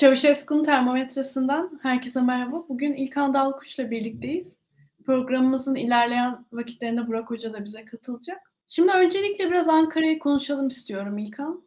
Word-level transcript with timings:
Çavuşesku'nun 0.00 0.64
termometresinden 0.64 1.70
herkese 1.82 2.22
merhaba. 2.22 2.64
Bugün 2.68 2.92
İlkan 2.94 3.34
Dalkuş'la 3.34 3.90
birlikteyiz. 3.90 4.56
Programımızın 5.06 5.74
ilerleyen 5.74 6.46
vakitlerinde 6.52 7.06
Burak 7.06 7.30
Hoca 7.30 7.52
da 7.52 7.64
bize 7.64 7.84
katılacak. 7.84 8.38
Şimdi 8.66 8.92
öncelikle 8.92 9.50
biraz 9.50 9.68
Ankara'yı 9.68 10.18
konuşalım 10.18 10.68
istiyorum 10.68 11.18
İlkan. 11.18 11.64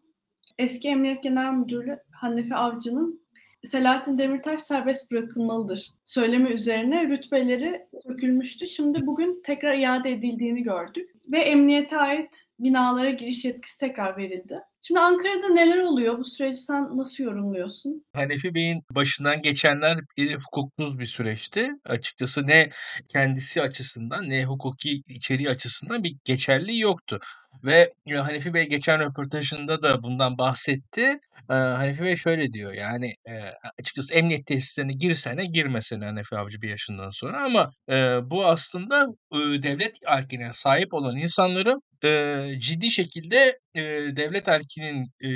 Eski 0.58 0.88
Emniyet 0.88 1.24
Genel 1.24 1.54
Müdürü 1.54 2.00
Hannefi 2.12 2.56
Avcı'nın 2.56 3.22
Selahattin 3.66 4.18
Demirtaş 4.18 4.62
serbest 4.62 5.12
bırakılmalıdır 5.12 5.92
söylemi 6.06 6.50
üzerine 6.50 7.08
rütbeleri 7.08 7.88
sökülmüştü. 8.08 8.68
Şimdi 8.68 9.06
bugün 9.06 9.42
tekrar 9.44 9.78
iade 9.78 10.12
edildiğini 10.12 10.64
gördük 10.64 11.13
ve 11.32 11.40
emniyete 11.40 11.98
ait 11.98 12.44
binalara 12.60 13.10
giriş 13.10 13.46
yetkisi 13.46 13.78
tekrar 13.78 14.18
verildi. 14.18 14.60
Şimdi 14.82 15.00
Ankara'da 15.00 15.50
neler 15.50 15.78
oluyor? 15.78 16.18
Bu 16.20 16.26
süreci 16.26 16.58
sen 16.58 16.98
nasıl 16.98 17.24
yorumluyorsun? 17.24 18.06
Hanefi 18.14 18.56
Bey'in 18.56 18.84
başından 18.90 19.42
geçenler 19.42 19.98
bir 20.18 20.36
hukuksuz 20.36 21.00
bir 21.00 21.06
süreçti. 21.06 21.70
Açıkçası 21.86 22.48
ne 22.48 22.70
kendisi 23.10 23.62
açısından 23.62 24.30
ne 24.30 24.46
hukuki 24.46 25.04
içeriği 25.08 25.50
açısından 25.50 26.04
bir 26.04 26.16
geçerliği 26.24 26.80
yoktu. 26.80 27.20
Ve 27.64 27.94
Hanefi 28.10 28.54
Bey 28.54 28.70
geçen 28.70 29.00
röportajında 29.00 29.82
da 29.82 30.04
bundan 30.04 30.38
bahsetti. 30.38 31.20
Ee, 31.50 31.54
Hanefi 31.54 32.04
Bey 32.04 32.16
şöyle 32.16 32.54
diyor 32.54 32.74
yani 32.74 33.14
e, 33.30 33.34
açıkçası 33.80 34.14
emniyet 34.14 34.46
tesislerine 34.46 34.94
girsene 34.94 35.46
girmesene 35.46 36.06
Hanefi 36.06 36.36
Avcı 36.38 36.62
bir 36.62 36.70
yaşından 36.70 37.10
sonra 37.10 37.44
ama 37.44 37.72
e, 37.90 38.20
bu 38.30 38.46
aslında 38.46 39.08
e, 39.32 39.38
devlet 39.64 39.98
erkine 40.08 40.54
sahip 40.54 40.94
olan 40.94 41.18
insanların 41.18 41.82
e, 42.04 42.46
ciddi 42.60 42.92
şekilde 42.92 43.60
e, 43.76 43.82
devlet 44.16 44.48
erkinin 44.48 45.04
e, 45.22 45.30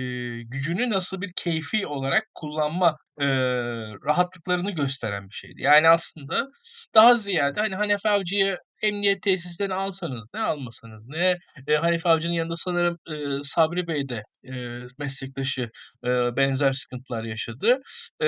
gücünü 0.44 0.89
nasıl 0.89 1.22
bir 1.22 1.31
keyfi 1.36 1.88
olarak 1.88 2.23
kullanma 2.36 2.97
e, 3.20 3.27
rahatlıklarını 4.05 4.72
gösteren 4.72 5.30
bir 5.30 5.33
şeydi. 5.33 5.61
Yani 5.61 5.89
aslında 5.89 6.47
daha 6.94 7.16
ziyade 7.16 7.59
hani 7.59 7.75
Hanefi 7.75 8.09
Avcı'yı 8.09 8.58
emniyet 8.83 9.22
tesislerini 9.22 9.73
alsanız 9.73 10.30
ne 10.33 10.39
almasanız 10.39 11.08
ne 11.09 11.38
e, 11.67 11.75
Hanife 11.75 12.09
Avcı'nın 12.09 12.33
yanında 12.33 12.56
sanırım 12.56 12.97
e, 13.09 13.44
Sabri 13.44 13.88
Bey 13.88 14.09
de 14.09 14.23
e, 14.44 14.53
meslektaşı 15.00 15.70
e, 16.03 16.09
benzer 16.36 16.73
sıkıntılar 16.73 17.23
yaşadı. 17.23 17.80
E, 18.22 18.28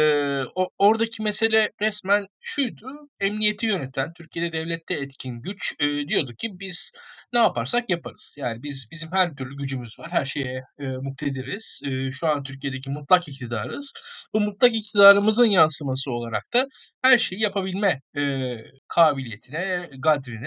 o, 0.55 0.70
oradaki 0.77 1.22
mesele 1.23 1.72
resmen 1.81 2.27
şuydu. 2.42 2.88
Emniyeti 3.20 3.66
yöneten, 3.66 4.14
Türkiye'de 4.14 4.52
devlette 4.52 4.94
etkin 4.94 5.42
güç 5.42 5.73
e, 5.80 6.08
diyordu 6.08 6.33
ki 6.36 6.50
biz 6.59 6.92
ne 7.33 7.39
yaparsak 7.39 7.89
yaparız. 7.89 8.36
Yani 8.38 8.64
biz 8.64 8.88
bizim 8.92 9.11
her 9.11 9.36
türlü 9.36 9.58
gücümüz 9.58 10.00
var. 10.00 10.11
Her 10.11 10.25
şeye 10.25 10.64
e, 10.80 10.83
muktediriz. 10.86 11.81
E, 11.86 12.11
şu 12.11 12.27
an 12.27 12.44
Türkiye'deki 12.44 12.89
mutlak 12.89 13.27
iktidarız. 13.27 13.94
Bu 14.33 14.39
mutlak 14.39 14.75
iktidarımızın 14.75 15.45
yansıması 15.45 16.11
olarak 16.11 16.53
da 16.53 16.67
her 17.02 17.17
şeyi 17.17 17.42
yapabilme 17.42 18.02
e, 18.17 18.22
kabiliyetine, 18.88 19.89
gadrine 20.00 20.39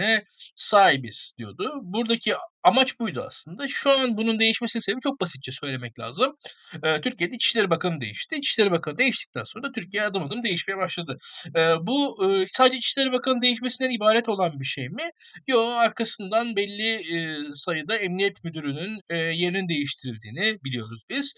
sahibiz 0.57 1.35
diyordu. 1.39 1.71
Buradaki 1.83 2.35
amaç 2.63 3.01
buydu 3.01 3.25
aslında. 3.27 3.69
Şu 3.69 3.91
an 3.91 4.17
bunun 4.17 4.39
değişmesi 4.39 4.81
sebebi 4.81 5.01
çok 5.01 5.21
basitçe 5.21 5.53
söylemek 5.53 5.99
lazım. 5.99 6.37
Ee, 6.83 7.01
Türkiye'de 7.01 7.35
İçişleri 7.37 7.71
Bakanı 7.71 8.01
değişti. 8.01 8.37
İçişleri 8.37 8.71
Bakanı 8.71 8.99
değiştikten 8.99 9.45
sonra 9.45 9.73
Türkiye 9.73 10.03
adım 10.03 10.23
adım 10.23 10.43
değişmeye 10.43 10.77
başladı. 10.77 11.19
Ee, 11.57 11.61
bu 11.81 12.27
e, 12.31 12.47
sadece 12.53 12.79
İçişleri 12.79 13.13
Bakanı 13.13 13.43
değişmesinden 13.43 13.91
ibaret 13.91 14.29
olan 14.29 14.61
bir 14.61 14.65
şey 14.65 14.89
mi? 14.89 15.11
Yok 15.47 15.73
arkasından 15.79 16.57
belli 16.57 16.93
e, 16.93 17.39
sayıda 17.53 17.97
emniyet 17.97 18.45
müdürünün 18.45 19.01
e, 19.11 19.17
yerinin 19.17 19.69
değiştirildiğini 19.69 20.59
biliyoruz 20.65 21.03
biz. 21.11 21.35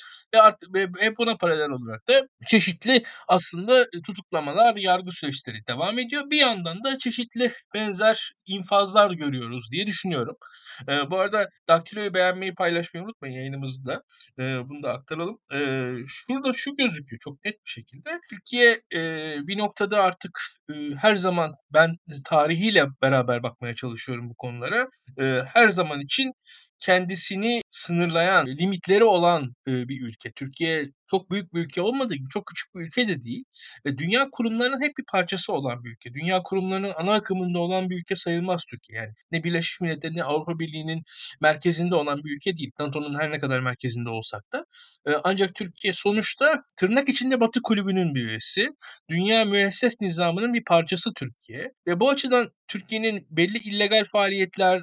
Ve, 0.74 0.89
ve 1.01 1.17
buna 1.17 1.36
paralel 1.36 1.70
olarak 1.70 2.08
da 2.08 2.23
çeşitli 2.46 3.02
aslında 3.29 3.86
tutuklamalar, 4.07 4.77
yargı 4.77 5.11
süreçleri 5.13 5.67
devam 5.68 5.98
ediyor. 5.98 6.30
Bir 6.30 6.39
yandan 6.39 6.84
da 6.84 6.98
çeşitli 6.98 7.52
benzer 7.74 8.33
infazlar 8.46 9.11
görüyoruz 9.11 9.68
diye 9.73 9.86
düşünüyorum. 9.86 10.36
E, 10.89 11.11
bu 11.14 11.19
arada 11.19 11.48
Daktilo'yu 11.69 12.14
beğenmeyi 12.14 12.55
paylaşmayı 12.55 13.05
unutmayın 13.05 13.35
yayınımızda. 13.35 14.02
E, 14.39 14.42
bunu 14.42 14.83
da 14.83 14.92
aktaralım. 14.92 15.39
E, 15.52 15.58
şurada 16.07 16.52
şu 16.52 16.75
gözüküyor 16.75 17.20
çok 17.25 17.45
net 17.45 17.55
bir 17.55 17.70
şekilde. 17.70 18.11
Türkiye 18.30 18.70
e, 18.95 19.01
bir 19.47 19.58
noktada 19.58 20.02
artık 20.02 20.39
e, 20.70 20.75
her 21.01 21.17
zaman 21.17 21.52
ben 21.73 21.97
tarihiyle 22.25 22.86
beraber 23.02 23.42
bakmaya 23.42 23.75
çalışıyorum 23.75 24.30
bu 24.30 24.35
konulara. 24.35 24.89
E, 25.20 25.25
her 25.47 25.69
zaman 25.69 26.01
için 26.01 26.33
kendisini 26.79 27.63
sınırlayan, 27.70 28.46
limitleri 28.46 29.05
olan 29.05 29.55
bir 29.67 30.02
ülke. 30.02 30.33
Türkiye 30.33 30.86
çok 31.11 31.31
büyük 31.31 31.55
bir 31.55 31.61
ülke 31.61 31.83
olmadığı 31.83 32.15
gibi 32.15 32.29
çok 32.29 32.47
küçük 32.47 32.75
bir 32.75 32.81
ülke 32.81 33.09
de 33.09 33.23
değil. 33.23 33.45
Ve 33.87 33.98
dünya 33.98 34.29
kurumlarının 34.33 34.83
hep 34.83 34.98
bir 34.98 35.05
parçası 35.13 35.53
olan 35.53 35.85
bir 35.85 35.91
ülke. 35.91 36.15
Dünya 36.15 36.42
kurumlarının 36.42 36.92
ana 36.97 37.13
akımında 37.13 37.59
olan 37.59 37.91
bir 37.91 37.98
ülke 38.01 38.15
sayılmaz 38.17 38.65
Türkiye. 38.70 38.98
Yani 38.98 39.13
ne 39.33 39.45
Birleşmiş 39.45 39.81
Milletler 39.81 40.14
ne 40.14 40.25
Avrupa 40.25 40.59
Birliği'nin 40.59 41.03
merkezinde 41.41 41.95
olan 41.95 42.25
bir 42.25 42.37
ülke 42.37 42.57
değil. 42.57 42.70
NATO'nun 42.79 43.19
her 43.20 43.31
ne 43.31 43.39
kadar 43.39 43.61
merkezinde 43.61 44.09
olsak 44.09 44.43
da. 44.53 44.64
Ancak 45.25 45.55
Türkiye 45.55 45.93
sonuçta 45.93 46.61
tırnak 46.77 47.09
içinde 47.09 47.41
Batı 47.41 47.63
kulübünün 47.63 48.14
bir 48.14 48.27
üyesi. 48.27 48.69
Dünya 49.11 49.45
müesses 49.45 50.01
nizamının 50.01 50.55
bir 50.55 50.64
parçası 50.64 51.11
Türkiye. 51.14 51.73
Ve 51.87 52.01
bu 52.01 52.11
açıdan 52.11 52.51
Türkiye'nin 52.69 53.27
belli 53.31 53.59
illegal 53.59 54.05
faaliyetler 54.05 54.83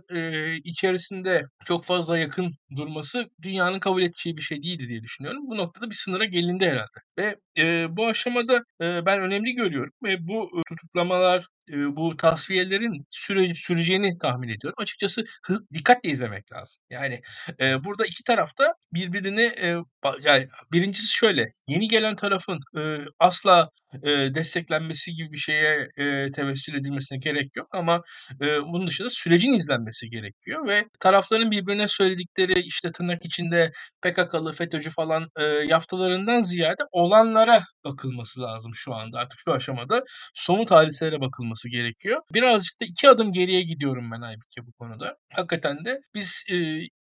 içerisinde 0.64 1.44
çok 1.66 1.86
fazla 1.86 2.18
yakın 2.18 2.54
durması 2.78 3.30
dünyanın 3.42 3.80
kabul 3.80 4.02
edeceği 4.02 4.38
bir 4.38 4.42
şey 4.42 4.64
değildi 4.64 4.88
diye 4.88 5.04
düşünüyorum. 5.04 5.42
Bu 5.50 5.58
noktada 5.58 5.90
bir 5.90 5.96
sınıra 6.12 6.26
gelindi 6.26 6.66
herhalde. 6.66 7.00
Ve 7.18 7.36
e, 7.58 7.98
bu 7.98 8.08
aşamada 8.08 8.56
e, 8.82 9.06
ben 9.06 9.20
önemli 9.20 9.54
görüyorum 9.54 9.94
ve 10.04 10.28
bu 10.28 10.62
tutuklamalar, 10.70 11.48
e, 11.70 11.96
bu 11.96 12.18
tasfiyelerin 12.18 13.06
süre, 13.10 13.56
süreceğini 13.56 14.18
tahmin 14.18 14.50
ediyorum. 14.50 14.76
Açıkçası 14.78 15.24
hı, 15.46 15.60
dikkatle 15.74 16.10
izlemek 16.10 16.52
lazım. 16.52 16.84
Yani 16.90 17.22
e, 17.60 17.84
burada 17.84 18.06
iki 18.06 18.24
tarafta 18.24 18.74
birbirini 18.94 19.42
e, 19.42 19.76
yani 20.22 20.48
birincisi 20.72 21.16
şöyle 21.16 21.48
yeni 21.68 21.88
gelen 21.88 22.16
tarafın 22.16 22.60
e, 22.78 22.98
asla 23.20 23.70
e, 24.04 24.10
desteklenmesi 24.36 25.14
gibi 25.14 25.32
bir 25.32 25.38
şeye 25.38 25.88
e, 25.98 26.32
tevessül 26.32 26.76
edilmesine 26.76 27.18
gerek 27.20 27.56
yok 27.56 27.68
ama 27.72 28.02
e, 28.42 28.46
bunun 28.64 28.88
dışında 28.88 29.10
sürecin 29.10 29.54
izlenmesi 29.54 30.10
gerekiyor 30.10 30.68
ve 30.68 30.86
tarafların 31.00 31.52
birbirine 31.52 31.88
söyledikleri 31.88 32.60
işte 32.60 32.92
tırnak 32.92 33.26
içinde 33.26 33.72
PKK'lı, 34.02 34.54
FETÖ'cü 34.54 34.90
falan 34.90 35.28
e, 35.40 35.44
yaftalarından 35.44 36.42
ziyade 36.42 36.84
olanlara 37.02 37.64
bakılması 37.86 38.42
lazım 38.42 38.72
şu 38.76 38.94
anda. 38.94 39.20
Artık 39.20 39.40
şu 39.40 39.54
aşamada 39.54 40.04
somut 40.34 40.72
hadiselere 40.72 41.22
bakılması 41.22 41.70
gerekiyor. 41.70 42.22
Birazcık 42.34 42.82
da 42.82 42.86
iki 42.86 43.10
adım 43.10 43.32
geriye 43.32 43.62
gidiyorum 43.62 44.12
ben 44.12 44.22
Aybike 44.22 44.66
bu 44.68 44.72
konuda. 44.72 45.16
Hakikaten 45.34 45.86
de 45.86 46.00
biz 46.16 46.44
e, 46.52 46.56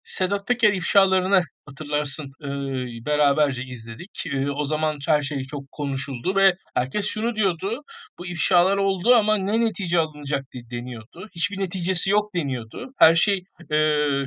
Sedat 0.03 0.47
Peker 0.47 0.73
ifşalarını 0.73 1.41
hatırlarsın 1.65 2.31
e, 2.43 2.49
beraberce 3.05 3.63
izledik. 3.63 4.23
E, 4.33 4.51
o 4.51 4.65
zaman 4.65 4.99
her 5.07 5.21
şey 5.21 5.43
çok 5.45 5.71
konuşuldu 5.71 6.35
ve 6.35 6.55
herkes 6.75 7.05
şunu 7.05 7.35
diyordu. 7.35 7.81
Bu 8.19 8.25
ifşalar 8.27 8.77
oldu 8.77 9.15
ama 9.15 9.37
ne 9.37 9.61
netice 9.61 9.99
alınacak 9.99 10.45
deniyordu. 10.71 11.29
Hiçbir 11.35 11.59
neticesi 11.59 12.09
yok 12.09 12.35
deniyordu. 12.35 12.93
Her 12.97 13.15
şey 13.15 13.43
e, 13.71 13.79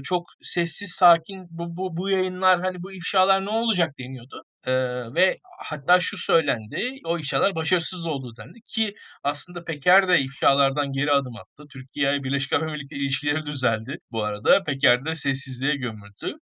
çok 0.03 0.23
sessiz 0.43 0.91
sakin 0.91 1.47
bu, 1.51 1.77
bu, 1.77 1.97
bu 1.97 2.11
yayınlar 2.11 2.61
hani 2.61 2.83
bu 2.83 2.93
ifşalar 2.93 3.45
ne 3.45 3.51
olacak 3.51 3.99
deniyordu. 3.99 4.43
Ee, 4.67 4.73
ve 5.15 5.39
hatta 5.59 6.01
şu 6.01 6.19
söylendi, 6.19 6.99
o 7.05 7.19
ifşalar 7.19 7.55
başarısız 7.55 8.07
oldu 8.07 8.37
dendi 8.37 8.61
ki 8.63 8.95
aslında 9.23 9.65
Peker 9.65 10.09
de 10.09 10.21
ifşalardan 10.21 10.93
geri 10.93 11.13
adım 11.13 11.37
attı. 11.37 11.65
Türkiye 11.73 12.25
Birleşik 12.25 12.53
Arap 12.53 12.69
Emirlikleri 12.69 13.01
ilişkileri 13.01 13.47
düzeldi 13.47 13.99
bu 14.13 14.25
arada. 14.25 14.65
Peker 14.65 15.05
de 15.05 15.15
sessizliğe 15.15 15.77
gömüldü. 15.77 16.39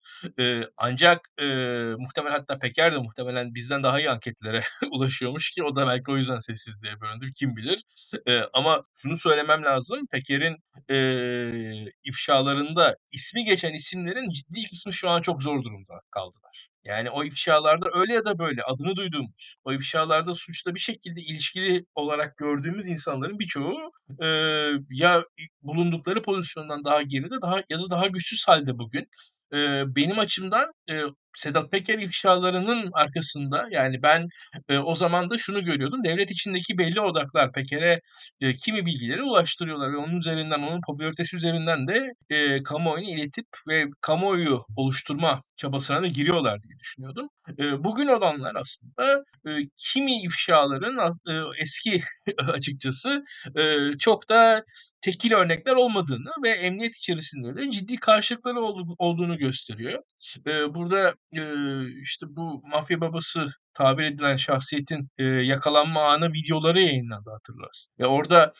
Ee, 0.41 0.61
ancak 0.77 1.21
e, 1.39 1.45
muhtemelen 1.99 2.35
hatta 2.35 2.59
Peker 2.59 2.93
de 2.93 2.99
muhtemelen 2.99 3.55
bizden 3.55 3.83
daha 3.83 4.01
iyi 4.01 4.11
anketlere 4.11 4.63
ulaşıyormuş 4.93 5.51
ki 5.51 5.65
o 5.65 5.77
da 5.77 5.87
belki 5.87 6.11
o 6.11 6.17
yüzden 6.17 6.39
sessizliğe 6.39 7.01
bölündü 7.01 7.33
kim 7.39 7.57
bilir. 7.57 7.83
Ee, 8.29 8.41
ama 8.53 8.83
şunu 8.97 9.17
söylemem 9.17 9.65
lazım. 9.65 10.07
Peker'in 10.13 10.57
e, 10.91 10.97
ifşalarında 12.05 12.97
ismi 13.13 13.45
geçen 13.45 13.73
isimlerin 13.75 14.31
ciddi 14.31 14.69
kısmı 14.71 14.93
şu 14.93 15.11
an 15.11 15.21
çok 15.23 15.43
zor 15.43 15.63
durumda 15.65 16.01
kaldılar. 16.11 16.74
Yani 16.85 17.11
o 17.11 17.25
ifşalarda 17.25 17.91
öyle 17.95 18.15
ya 18.15 18.25
da 18.25 18.39
böyle 18.39 18.63
adını 18.63 18.97
duyduğumuz, 18.97 19.57
o 19.65 19.73
ifşalarda 19.73 20.35
suçla 20.35 20.75
bir 20.75 20.81
şekilde 20.81 21.21
ilişkili 21.21 21.87
olarak 21.95 22.37
gördüğümüz 22.37 22.87
insanların 22.87 23.39
birçoğu 23.39 23.93
e, 24.23 24.27
ya 24.91 25.25
bulundukları 25.63 26.23
pozisyondan 26.23 26.85
daha 26.85 27.03
geride 27.03 27.41
daha 27.43 27.63
ya 27.69 27.79
da 27.79 27.91
daha 27.91 28.07
güçsüz 28.07 28.49
halde 28.49 28.79
bugün. 28.79 29.09
Eee, 29.53 29.85
benim 29.87 30.19
açımdan, 30.19 30.73
eee, 30.89 31.03
Sedat 31.37 31.71
Peker 31.73 31.99
ifşalarının 31.99 32.91
arkasında, 32.93 33.67
yani, 33.71 34.03
ben, 34.03 34.29
eee, 34.71 34.79
o 34.79 34.95
zaman 34.95 35.31
da 35.31 35.39
şunu 35.39 35.65
görüyordum, 35.65 36.05
devlet 36.05 36.31
içindeki 36.31 36.79
belli 36.79 37.01
odaklar 37.01 37.53
Peker'e, 37.53 38.01
eee, 38.41 38.53
kimi 38.65 38.87
bilgileri 38.87 39.23
ulaştırıyorlar 39.23 39.93
ve 39.93 39.97
onun 39.97 40.17
üzerinden, 40.17 40.63
onun 40.63 40.81
popülaritesi 40.87 41.37
üzerinden 41.37 41.89
de, 41.89 42.13
eee, 42.31 42.63
kamuoyuna 42.63 43.11
iletip 43.11 43.47
ve 43.69 43.85
kamuoyu 44.01 44.65
oluşturma 44.77 45.43
çabasına 45.57 46.03
da 46.03 46.07
giriyorlar 46.07 46.63
diye 46.63 46.79
düşünüyordum. 46.79 47.29
Eee, 47.59 47.85
bugün 47.85 48.07
olanlar 48.09 48.55
aslında, 48.57 49.25
eee, 49.47 49.69
kimi 49.77 50.23
ifşaların 50.23 51.13
eee, 51.29 51.43
eski 51.61 52.03
açıkçası, 52.39 53.25
eee, 53.57 53.93
çok 53.99 54.29
da 54.29 54.65
tekil 55.05 55.33
örnekler 55.33 55.75
olmadığını 55.75 56.31
ve 56.45 56.49
emniyet 56.49 56.97
içerisinde 56.97 57.57
de 57.57 57.71
ciddi 57.71 57.97
karşılıkları 57.97 58.61
oldu 58.61 58.95
olduğunu 58.99 59.39
gösteriyor. 59.39 60.03
Burada, 60.75 61.15
işte, 62.03 62.27
bu 62.29 62.63
mafya 62.69 63.01
babası 63.01 63.47
tabir 63.75 64.05
edilen 64.05 64.37
şahsiyetin, 64.37 65.09
yakalanma 65.43 66.03
anı 66.03 66.33
videoları 66.33 66.81
yayınlandı 66.81 67.31
hatırlarsın 67.31 67.93
ve 68.01 68.07
orada, 68.07 68.53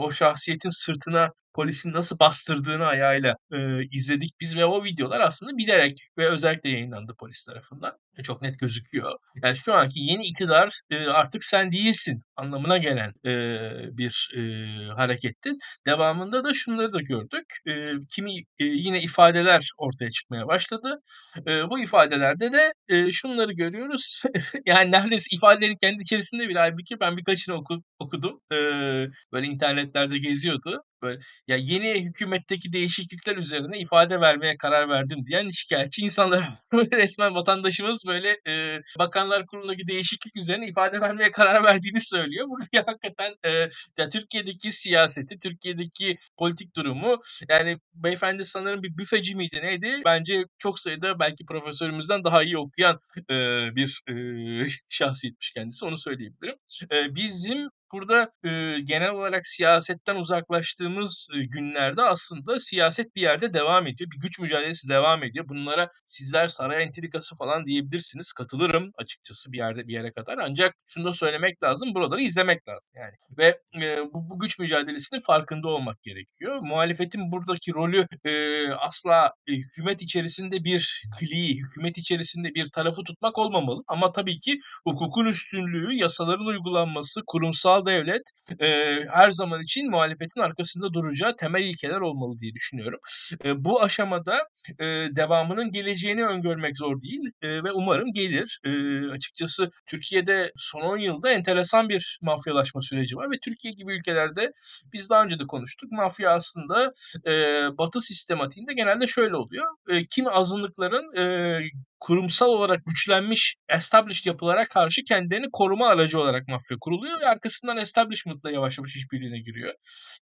o 0.00 0.10
şahsiyetin 0.10 0.68
sırtına 0.68 1.30
polisin 1.58 1.92
nasıl 1.92 2.18
bastırdığını 2.18 2.86
ayağıyla, 2.86 3.36
eee, 3.52 3.88
izledik 3.92 4.34
biz 4.40 4.56
ve 4.56 4.64
o 4.64 4.84
videolar 4.84 5.20
aslında 5.20 5.58
bilerek 5.58 6.08
ve 6.18 6.28
özellikle 6.30 6.70
yayınlandı 6.70 7.14
polis 7.20 7.44
tarafından. 7.44 7.92
E, 8.18 8.22
çok 8.22 8.42
net 8.42 8.58
gözüküyor. 8.60 9.12
Yani, 9.44 9.56
şu 9.56 9.74
anki 9.74 10.00
yeni 10.00 10.26
iktidar, 10.26 10.80
eee, 10.90 11.06
artık 11.06 11.44
sen 11.44 11.72
değilsin 11.72 12.20
anlamına 12.36 12.78
gelen, 12.78 13.12
eee, 13.24 13.88
bir, 13.92 14.30
eee, 14.36 14.88
hareketti. 14.96 15.52
Devamında 15.86 16.44
da 16.44 16.54
şunları 16.54 16.92
da 16.92 17.00
gördük. 17.00 17.46
Eee, 17.66 17.92
kimi, 18.10 18.32
eee, 18.34 18.44
yine 18.58 19.02
ifadeler 19.02 19.70
ortaya 19.78 20.10
çıkmaya 20.10 20.46
başladı. 20.48 21.00
Eee, 21.46 21.64
bu 21.70 21.78
ifadelerde 21.80 22.52
de, 22.52 22.72
eee, 22.88 23.12
şunları 23.12 23.52
görüyoruz. 23.52 24.22
Yani, 24.66 24.92
neredeyse 24.92 25.26
ifadelerin 25.36 25.76
kendi 25.80 26.02
içerisinde 26.02 26.48
bile 26.48 26.58
hâlbuki 26.58 27.00
ben 27.00 27.16
birkaçını 27.16 27.54
oku 27.54 27.82
okudum. 27.98 28.40
Eee, 28.52 29.08
böyle 29.32 29.46
internetlerde 29.46 30.18
geziyordu. 30.18 30.82
Böyle, 31.02 31.20
ya, 31.48 31.56
yeni 31.56 32.04
hükümetteki 32.04 32.72
değişiklikler 32.72 33.36
üzerine 33.36 33.78
ifade 33.78 34.20
vermeye 34.20 34.56
karar 34.56 34.88
verdim 34.88 35.18
diyen 35.26 35.48
şikâyetçi 35.50 36.02
insanlar. 36.02 36.44
Resmen 36.92 37.34
vatandaşımız, 37.34 38.02
böyle, 38.06 38.36
eee, 38.46 38.80
Bakanlar 38.98 39.46
Kurulu'ndaki 39.46 39.88
değişiklik 39.88 40.36
üzerine 40.36 40.66
ifade 40.68 41.00
vermeye 41.00 41.30
karar 41.32 41.64
verdiğini 41.64 42.00
söylüyor. 42.00 42.46
Bu 42.48 42.58
ya 42.72 42.84
hakikaten, 42.86 43.34
eee, 43.44 43.70
ya, 43.98 44.08
Türkiye'deki 44.08 44.72
siyaseti, 44.72 45.38
Türkiye'deki 45.38 46.16
politik 46.38 46.76
durumu, 46.76 47.16
yani, 47.48 47.78
beyefendi 47.94 48.44
sanırım 48.44 48.82
bir 48.82 48.96
büfeci 48.98 49.36
miydi, 49.36 49.60
neydi? 49.62 50.00
Bence 50.04 50.44
çok 50.58 50.78
sayıda 50.78 51.18
belki 51.20 51.44
profesörümüzden 51.46 52.24
daha 52.24 52.42
iyi 52.42 52.58
okuyan, 52.58 53.00
eee, 53.30 53.70
bir, 53.76 54.00
eee, 54.08 54.68
şahsiyetmiş 54.88 55.50
kendisi, 55.52 55.84
onu 55.84 55.98
söyleyebilirim. 55.98 56.56
Eee, 56.92 57.06
bizim 57.14 57.68
burada, 57.92 58.30
eee, 58.44 58.80
genel 58.84 59.10
olarak 59.10 59.46
siyasetten 59.46 60.16
uzaklaştığımız, 60.16 61.28
eee, 61.34 61.44
günlerde 61.50 62.02
aslında 62.02 62.58
siyaset 62.60 63.16
bir 63.16 63.20
yerde 63.22 63.54
devam 63.54 63.86
ediyor. 63.86 64.10
Bir 64.10 64.20
güç 64.20 64.38
mücadelesi 64.38 64.88
devam 64.88 65.24
ediyor. 65.24 65.48
Bunlara 65.48 65.88
sizler 66.04 66.46
saray 66.48 66.82
entrikası 66.84 67.36
falan 67.36 67.66
diyebilirsiniz. 67.66 68.32
Katılırım 68.32 68.90
açıkçası 68.98 69.52
bir 69.52 69.58
yerde 69.58 69.88
bir 69.88 69.92
yere 69.92 70.12
kadar 70.12 70.38
ancak 70.38 70.74
şunu 70.86 71.04
da 71.04 71.12
söylemek 71.12 71.62
lazım, 71.62 71.94
buraları 71.94 72.22
izlemek 72.22 72.68
lazım 72.68 72.94
yani 72.96 73.12
ve, 73.38 73.58
eee, 73.74 73.98
bu 74.12 74.30
bu 74.30 74.38
güç 74.38 74.58
mücadelesinin 74.58 75.20
farkında 75.20 75.68
olmak 75.68 76.02
gerekiyor. 76.02 76.60
Muhalefetin 76.62 77.32
buradaki 77.32 77.74
rolü, 77.74 78.06
eee, 78.24 78.68
asla, 78.78 79.32
eee, 79.46 79.56
hükümet 79.56 80.02
içerisinde 80.02 80.64
bir 80.64 81.02
kliği, 81.18 81.56
hükümet 81.62 81.98
içerisinde 81.98 82.48
bir 82.54 82.66
tarafı 82.74 83.02
tutmak 83.04 83.38
olmamalı 83.38 83.82
ama 83.88 84.12
tabii 84.12 84.40
ki 84.40 84.58
hukukun 84.84 85.26
üstünlüğü, 85.26 85.94
yasaların 85.94 86.46
uygulanması, 86.46 87.20
kurumsal 87.26 87.77
devlet, 87.86 88.22
eee, 88.60 89.06
her 89.12 89.30
zaman 89.30 89.62
için 89.62 89.90
muhalefetin 89.90 90.40
arkasında 90.40 90.92
duracağı 90.94 91.36
temel 91.36 91.62
ilkeler 91.64 92.00
olmalı 92.00 92.38
diye 92.38 92.52
düşünüyorum. 92.52 92.98
Eee, 93.44 93.52
bu 93.64 93.82
aşamada, 93.82 94.38
eee, 94.80 95.08
devamının 95.16 95.70
geleceğini 95.72 96.24
öngörmek 96.26 96.76
zor 96.78 97.00
değil, 97.02 97.20
eee, 97.42 97.64
ve 97.64 97.72
umarım 97.72 98.12
gelir. 98.12 98.60
Eee, 98.64 99.08
açıkçası 99.12 99.70
Türkiye'de 99.86 100.52
son 100.56 100.80
10 100.80 100.98
yılda 100.98 101.30
enteresan 101.30 101.88
bir 101.88 102.18
mafyalaşma 102.22 102.80
süreci 102.82 103.16
var 103.16 103.30
ve 103.30 103.36
Türkiye 103.44 103.74
gibi 103.74 103.94
ülkelerde 103.98 104.52
biz 104.92 105.10
daha 105.10 105.24
önce 105.24 105.38
de 105.38 105.46
konuştuk. 105.46 105.92
Mafya 105.92 106.30
aslında, 106.34 106.92
eee, 107.26 107.68
Batı 107.78 108.00
sistematiğinde 108.00 108.72
genelde 108.74 109.06
şöyle 109.06 109.36
oluyor. 109.36 109.66
Eee, 109.90 110.06
kimi 110.10 110.28
azınlıkların, 110.30 111.04
eee, 111.16 111.68
kurumsal 112.00 112.48
olarak 112.48 112.86
güçlenmiş 112.86 113.56
established 113.68 114.26
yapılara 114.26 114.68
karşı 114.68 115.02
kendilerini 115.04 115.46
koruma 115.52 115.86
aracı 115.88 116.20
olarak 116.20 116.48
mafya 116.48 116.76
kuruluyor 116.80 117.20
ve 117.20 117.26
arkasından 117.26 117.76
establishment'la 117.76 118.50
yavaş 118.50 118.78
yavaş 118.78 118.96
işbirliğine 118.96 119.38
giriyor. 119.38 119.74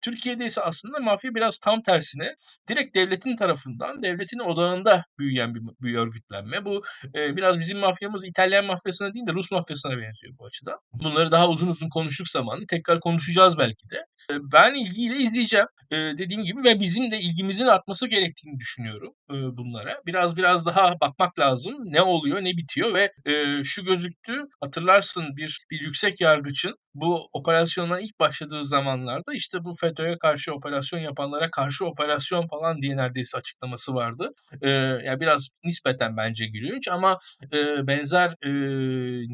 Türkiye'de 0.02 0.46
ise 0.46 0.61
aslında 0.62 0.99
mafya 1.00 1.34
biraz 1.34 1.58
tam 1.58 1.82
tersine 1.82 2.34
direkt 2.69 2.94
devletin 2.94 3.37
tarafından, 3.37 4.02
devletin 4.02 4.38
odağında 4.38 5.05
büyüyen 5.19 5.55
bir 5.55 5.61
bir 5.81 5.94
örgütlenme. 5.99 6.64
Bu, 6.64 6.82
eee, 7.14 7.32
biraz 7.37 7.58
bizim 7.58 7.78
mafyamız 7.78 8.25
İtalyan 8.25 8.64
mafyasına 8.64 9.14
değil 9.14 9.26
de 9.26 9.32
Rus 9.32 9.50
mafyasına 9.50 9.93
benziyor 9.99 10.34
bu 10.38 10.46
açıdan. 10.46 10.78
Bunları 10.93 11.31
daha 11.32 11.49
uzun 11.49 11.69
uzun 11.69 11.88
konuştuk 11.88 12.28
zamanında. 12.28 12.67
Tekrar 12.69 13.00
konuşacağız 13.00 13.58
belki 13.58 13.90
de. 13.90 13.96
Eee, 14.31 14.37
ben 14.52 14.75
ilgiyle 14.75 15.17
izleyeceğim, 15.17 15.67
eee, 15.90 16.14
dediğim 16.19 16.44
gibi 16.44 16.64
ve 16.64 16.81
bizim 16.81 17.11
de 17.11 17.20
ilgimizin 17.20 17.67
artması 17.67 18.08
gerektiğini 18.08 18.58
düşünüyorum, 18.58 19.12
eee, 19.32 19.37
bunlara. 19.56 20.00
Biraz 20.06 20.37
biraz 20.37 20.67
daha 20.67 20.94
bakmak 21.00 21.38
lazım. 21.38 21.65
Ne 21.84 22.02
oluyor, 22.02 22.44
ne 22.44 22.50
bitiyor 22.56 22.94
ve, 22.94 23.12
eee, 23.26 23.62
şu 23.64 23.84
gözüktü, 23.84 24.42
hatırlarsın 24.60 25.36
bir 25.36 25.60
bir 25.70 25.80
yüksek 25.80 26.20
yargıcın 26.20 26.74
bu 26.94 27.28
operasyonlar 27.32 27.98
ilk 28.00 28.20
başladığı 28.20 28.64
zamanlarda, 28.64 29.34
işte, 29.34 29.64
bu 29.64 29.74
FETÖ'ye 29.80 30.18
karşı 30.18 30.52
operasyon 30.54 31.00
yapanlara 31.00 31.50
karşı 31.50 31.86
operasyon 31.86 32.46
falan 32.48 32.82
diye 32.82 32.96
neredeyse 32.96 33.38
açıklaması 33.38 33.94
vardı. 33.94 34.30
Eee, 34.62 34.70
ya, 35.04 35.20
biraz 35.20 35.48
nispeten 35.64 36.16
bence 36.16 36.46
gülünç 36.46 36.88
ama, 36.88 37.18
eee, 37.52 37.76
benzer, 37.86 38.34
eee, 38.44 38.50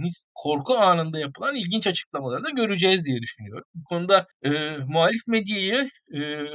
nis 0.03 0.25
korku 0.35 0.75
anında 0.79 1.19
yapılan 1.19 1.55
ilginç 1.55 1.87
açıklamaları 1.87 2.45
da 2.45 2.51
göreceğiz 2.51 3.07
diye 3.07 3.21
düşünüyorum. 3.23 3.65
Bu 3.75 3.85
konuda, 3.85 4.27
eee, 4.45 4.79
muhalif 4.89 5.27
medyayı, 5.27 5.91
eee, 6.13 6.47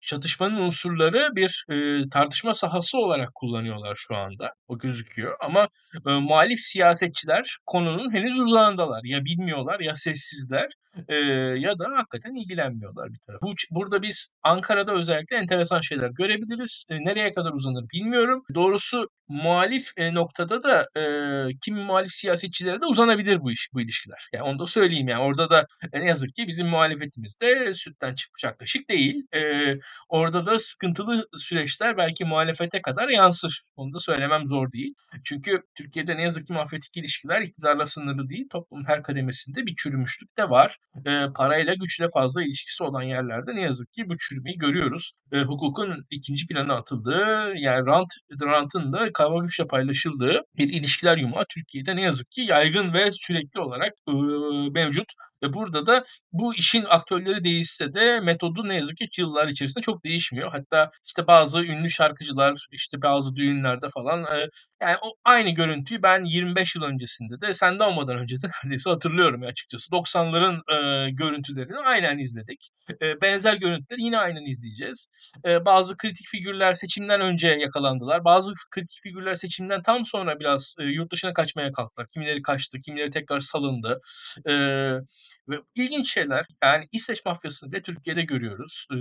çatışmanın 0.00 0.56
unsurları 0.60 1.28
bir, 1.36 1.64
eee, 1.70 2.02
tartışma 2.12 2.54
sahası 2.54 2.98
olarak 2.98 3.34
kullanıyorlar 3.34 3.94
şu 3.96 4.16
anda. 4.16 4.52
O 4.68 4.78
gözüküyor 4.78 5.23
ama, 5.40 5.68
eee, 6.06 6.12
muhalif 6.20 6.58
siyasetçiler 6.58 7.56
konunun 7.66 8.12
henüz 8.12 8.38
uzağındalar. 8.40 9.00
Ya 9.04 9.24
bilmiyorlar 9.24 9.80
ya 9.80 9.94
sessizler, 9.94 10.68
eee, 11.08 11.16
ya 11.58 11.78
da 11.78 11.84
hakikaten 11.96 12.34
ilgilenmiyorlar 12.34 13.12
bir 13.12 13.18
taraf. 13.26 13.40
Bu 13.42 13.54
burada 13.70 14.02
biz 14.02 14.32
Ankara'da 14.42 14.92
özellikle 14.94 15.36
enteresan 15.36 15.80
şeyler 15.80 16.10
görebiliriz. 16.10 16.86
Eee, 16.90 16.98
nereye 17.04 17.32
kadar 17.32 17.52
uzanır 17.52 17.84
bilmiyorum. 17.94 18.42
Doğrusu 18.54 19.08
muhalif, 19.28 19.88
eee, 19.98 20.14
noktada 20.14 20.62
da, 20.62 20.86
eee, 20.96 21.48
kimi 21.64 21.84
muhalif 21.84 22.10
siyasetçilere 22.12 22.80
de 22.80 22.86
uzanabilir 22.86 23.40
bu 23.40 23.52
iş 23.52 23.68
bu 23.72 23.80
ilişkiler. 23.80 24.28
Yani 24.32 24.42
onu 24.44 24.58
da 24.58 24.66
söyleyeyim 24.66 25.08
yani. 25.08 25.22
Orada 25.22 25.50
da, 25.50 25.66
eee, 25.94 26.00
ne 26.00 26.04
yazık 26.08 26.34
ki 26.34 26.46
bizim 26.48 26.66
muhalefetimiz 26.68 27.40
de 27.40 27.74
sütten 27.74 28.14
çıkmış 28.14 28.44
ak 28.44 28.58
kaşık 28.58 28.88
değil. 28.88 29.22
Eee, 29.34 29.78
orada 30.08 30.46
da 30.46 30.58
sıkıntılı 30.58 31.26
süreçler 31.38 31.96
belki 31.96 32.24
muhalefete 32.24 32.82
kadar 32.82 33.08
yansır. 33.08 33.62
Onu 33.76 33.92
da 33.92 33.98
söylemem 33.98 34.46
zor 34.48 34.72
değil. 34.72 34.94
Çünkü 35.24 35.62
Türkiye'de 35.74 36.16
ne 36.16 36.22
yazık 36.22 36.46
ki 36.46 36.52
mafyatik 36.52 36.96
ilişkiler 36.96 37.40
iktidarla 37.42 37.86
sınırlı 37.86 38.28
değil. 38.28 38.48
Toplumun 38.52 38.84
her 38.84 39.02
kademesinde 39.02 39.66
bir 39.66 39.74
çürümüşlük 39.76 40.38
de 40.38 40.50
var. 40.50 40.78
Eee, 41.06 41.26
parayla, 41.36 41.74
güçle 41.74 42.08
fazla 42.14 42.42
ilişkisi 42.42 42.84
olan 42.84 43.02
yerlerde 43.02 43.54
ne 43.54 43.60
yazık 43.60 43.92
ki 43.92 44.08
bu 44.08 44.18
çürümeyi 44.18 44.58
görüyoruz. 44.58 45.12
Eee, 45.32 45.42
hukukun 45.42 46.04
2'nci 46.10 46.46
plana 46.46 46.74
atıldığı, 46.76 47.52
yani 47.56 47.86
rant 47.86 48.08
rantın 48.42 48.92
da 48.92 49.12
kaba 49.12 49.38
güçle 49.44 49.66
paylaşıldığı 49.66 50.42
bir 50.56 50.68
ilişkiler 50.68 51.16
yumağı 51.18 51.44
Türkiye'de 51.54 51.96
ne 51.96 52.02
yazık 52.02 52.30
ki 52.30 52.40
yaygın 52.40 52.92
ve 52.92 53.12
sürekli 53.12 53.60
olarak, 53.60 53.92
ııı, 54.08 54.70
mevcut 54.72 55.12
ve 55.42 55.52
burada 55.52 55.86
da 55.86 56.04
bu 56.32 56.54
işin 56.54 56.84
aktörleri 56.88 57.44
değişse 57.44 57.94
de 57.94 58.20
metodu 58.20 58.68
ne 58.68 58.74
yazık 58.76 58.96
ki 58.98 59.08
yıllar 59.18 59.48
içerisinde 59.48 59.82
çok 59.82 60.04
değişmiyor. 60.04 60.52
Hatta, 60.52 60.90
işte, 61.06 61.26
bazı 61.26 61.62
ünlü 61.64 61.90
şarkıcılar, 61.90 62.66
işte, 62.72 63.02
bazı 63.02 63.36
düğünlerde 63.36 63.88
falan, 63.94 64.22
eee, 64.22 64.48
yani 64.82 64.96
o 65.02 65.14
aynı 65.24 65.50
görüntüyü 65.50 66.02
ben 66.02 66.24
25 66.24 66.76
yıl 66.76 66.82
öncesinde 66.82 67.40
de 67.40 67.54
sen 67.54 67.78
doğmadan 67.78 68.18
önce 68.18 68.36
de 68.42 68.46
neredeyse 68.64 68.90
hatırlıyorum 68.90 69.42
açıkçası. 69.42 69.92
90'ların, 69.92 70.60
eee, 70.70 71.10
görüntülerini 71.10 71.78
aynen 71.78 72.18
izledik. 72.18 72.68
Eee, 73.02 73.14
benzer 73.22 73.54
görüntüleri 73.54 74.02
yine 74.02 74.18
aynen 74.18 74.44
izleyeceğiz. 74.50 75.08
Eee, 75.46 75.64
bazı 75.64 75.96
kritik 75.96 76.26
figürler 76.28 76.74
seçimden 76.74 77.20
önce 77.20 77.48
yakalandılar. 77.48 78.24
Bazı 78.24 78.52
kritik 78.70 78.98
figürler 79.02 79.34
seçimden 79.34 79.82
tam 79.82 80.06
sonra 80.06 80.40
biraz, 80.40 80.74
eee, 80.80 80.86
yurt 80.86 81.12
dışına 81.12 81.32
kaçmaya 81.34 81.72
kalktılar. 81.72 82.06
Kimileri 82.14 82.42
kaçtı, 82.42 82.78
kimileri 82.80 83.10
tekrar 83.10 83.40
salındı. 83.40 84.00
Eee, 84.48 85.00
Ve 85.48 85.56
ilginç 85.74 86.12
şeyler 86.12 86.46
yani 86.62 86.88
İsveç 86.92 87.24
mafyasını 87.24 87.72
bile 87.72 87.82
Türkiye'de 87.82 88.22
görüyoruz. 88.22 88.86
Ee, 88.92 88.96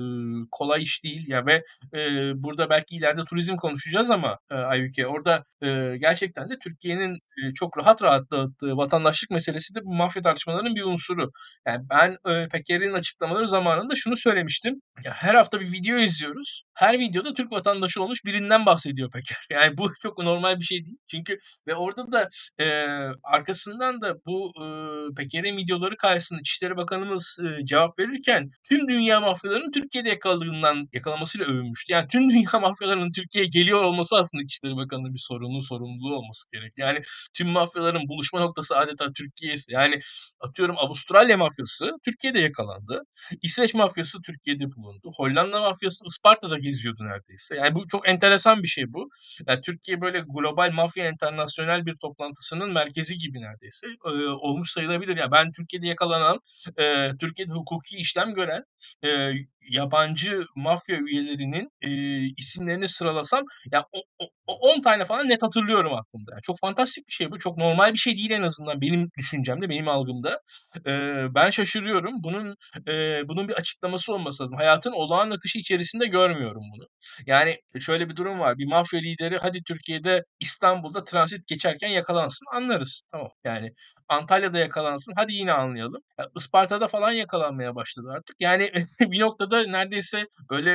kolay 0.51 0.83
iş 0.83 1.03
değil 1.03 1.27
ya 1.27 1.45
ve 1.45 1.63
e, 1.93 2.31
burada 2.35 2.69
belki 2.69 2.95
ileride 2.95 3.25
turizm 3.25 3.55
konuşacağız 3.55 4.12
ama 4.12 4.39
e, 4.51 4.55
Aybüke 4.55 5.07
orada 5.07 5.43
e, 5.62 5.97
gerçekten 5.97 6.50
de 6.50 6.59
Türkiye'nin 6.63 7.13
e, 7.15 7.53
çok 7.53 7.77
rahat 7.77 8.03
rahat 8.03 8.31
dağıttığı 8.31 8.77
vatandaşlık 8.77 9.31
meselesi 9.31 9.75
de 9.75 9.79
bu 9.83 9.93
mafya 9.93 10.21
tartışmalarının 10.21 10.75
bir 10.75 10.83
unsuru. 10.83 11.31
Yani 11.67 11.85
ben 11.89 12.12
e, 12.12 12.47
Peker'in 12.47 12.93
açıklamaları 12.93 13.47
zamanında 13.47 13.95
şunu 13.95 14.17
söylemiştim. 14.17 14.81
Ya 15.05 15.13
her 15.13 15.35
hafta 15.35 15.59
bir 15.62 15.71
video 15.71 15.97
izliyoruz. 15.97 16.63
Her 16.73 17.00
videoda 17.00 17.33
Türk 17.33 17.51
vatandaşı 17.51 18.03
olmuş 18.03 18.25
birinden 18.25 18.65
bahsediyor 18.65 19.12
Peker. 19.12 19.38
Yani 19.53 19.77
bu 19.77 19.91
çok 20.01 20.17
normal 20.17 20.59
bir 20.59 20.65
şey 20.65 20.85
değil. 20.85 20.97
Çünkü 21.07 21.39
ve 21.67 21.75
orada 21.75 22.12
da 22.12 22.29
e, 22.59 22.65
arkasından 23.23 24.01
da 24.01 24.15
bu 24.25 24.51
e, 24.57 24.65
Peker'in 25.15 25.57
videoları 25.57 25.97
karşısında 25.97 26.32
İçişleri 26.39 26.77
Bakanımız 26.77 27.39
e, 27.43 27.65
cevap 27.65 27.99
verirken 27.99 28.51
tüm 28.69 28.87
dünya 28.87 29.19
mafyalarının 29.19 29.71
Türkiye'de 29.71 30.09
yakaladığından 30.09 30.87
yakalamasıyla 30.93 31.47
övünmüştü. 31.47 31.93
Yani 31.93 32.07
tüm 32.07 32.29
dünya 32.29 32.59
mafyalarının 32.61 33.11
Türkiye'ye 33.11 33.49
geliyor 33.49 33.83
olması 33.83 34.15
aslında 34.17 34.43
İçişleri 34.43 34.75
Bakanı'nın 34.75 35.13
bir 35.13 35.19
sorunu, 35.19 35.63
sorumluluğu 35.63 36.15
olması 36.15 36.51
gerek. 36.51 36.73
Yani 36.77 37.01
tüm 37.33 37.47
mafyaların 37.47 38.07
buluşma 38.07 38.39
noktası 38.39 38.77
adeta 38.77 39.11
Türkiye. 39.17 39.55
Yani 39.69 39.99
atıyorum 40.39 40.75
Avustralya 40.77 41.37
mafyası 41.37 41.91
Türkiye'de 42.05 42.39
yakalandı. 42.39 43.01
İsveç 43.41 43.73
mafyası 43.73 44.17
Türkiye'de 44.21 44.65
bulundu. 44.71 45.11
Hollanda 45.17 45.61
mafyası 45.61 46.05
Isparta'da 46.07 46.57
geziyordu 46.57 47.03
neredeyse. 47.03 47.55
Yani 47.55 47.75
bu 47.75 47.87
çok 47.87 48.09
enteresan 48.09 48.63
bir 48.63 48.67
şey 48.67 48.83
bu. 48.93 49.09
Yani 49.47 49.61
Türkiye 49.61 50.01
böyle 50.01 50.19
global 50.19 50.71
mafya 50.71 51.09
internasyonel 51.09 51.85
bir 51.85 51.95
toplantısının 51.95 52.71
merkezi 52.73 53.17
gibi 53.17 53.41
neredeyse 53.41 53.87
e, 54.05 54.09
olmuş 54.27 54.71
sayılabilir. 54.71 55.17
Yani 55.17 55.31
ben 55.31 55.51
Türkiye'de 55.51 55.87
yakalanan, 55.87 56.22
e, 56.77 57.17
Türkiye'de 57.19 57.53
hukuki 57.53 57.97
işlem 57.97 58.33
gören 58.33 58.63
e, 59.05 59.09
yabancı 59.69 60.45
mafya 60.55 60.97
üyelerinin 60.97 61.69
e, 61.81 61.89
isimlerini 62.37 62.87
sıralasam 62.87 63.43
ya 63.71 63.85
yani 63.93 64.29
10 64.47 64.81
tane 64.81 65.05
falan 65.05 65.29
net 65.29 65.43
hatırlıyorum 65.43 65.93
aklımda. 65.93 66.31
Yani 66.31 66.41
çok 66.41 66.59
fantastik 66.59 67.07
bir 67.07 67.13
şey 67.13 67.31
bu. 67.31 67.39
Çok 67.39 67.57
normal 67.57 67.93
bir 67.93 67.97
şey 67.97 68.17
değil 68.17 68.31
en 68.31 68.41
azından 68.41 68.81
benim 68.81 69.09
düşüncemde, 69.17 69.69
benim 69.69 69.87
algımda. 69.87 70.39
E, 70.87 70.91
ben 71.35 71.49
şaşırıyorum. 71.49 72.23
Bunun 72.23 72.55
e, 72.87 72.93
bunun 73.27 73.47
bir 73.47 73.53
açıklaması 73.53 74.13
olması 74.13 74.43
lazım. 74.43 74.57
Hayatın 74.57 74.91
olağan 74.91 75.31
akışı 75.31 75.59
içerisinde 75.59 76.07
görmüyorum 76.07 76.63
bunu. 76.75 76.87
Yani 77.25 77.57
şöyle 77.79 78.09
bir 78.09 78.15
durum 78.15 78.39
var. 78.39 78.57
Bir 78.57 78.65
mafya 78.65 78.99
lideri 78.99 79.37
hadi 79.37 79.63
Türkiye'de 79.63 80.23
İstanbul'da 80.39 81.03
transit 81.03 81.47
geçerken 81.47 81.89
yakalansın 81.89 82.45
anlarız. 82.55 83.03
Tamam 83.11 83.29
yani 83.43 83.71
Antalya'da 84.10 84.60
yakalansın. 84.60 85.13
Hadi 85.15 85.33
yine 85.33 85.53
anlayalım. 85.53 86.01
Ya, 86.19 86.27
Isparta'da 86.36 86.88
falan 86.88 87.12
yakalanmaya 87.12 87.75
başladı 87.75 88.07
artık. 88.15 88.36
Yani 88.39 88.72
bir 89.00 89.19
noktada 89.19 89.63
neredeyse 89.63 90.27
böyle 90.50 90.69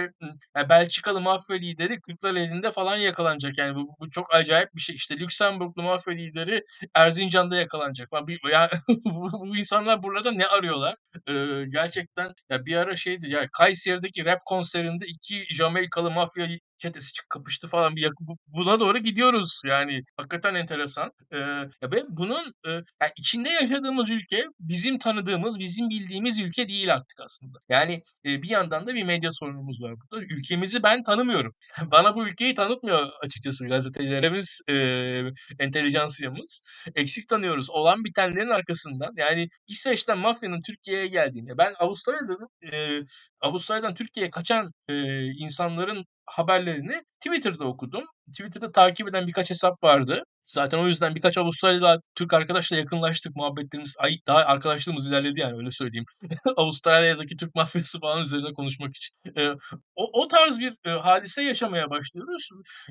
yani 0.57 0.69
Belçikalı 0.69 1.21
mafya 1.21 1.57
lideri 1.57 2.01
kırklar 2.01 2.35
elinde 2.35 2.71
falan 2.71 2.97
yakalanacak. 2.97 3.59
Yani 3.59 3.75
bu, 3.75 3.89
bu 4.01 4.11
çok 4.11 4.35
acayip 4.35 4.75
bir 4.75 4.81
şey. 4.81 4.95
İşte 4.97 5.17
Lüksemburglu 5.17 5.83
mafya 5.83 6.15
lideri 6.15 6.63
Erzincan'da 6.95 7.57
yakalanacak. 7.57 8.09
Bir, 8.13 8.51
ya, 8.51 8.71
bu, 8.89 9.33
bu 9.33 9.57
insanlar 9.57 10.03
burada 10.03 10.33
ne 10.33 10.47
arıyorlar? 10.47 10.97
Ee, 11.29 11.65
gerçekten 11.69 12.33
ya 12.51 12.67
bir 12.67 12.77
ara 12.77 12.97
şeydi 12.97 13.31
ya 13.31 13.49
Kayseri'deki 13.53 14.25
rap 14.25 14.45
konserinde 14.47 15.07
iki 15.07 15.55
Jamaikalı 15.55 16.11
mafya 16.11 16.47
çetesi 16.79 17.13
kapıştı 17.29 17.69
falan 17.69 17.97
bir 17.97 18.09
buna 18.47 18.81
doğru 18.81 18.99
gidiyoruz. 18.99 19.63
Yani 19.67 20.03
hakikaten 20.17 20.55
enteresan. 20.55 21.13
Ee, 21.33 21.39
ve 21.91 22.05
bunun 22.09 22.53
e, 22.67 22.71
yani 22.71 23.13
içinde 23.17 23.49
yaşadığımız 23.49 24.11
ülke 24.11 24.45
bizim 24.61 24.99
tanıdığımız 24.99 25.59
bizim 25.59 25.89
bildiğimiz 25.91 26.41
ülke 26.41 26.69
değil 26.69 26.95
artık 26.95 27.21
aslında. 27.21 27.59
Yani 27.69 28.03
e, 28.25 28.43
bir 28.43 28.49
yandan 28.49 28.87
da 28.87 28.95
bir 28.95 29.03
medya 29.03 29.33
sorunumuz 29.33 29.83
var 29.83 29.95
burada. 30.01 30.25
Ülkemizi 30.25 30.83
ben 30.83 31.03
tanımıyorum. 31.03 31.55
Bana 31.91 32.15
bu 32.15 32.29
ülkeyi 32.29 32.55
tanıtmıyor 32.55 33.11
açıkçası 33.25 33.69
gazetecilerimiz 33.69 34.61
e, 34.69 34.75
entelijansiyamız. 35.59 36.63
Eksik 36.95 37.29
tanıyoruz. 37.29 37.71
Olan 37.71 38.05
bitenlerin 38.05 38.49
arkasından. 38.51 39.13
Yani 39.17 39.49
İsveç'ten 39.67 40.19
mafyanın 40.19 40.63
Türkiye'ye 40.63 41.07
geldiğini 41.07 41.59
ben 41.59 41.75
Avustralya'da 41.79 42.35
e, 42.73 43.01
Avustralya'dan 43.41 43.95
Türkiye'ye 43.95 44.31
kaçan 44.31 44.73
e, 44.89 44.95
insanların 45.27 46.05
haberlerini 46.27 47.03
Twitter'da 47.21 47.65
okudum. 47.65 48.05
Twitter'da 48.33 48.73
takip 48.73 49.09
eden 49.09 49.27
birkaç 49.27 49.51
hesap 49.51 49.83
vardı. 49.85 50.25
Zaten 50.49 50.79
o 50.79 50.87
yüzden 50.89 51.15
birkaç 51.15 51.39
Avustralyalı 51.39 52.01
Türk 52.15 52.33
arkadaşla 52.35 52.77
yakınlaştık. 52.77 53.37
Muhabbetlerimiz 53.37 53.95
ay, 53.99 54.13
daha 54.27 54.39
arkadaşlığımız 54.39 55.07
ilerledi 55.07 55.41
yani 55.41 55.57
öyle 55.57 55.71
söyleyeyim. 55.71 56.05
Avustralya'daki 56.57 57.37
Türk 57.37 57.55
mafyası 57.55 58.01
falan 58.01 58.23
üzerine 58.23 58.53
konuşmak 58.53 58.97
için. 58.97 59.17
E, 59.37 59.49
o, 59.97 60.23
o 60.23 60.29
tarz 60.29 60.59
bir 60.59 60.75
e, 60.85 60.91
hadise 60.91 61.43
yaşamaya 61.43 61.91
başlıyoruz. 61.91 62.49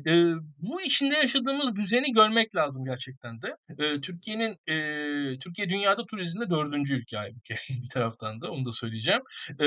E, 0.07 0.11
bu 0.57 0.81
içinde 0.81 1.15
yaşadığımız 1.15 1.75
düzeni 1.75 2.13
görmek 2.13 2.55
lazım 2.55 2.85
gerçekten 2.85 3.41
de. 3.41 3.55
E, 3.69 4.01
Türkiye'nin 4.01 4.57
e, 4.67 5.39
Türkiye 5.39 5.69
dünyada 5.69 6.05
turizmde 6.05 6.49
dördüncü 6.49 6.95
ülke 6.95 7.17
bir 7.69 7.89
taraftan 7.89 8.41
da 8.41 8.51
onu 8.51 8.65
da 8.65 8.71
söyleyeceğim. 8.71 9.21
E, 9.59 9.65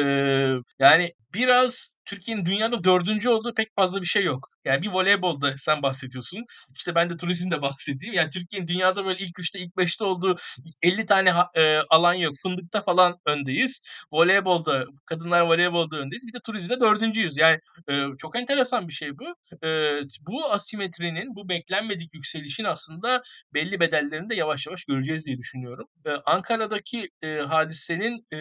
yani 0.79 1.13
biraz 1.35 1.91
Türkiye'nin 2.05 2.47
dünyada 2.47 2.85
dördüncü 2.85 3.29
olduğu 3.29 3.55
pek 3.55 3.69
fazla 3.77 4.01
bir 4.01 4.07
şey 4.07 4.25
yok. 4.25 4.49
Yani 4.65 4.83
bir 4.83 4.89
voleybolda 4.89 5.55
sen 5.57 5.83
bahsediyorsun. 5.83 6.45
İşte 6.77 6.95
ben 6.95 7.11
de 7.11 7.17
turizmde 7.17 7.63
bahsedeyim. 7.81 8.15
Yani 8.15 8.31
Türkiye'nin 8.31 8.69
dünyada 8.69 9.05
böyle 9.05 9.19
ilk 9.19 9.39
üçte, 9.39 9.59
ilk 9.59 9.77
beşte 9.77 10.05
olduğu 10.05 10.37
50 10.83 11.07
tane 11.07 11.33
e, 11.55 11.77
alan 11.91 12.15
yok. 12.15 12.35
Fındıkta 12.43 12.83
falan 12.83 13.19
öndeyiz. 13.27 13.83
Voleybolda, 14.13 14.85
kadınlar 15.07 15.41
voleybolda 15.41 15.97
öndeyiz. 15.97 16.27
Bir 16.27 16.33
de 16.33 16.39
turizmde 16.45 16.81
dördüncüyüz. 16.81 17.37
Yani 17.37 17.59
e, 17.89 18.05
çok 18.19 18.39
enteresan 18.39 18.89
bir 18.89 18.93
şey 18.93 19.19
bu. 19.19 19.25
E, 19.67 20.01
bu 20.21 20.53
asimetrinin, 20.53 21.37
bu 21.37 21.49
beklenmedik 21.49 22.15
yükselişin 22.15 22.65
aslında 22.65 23.23
belli 23.55 23.81
bedellerini 23.81 24.31
de 24.31 24.35
yavaş 24.35 24.67
yavaş 24.67 24.85
göreceğiz 24.85 25.27
diye 25.27 25.39
düşünüyorum. 25.39 25.87
E, 26.07 26.11
Ankara'daki 26.11 27.09
e, 27.23 27.39
hadisenin 27.39 28.27
e, 28.35 28.39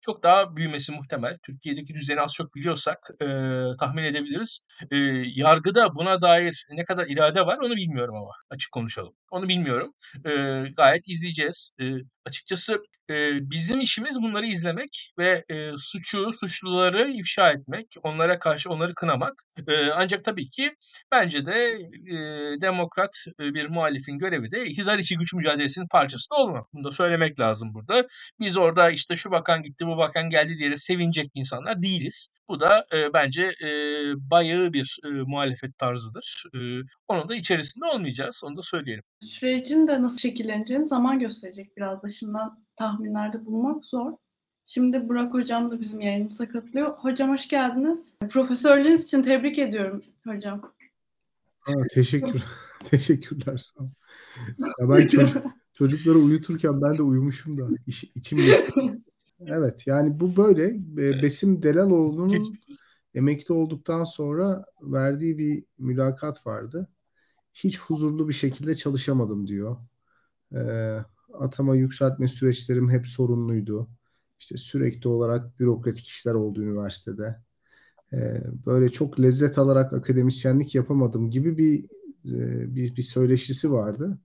çok 0.00 0.22
daha 0.22 0.56
büyümesi 0.56 0.92
muhtemel. 0.92 1.38
Türkiye'deki 1.42 1.94
düzeni 1.94 2.20
az 2.20 2.32
çok 2.34 2.54
biliyorsak 2.54 2.98
e, 3.20 3.26
tahmin 3.80 4.04
edebiliriz. 4.04 4.66
E, 4.90 4.96
yargıda 5.34 5.94
buna 5.94 6.22
dair 6.22 6.66
ne 6.70 6.84
kadar 6.84 7.06
irade 7.06 7.46
var 7.46 7.58
onu 7.58 7.76
bilmiyorum 7.76 8.16
ama 8.16 8.30
açık 8.50 8.63
konuşalım. 8.70 9.14
Onu 9.30 9.48
bilmiyorum. 9.48 9.94
E, 10.26 10.30
gayet 10.76 11.08
izleyeceğiz. 11.08 11.74
E, 11.80 11.84
açıkçası 12.24 12.82
e, 13.10 13.14
bizim 13.50 13.80
işimiz 13.80 14.22
bunları 14.22 14.46
izlemek 14.46 15.12
ve 15.18 15.44
e, 15.50 15.70
suçu, 15.78 16.32
suçluları 16.32 17.10
ifşa 17.10 17.50
etmek, 17.50 17.94
onlara 18.02 18.38
karşı 18.38 18.70
onları 18.70 18.94
kınamak. 18.94 19.44
E, 19.68 19.90
ancak 19.90 20.24
tabii 20.24 20.46
ki 20.46 20.74
bence 21.12 21.46
de 21.46 21.78
e, 22.06 22.16
demokrat 22.60 23.16
e, 23.40 23.54
bir 23.54 23.66
muhalifin 23.68 24.18
görevi 24.18 24.52
de 24.52 24.64
iktidar 24.66 24.98
içi 24.98 25.18
güç 25.18 25.34
mücadelesinin 25.34 25.88
parçası 25.88 26.30
da 26.30 26.36
olmak. 26.36 26.66
Bunu 26.72 26.84
da 26.84 26.92
söylemek 26.92 27.40
lazım 27.40 27.74
burada. 27.74 28.06
Biz 28.40 28.56
orada 28.56 28.90
işte 28.90 29.16
şu 29.16 29.30
bakan 29.30 29.62
gitti, 29.62 29.86
bu 29.86 29.96
bakan 29.96 30.30
geldi 30.30 30.58
diye 30.58 30.70
de 30.70 30.76
sevinecek 30.76 31.30
insanlar 31.34 31.82
değiliz. 31.82 32.28
Bu 32.48 32.60
da 32.60 32.86
e, 32.92 33.12
bence 33.12 33.42
e, 33.42 33.68
bayağı 34.30 34.72
bir 34.72 34.98
e, 35.04 35.08
muhalefet 35.08 35.78
tarzıdır. 35.78 36.44
E, 36.54 36.58
onun 37.08 37.28
da 37.28 37.34
içerisinde 37.34 37.84
olmayacağız. 37.86 38.42
Onu 38.44 38.56
da 38.56 38.62
söyleyelim. 38.62 39.04
Sürecin 39.20 39.88
de 39.88 40.02
nasıl 40.02 40.18
şekilleneceğini 40.18 40.86
zaman 40.86 41.18
gösterecek 41.18 41.76
biraz 41.76 42.02
da 42.02 42.08
şimdiden 42.08 42.50
tahminlerde 42.76 43.46
bulmak 43.46 43.84
zor. 43.84 44.12
Şimdi 44.64 45.08
Burak 45.08 45.34
Hocam 45.34 45.70
da 45.70 45.80
bizim 45.80 46.00
yayınımıza 46.00 46.48
katılıyor. 46.48 46.98
Hocam 46.98 47.30
hoş 47.30 47.48
geldiniz. 47.48 48.16
Profesörlüğünüz 48.30 49.04
için 49.04 49.22
tebrik 49.22 49.58
ediyorum 49.58 50.02
hocam. 50.26 50.72
Aa, 51.66 51.84
teşekkür, 51.94 52.42
teşekkürler 52.84 53.56
sağ 53.56 53.80
olun. 53.80 53.92
Ya 54.58 54.88
ben 54.88 55.06
çocuk, 55.06 55.42
çocukları 55.72 56.18
uyuturken 56.18 56.82
ben 56.82 56.98
de 56.98 57.02
uyumuşum 57.02 57.58
da 57.58 57.68
iç, 57.86 58.04
içim 58.14 58.38
Evet 59.46 59.86
yani 59.86 60.20
bu 60.20 60.36
böyle. 60.36 60.74
Besim 61.22 61.62
Delaloğlu'nun 61.62 62.58
emekli 63.14 63.54
olduktan 63.54 64.04
sonra 64.04 64.64
verdiği 64.82 65.38
bir 65.38 65.64
mülakat 65.78 66.46
vardı. 66.46 66.88
Hiç 67.54 67.80
huzurlu 67.80 68.28
bir 68.28 68.34
şekilde 68.34 68.76
çalışamadım 68.76 69.46
diyor. 69.46 69.76
Ee, 70.54 70.98
atama 71.32 71.76
yükseltme 71.76 72.28
süreçlerim 72.28 72.90
hep 72.90 73.06
sorunluydu. 73.06 73.88
İşte 74.40 74.56
sürekli 74.56 75.08
olarak 75.08 75.60
bürokratik 75.60 76.06
işler 76.06 76.34
oldu 76.34 76.62
üniversitede. 76.62 77.42
Ee, 78.12 78.42
böyle 78.66 78.88
çok 78.88 79.20
lezzet 79.20 79.58
alarak 79.58 79.92
akademisyenlik 79.92 80.74
yapamadım 80.74 81.30
gibi 81.30 81.58
bir 81.58 81.84
e, 82.24 82.74
bir, 82.74 82.96
bir 82.96 83.02
söyleşisi 83.02 83.72
vardı. 83.72 84.18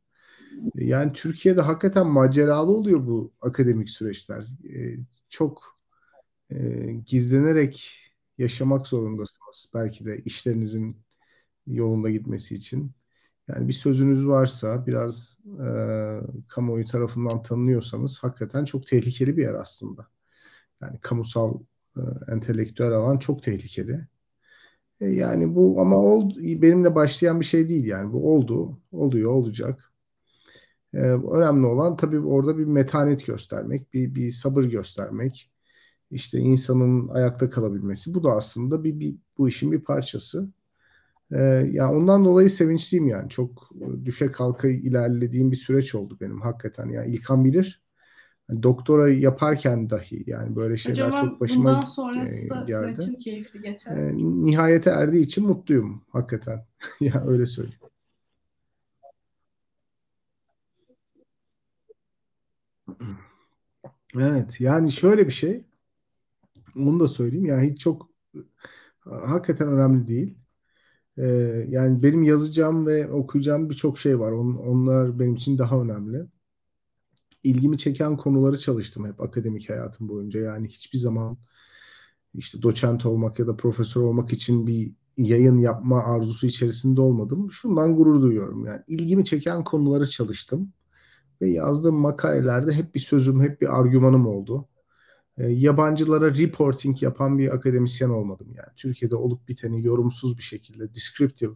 Yani 0.75 1.13
Türkiye'de 1.13 1.61
hakikaten 1.61 2.07
maceralı 2.07 2.71
oluyor 2.71 3.07
bu 3.07 3.33
akademik 3.41 3.89
süreçler. 3.89 4.45
Ee, 4.75 4.95
çok 5.29 5.79
e, 6.51 6.57
gizlenerek 7.05 7.97
yaşamak 8.37 8.87
zorundasınız 8.87 9.71
belki 9.73 10.05
de 10.05 10.17
işlerinizin 10.17 10.97
yolunda 11.67 12.09
gitmesi 12.09 12.55
için. 12.55 12.91
Yani 13.47 13.67
bir 13.67 13.73
sözünüz 13.73 14.27
varsa 14.27 14.87
biraz 14.87 15.39
e, 15.45 15.67
kamuoyu 16.47 16.85
tarafından 16.85 17.43
tanınıyorsanız 17.43 18.19
hakikaten 18.23 18.65
çok 18.65 18.87
tehlikeli 18.87 19.37
bir 19.37 19.43
yer 19.43 19.53
aslında. 19.53 20.07
Yani 20.81 20.99
kamusal 21.01 21.59
e, 21.97 22.01
entelektüel 22.33 22.91
alan 22.91 23.17
çok 23.19 23.43
tehlikeli. 23.43 24.07
E, 25.01 25.07
yani 25.09 25.55
bu 25.55 25.81
ama 25.81 25.97
oldu, 25.97 26.35
benimle 26.39 26.95
başlayan 26.95 27.39
bir 27.39 27.45
şey 27.45 27.69
değil 27.69 27.85
yani 27.85 28.13
bu 28.13 28.33
oldu, 28.35 28.79
oluyor, 28.91 29.31
olacak. 29.31 29.88
E, 30.93 30.98
önemli 31.00 31.65
olan 31.67 31.98
tabii 31.98 32.19
orada 32.19 32.58
bir 32.58 32.65
metanet 32.65 33.25
göstermek, 33.25 33.93
bir, 33.93 34.15
bir 34.15 34.31
sabır 34.31 34.63
göstermek, 34.63 35.51
işte 36.12 36.39
insanın 36.39 37.08
ayakta 37.08 37.50
kalabilmesi. 37.50 38.13
Bu 38.13 38.24
da 38.24 38.31
aslında 38.31 38.84
bir, 38.84 39.00
bir 39.00 39.15
bu 39.38 39.50
işin 39.50 39.72
bir 39.72 39.81
parçası. 39.81 40.50
Ee, 41.31 41.38
yani 41.72 41.96
ondan 41.96 42.25
dolayı 42.25 42.50
sevinçliyim 42.50 43.08
yani. 43.08 43.29
Çok 43.29 43.69
düşe 44.05 44.31
kalka 44.31 44.67
ilerlediğim 44.67 45.51
bir 45.51 45.55
süreç 45.55 45.96
oldu 45.96 46.17
benim 46.22 46.41
hakikaten. 46.41 46.89
Yani 46.89 47.13
İlkan 47.13 47.46
bilir. 47.46 47.84
Doktora 48.63 49.10
yaparken 49.10 49.89
dahi 49.89 50.24
yani 50.27 50.55
böyle 50.55 50.77
şeyler 50.77 51.08
Hocam 51.08 51.25
çok 51.29 51.41
başıma 51.41 51.69
bundan 51.69 51.81
sonrası 51.81 52.50
da 52.50 52.63
geldi. 52.67 52.96
sizin 52.98 53.12
için 53.12 53.15
keyifli 53.15 53.62
geçer. 53.62 53.98
Ee, 53.98 54.17
nihayete 54.17 54.89
erdiği 54.89 55.25
için 55.25 55.48
mutluyum 55.48 56.03
hakikaten. 56.10 56.65
ya 57.00 57.24
öyle 57.27 57.46
söyleyeyim. 57.46 57.78
Evet 64.15 64.62
yani 64.62 64.91
şöyle 64.91 65.27
bir 65.27 65.32
şey. 65.32 65.65
Onu 66.75 67.00
da 67.00 67.08
söyleyeyim. 67.08 67.46
Yani 67.46 67.72
hiç 67.72 67.79
çok 67.79 68.10
hakikaten 69.06 69.68
önemli 69.68 70.08
değil. 70.08 70.38
Ee, 71.18 71.65
yani 71.70 72.03
benim 72.03 72.24
yazacağım 72.24 72.88
ve 72.88 73.12
okuyacağım 73.12 73.70
birçok 73.70 74.00
şey 74.00 74.20
var. 74.20 74.32
On, 74.32 74.53
onlar 74.56 75.20
benim 75.20 75.36
için 75.36 75.58
daha 75.58 75.82
önemli. 75.82 76.27
İlgimi 77.44 77.77
çeken 77.77 78.18
konuları 78.18 78.58
çalıştım 78.60 79.08
hep 79.08 79.22
akademik 79.22 79.70
hayatım 79.70 80.10
boyunca. 80.10 80.39
Yani 80.39 80.68
hiçbir 80.68 80.98
zaman 80.98 81.38
işte 82.36 82.62
doçent 82.62 83.06
olmak 83.06 83.39
ya 83.39 83.48
da 83.48 83.58
profesör 83.58 84.01
olmak 84.01 84.34
için 84.34 84.68
bir 84.68 84.94
yayın 85.18 85.58
yapma 85.60 86.03
arzusu 86.03 86.48
içerisinde 86.48 87.01
olmadım. 87.01 87.51
Şundan 87.51 87.96
gurur 87.96 88.22
duyuyorum. 88.22 88.65
Yani 88.65 88.82
ilgimi 88.88 89.25
çeken 89.25 89.63
konuları 89.63 90.10
çalıştım 90.10 90.74
ve 91.41 91.50
yazdığım 91.50 91.96
makalelerde 91.96 92.74
hep 92.74 92.96
bir 92.96 93.00
sözüm, 93.00 93.41
hep 93.41 93.62
bir 93.62 93.79
argümanım 93.79 94.27
oldu. 94.27 94.67
E, 95.38 95.48
yabancılara 95.48 96.36
reporting 96.36 97.03
yapan 97.03 97.38
bir 97.38 97.55
akademisyen 97.55 98.10
olmadım 98.10 98.48
yani. 98.48 98.75
Türkiye'de 98.77 99.15
olup 99.15 99.48
biteni 99.48 99.86
yorumsuz 99.86 100.38
bir 100.38 100.43
şekilde, 100.43 100.96
descriptive 100.96 101.53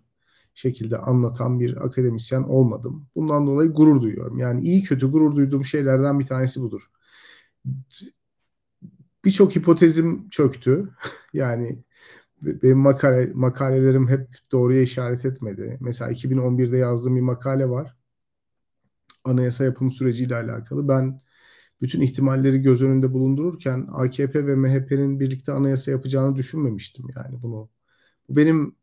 şekilde 0.53 0.97
anlatan 0.97 1.59
bir 1.59 1.85
akademisyen 1.85 2.43
olmadım. 2.43 3.07
Bundan 3.15 3.47
dolayı 3.47 3.71
gurur 3.71 4.01
duyuyorum. 4.01 4.39
Yani 4.39 4.61
iyi 4.61 4.83
kötü 4.83 5.11
gurur 5.11 5.35
duyduğum 5.35 5.65
şeylerden 5.65 6.19
bir 6.19 6.25
tanesi 6.25 6.61
budur. 6.61 6.89
Birçok 9.25 9.55
hipotezim 9.55 10.29
çöktü. 10.29 10.89
yani 11.33 11.83
benim 12.41 12.77
makale, 12.77 13.31
makalelerim 13.33 14.07
hep 14.07 14.29
doğruya 14.51 14.81
işaret 14.81 15.25
etmedi. 15.25 15.77
Mesela 15.81 16.11
2011'de 16.11 16.77
yazdığım 16.77 17.15
bir 17.15 17.21
makale 17.21 17.69
var. 17.69 17.97
Anayasa 19.23 19.63
yapım 19.63 19.91
süreciyle 19.91 20.35
alakalı. 20.35 20.87
Ben 20.87 21.19
bütün 21.81 22.01
ihtimalleri 22.01 22.61
göz 22.61 22.81
önünde 22.81 23.13
bulundururken 23.13 23.87
AKP 23.93 24.47
ve 24.47 24.55
MHP'nin 24.55 25.19
birlikte 25.19 25.51
anayasa 25.51 25.91
yapacağını 25.91 26.35
düşünmemiştim 26.35 27.05
yani 27.15 27.41
bunu. 27.41 27.69
Bu 28.29 28.35
benim 28.37 28.75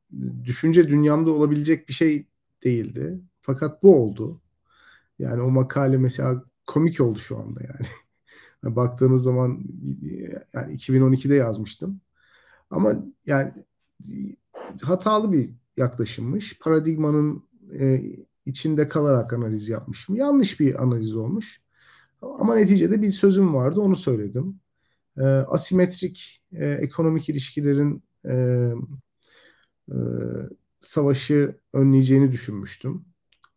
düşünce 0.45 0.89
dünyamda 0.89 1.31
olabilecek 1.31 1.89
bir 1.89 1.95
şey 1.95 2.27
değildi. 2.65 3.21
Fakat 3.43 3.83
bu 3.83 3.97
oldu. 4.05 4.43
Yani 5.19 5.43
o 5.43 5.51
makale 5.51 5.97
mesela 5.99 6.45
komik 6.67 7.01
oldu 7.01 7.19
şu 7.19 7.39
anda 7.39 7.61
yani. 7.63 7.87
Baktığınız 8.77 9.23
zaman 9.23 9.65
yani 10.55 10.73
2012'de 10.75 11.35
yazmıştım. 11.35 12.01
Ama 12.71 13.05
yani 13.27 13.53
hatalı 14.83 15.33
bir 15.33 15.51
yaklaşımmış. 15.77 16.59
Paradigmanın 16.59 17.45
e, 17.81 18.03
içinde 18.47 18.89
kalarak 18.89 19.33
analiz 19.33 19.69
yapmışım. 19.69 20.17
Yanlış 20.17 20.61
bir 20.61 20.83
analiz 20.83 21.17
olmuş. 21.17 21.61
Ama 22.23 22.55
neticede 22.55 23.03
bir 23.03 23.11
sözüm 23.11 23.55
vardı 23.55 23.81
onu 23.81 23.97
söyledim. 23.97 24.61
E, 25.19 25.23
asimetrik 25.23 26.43
e, 26.53 26.67
ekonomik 26.71 27.29
ilişkilerin 27.29 28.03
e, 28.29 28.35
e, 29.91 29.97
savaşı 30.81 31.57
önleyeceğini 31.73 32.33
düşünmüştüm. 32.33 33.05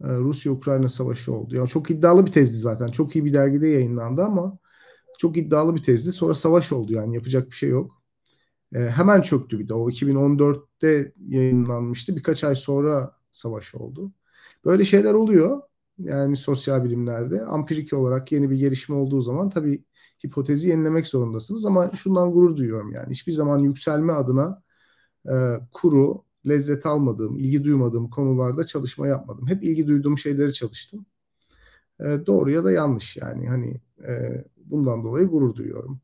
E, 0.04 0.08
Rusya-Ukrayna 0.08 0.89
savaşı 0.89 1.34
oldu. 1.34 1.56
Yani 1.56 1.67
çok 1.67 1.91
iddialı 1.91 2.26
bir 2.26 2.32
tezdi 2.32 2.58
zaten. 2.58 2.88
Çok 2.88 3.15
iyi 3.15 3.26
bir 3.26 3.34
dergide 3.34 3.67
yayınlandı 3.67 4.24
ama 4.24 4.58
çok 5.19 5.38
iddialı 5.38 5.76
bir 5.76 5.84
tezdi. 5.84 6.12
Sonra 6.12 6.34
savaş 6.34 6.72
oldu 6.74 6.93
yani 6.93 7.15
yapacak 7.15 7.52
bir 7.52 7.56
şey 7.56 7.69
yok. 7.69 8.04
E, 8.76 8.80
hemen 8.80 9.22
çöktü 9.22 9.60
bir 9.60 9.69
de. 9.69 9.74
O 9.74 9.89
2014'te 9.89 11.13
yayınlanmıştı. 11.30 12.15
Birkaç 12.15 12.43
ay 12.43 12.56
sonra 12.56 13.17
savaş 13.32 13.76
oldu. 13.76 14.13
Böyle 14.65 14.86
şeyler 14.86 15.13
oluyor 15.13 15.62
yani 15.97 16.38
sosyal 16.38 16.84
bilimlerde 16.84 17.41
ampirik 17.45 17.93
olarak 17.93 18.32
yeni 18.32 18.49
bir 18.49 18.56
gelişme 18.58 18.95
olduğu 18.95 19.21
zaman 19.21 19.49
tabii 19.49 19.84
hipotezi 20.26 20.69
yenilemek 20.69 21.08
zorundasınız 21.08 21.65
ama 21.65 21.91
şundan 21.95 22.32
gurur 22.32 22.58
duyuyorum 22.58 22.91
yani 22.91 23.12
hiçbir 23.12 23.32
zaman 23.32 23.60
yükselme 23.60 24.13
adına 24.13 24.63
e, 25.30 25.34
kuru, 25.71 26.26
lezzet 26.47 26.86
almadığım, 26.86 27.38
ilgi 27.38 27.63
duymadığım 27.63 28.10
konularda 28.10 28.65
çalışma 28.65 29.08
yapmadım. 29.08 29.47
Hep 29.47 29.63
ilgi 29.63 29.88
duyduğum 29.88 30.17
şeyleri 30.17 30.54
çalıştım. 30.54 31.06
E, 31.99 32.06
doğru 32.26 32.52
ya 32.52 32.63
da 32.63 32.71
yanlış 32.71 33.17
yani 33.17 33.47
hani 33.47 33.82
e, 34.08 34.43
bundan 34.58 35.04
dolayı 35.04 35.28
gurur 35.28 35.56
duyuyorum. 35.56 36.02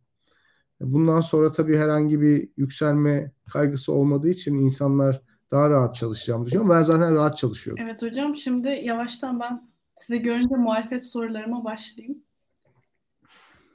Bundan 0.81 1.21
sonra 1.21 1.51
tabii 1.51 1.77
herhangi 1.77 2.21
bir 2.21 2.49
yükselme 2.57 3.31
kaygısı 3.53 3.93
olmadığı 3.93 4.29
için 4.29 4.55
insanlar 4.55 5.21
daha 5.51 5.69
rahat 5.69 5.95
çalışacağımı 5.95 6.45
düşünüyorum. 6.45 6.71
Ben 6.75 6.81
zaten 6.81 7.15
rahat 7.15 7.37
çalışıyorum. 7.37 7.83
Evet 7.83 8.01
hocam 8.01 8.35
şimdi 8.35 8.67
yavaştan 8.67 9.39
ben 9.39 9.69
Sizi 9.99 10.21
görünce 10.21 10.55
muhalefet 10.55 11.05
sorularıma 11.05 11.63
başlayayım. 11.63 12.23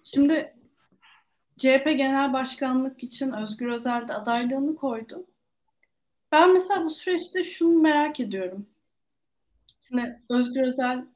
Şimdi 0.03 0.57
CHP 1.57 1.85
Genel 1.85 2.33
Başkanlık 2.33 3.03
için 3.03 3.33
Özgür 3.33 3.67
Özel 3.67 4.09
de 4.09 4.15
adaylığını 4.15 4.77
koydu. 4.77 5.27
Ben 6.33 6.53
mesela 6.53 6.85
bu 6.85 6.91
süreçte 6.91 7.45
şunu 7.45 7.79
merak 7.79 8.21
ediyorum. 8.21 8.67
Şimdi 9.89 10.19
Özgür 10.31 10.63
Özel 10.63 11.07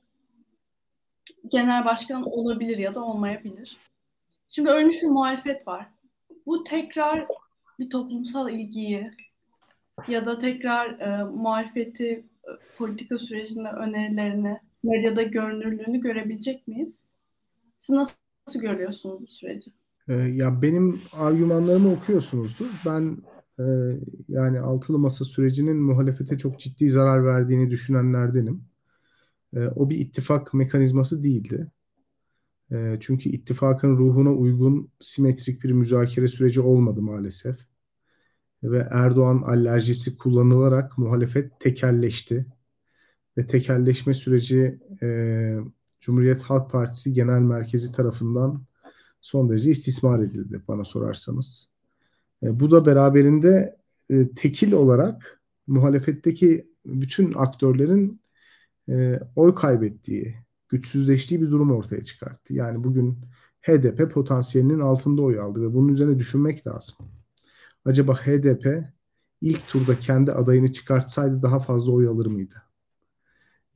genel 1.48 1.84
başkan 1.84 2.22
olabilir 2.22 2.78
ya 2.78 2.94
da 2.94 3.04
olmayabilir. 3.04 3.76
Şimdi 4.48 4.70
ölmüş 4.70 5.02
bir 5.02 5.08
muhalefet 5.08 5.66
var. 5.66 5.86
Bu 6.46 6.64
tekrar 6.64 7.26
bir 7.78 7.90
toplumsal 7.90 8.50
ilgiyi 8.50 9.10
ya 10.08 10.26
da 10.26 10.38
tekrar 10.38 11.00
e, 11.00 11.24
muhalefeti 11.24 12.06
e, 12.08 12.50
politika 12.78 13.18
sürecinde 13.18 13.68
önerilerini 13.68 14.60
medyada 14.82 15.22
görünürlüğünü 15.22 16.00
görebilecek 16.00 16.68
miyiz? 16.68 17.04
Siz 17.78 17.96
nasıl, 17.96 18.14
nasıl 18.46 18.60
görüyorsunuz 18.60 19.20
bu 19.22 19.26
süreci? 19.26 19.70
Ee, 20.08 20.14
ya 20.14 20.62
benim 20.62 21.00
argümanlarımı 21.12 21.92
okuyorsunuzdur. 21.92 22.66
Ben 22.86 23.16
e, 23.58 23.64
yani 24.28 24.60
altılı 24.60 24.98
masa 24.98 25.24
sürecinin 25.24 25.76
muhalefete 25.76 26.38
çok 26.38 26.60
ciddi 26.60 26.90
zarar 26.90 27.26
verdiğini 27.26 27.70
düşünenlerdenim. 27.70 28.64
E, 29.52 29.58
o 29.66 29.90
bir 29.90 29.98
ittifak 29.98 30.54
mekanizması 30.54 31.22
değildi. 31.22 31.70
E, 32.72 32.96
çünkü 33.00 33.28
ittifakın 33.28 33.96
ruhuna 33.96 34.32
uygun 34.32 34.90
simetrik 35.00 35.64
bir 35.64 35.72
müzakere 35.72 36.28
süreci 36.28 36.60
olmadı 36.60 37.02
maalesef. 37.02 37.67
Ve 38.62 38.86
Erdoğan 38.90 39.42
alerjisi 39.46 40.18
kullanılarak 40.18 40.98
muhalefet 40.98 41.60
tekelleşti 41.60 42.46
ve 43.38 43.46
tekelleşme 43.46 44.14
süreci 44.14 44.80
e, 45.02 45.58
Cumhuriyet 46.00 46.42
Halk 46.42 46.70
Partisi 46.70 47.12
Genel 47.12 47.40
Merkezi 47.40 47.92
tarafından 47.92 48.62
son 49.20 49.50
derece 49.50 49.70
istismar 49.70 50.20
edildi 50.20 50.62
bana 50.68 50.84
sorarsanız. 50.84 51.68
E, 52.42 52.60
bu 52.60 52.70
da 52.70 52.86
beraberinde 52.86 53.76
e, 54.10 54.28
tekil 54.34 54.72
olarak 54.72 55.42
muhalefetteki 55.66 56.68
bütün 56.86 57.32
aktörlerin 57.32 58.20
e, 58.88 59.20
oy 59.36 59.54
kaybettiği, 59.54 60.34
güçsüzleştiği 60.68 61.42
bir 61.42 61.50
durum 61.50 61.70
ortaya 61.70 62.04
çıkarttı. 62.04 62.54
Yani 62.54 62.84
bugün 62.84 63.18
HDP 63.62 64.12
potansiyelinin 64.12 64.80
altında 64.80 65.22
oy 65.22 65.38
aldı 65.40 65.62
ve 65.62 65.74
bunun 65.74 65.88
üzerine 65.88 66.18
düşünmek 66.18 66.66
lazım. 66.66 66.96
Acaba 67.88 68.14
HDP 68.14 68.92
ilk 69.40 69.68
turda 69.68 69.98
kendi 69.98 70.32
adayını 70.32 70.72
çıkartsaydı 70.72 71.42
daha 71.42 71.60
fazla 71.60 71.92
oy 71.92 72.08
alır 72.08 72.26
mıydı? 72.26 72.54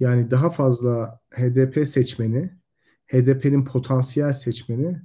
Yani 0.00 0.30
daha 0.30 0.50
fazla 0.50 1.20
HDP 1.30 1.88
seçmeni, 1.88 2.50
HDP'nin 3.06 3.64
potansiyel 3.64 4.32
seçmeni 4.32 5.02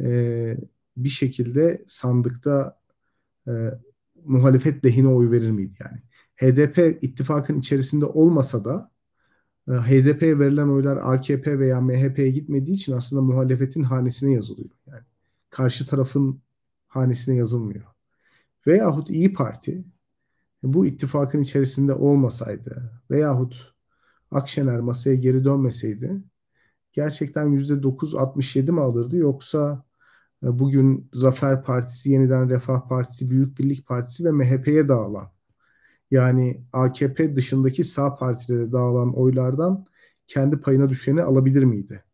e, 0.00 0.56
bir 0.96 1.08
şekilde 1.08 1.84
sandıkta 1.86 2.80
e, 3.48 3.52
muhalefet 4.24 4.84
lehine 4.84 5.08
oy 5.08 5.30
verir 5.30 5.50
miydi 5.50 5.74
yani? 5.80 6.02
HDP 6.36 7.02
ittifakın 7.02 7.58
içerisinde 7.58 8.04
olmasa 8.04 8.64
da 8.64 8.90
HDP'ye 9.68 10.38
verilen 10.38 10.68
oylar 10.68 10.96
AKP 10.96 11.58
veya 11.58 11.80
MHP'ye 11.80 12.30
gitmediği 12.30 12.76
için 12.76 12.92
aslında 12.92 13.22
muhalefetin 13.22 13.82
hanesine 13.82 14.32
yazılıyor. 14.32 14.70
Yani 14.86 15.04
karşı 15.50 15.86
tarafın 15.86 16.42
hanesine 16.86 17.36
yazılmıyor. 17.36 17.95
Veyahut 18.66 19.10
İyi 19.10 19.32
Parti 19.32 19.84
bu 20.62 20.86
ittifakın 20.86 21.42
içerisinde 21.42 21.94
olmasaydı 21.94 23.02
veyahut 23.10 23.74
Akşener 24.30 24.80
masaya 24.80 25.16
geri 25.16 25.44
dönmeseydi 25.44 26.22
gerçekten 26.92 27.46
%9-67 27.46 28.72
mi 28.72 28.80
alırdı 28.80 29.16
yoksa 29.16 29.84
e, 30.42 30.58
bugün 30.58 31.10
Zafer 31.12 31.62
Partisi, 31.62 32.10
Yeniden 32.10 32.50
Refah 32.50 32.88
Partisi, 32.88 33.30
Büyük 33.30 33.58
Birlik 33.58 33.86
Partisi 33.86 34.24
ve 34.24 34.30
MHP'ye 34.30 34.88
dağılan 34.88 35.30
yani 36.10 36.62
AKP 36.72 37.36
dışındaki 37.36 37.84
sağ 37.84 38.16
partilere 38.16 38.72
dağılan 38.72 39.16
oylardan 39.16 39.86
kendi 40.26 40.60
payına 40.60 40.88
düşeni 40.88 41.22
alabilir 41.22 41.64
miydi? 41.64 42.04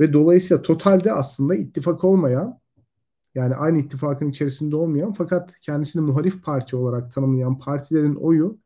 Ve 0.00 0.12
dolayısıyla 0.12 0.62
totalde 0.62 1.12
aslında 1.12 1.54
ittifak 1.54 2.04
olmayan 2.04 2.60
yani 3.34 3.54
aynı 3.54 3.78
ittifakın 3.78 4.30
içerisinde 4.30 4.76
olmayan 4.76 5.12
fakat 5.12 5.60
kendisini 5.60 6.02
muhalif 6.02 6.44
parti 6.44 6.76
olarak 6.76 7.12
tanımlayan 7.12 7.58
partilerin 7.58 8.14
oyu 8.14 8.58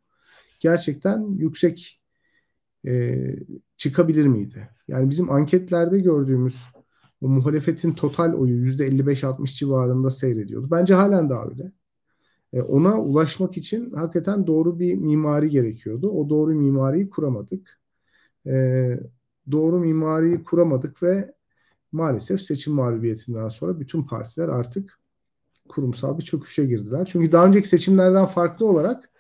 gerçekten 0.61 1.37
yüksek 1.39 2.01
e, 2.87 3.25
çıkabilir 3.77 4.27
miydi? 4.27 4.69
Yani 4.89 5.11
bizim 5.11 5.31
anketlerde 5.31 6.01
gördüğümüz 6.01 6.65
bu 7.21 7.29
muhalefetin 7.29 7.93
total 7.93 8.33
oyu 8.33 8.55
%55-60 8.67 9.59
civarında 9.59 10.11
seyrediyordu. 10.11 10.71
Bence 10.71 10.95
halen 10.95 11.31
daha 11.31 11.45
öyle. 11.45 11.73
E, 12.53 12.63
ona 12.63 13.03
ulaşmak 13.03 13.57
için 13.57 13.91
hakikaten 13.93 14.47
doğru 14.47 14.79
bir 14.79 14.95
mimari 14.95 15.51
gerekiyordu. 15.51 16.11
O 16.11 16.29
doğru 16.29 16.55
mimariyi 16.55 17.11
kuramadık. 17.11 17.81
E, 18.47 18.55
doğru 19.51 19.79
mimariyi 19.79 20.43
kuramadık 20.43 21.03
ve 21.03 21.35
maalesef 21.92 22.42
seçim 22.42 22.74
mağlubiyetinden 22.74 23.48
sonra 23.48 23.81
bütün 23.81 24.03
partiler 24.03 24.48
artık 24.48 25.01
kurumsal 25.68 26.18
bir 26.18 26.24
çöküşe 26.24 26.66
girdiler. 26.66 27.09
Çünkü 27.12 27.33
daha 27.33 27.46
önceki 27.46 27.68
seçimlerden 27.68 28.27
farklı 28.27 28.66
olarak 28.66 29.11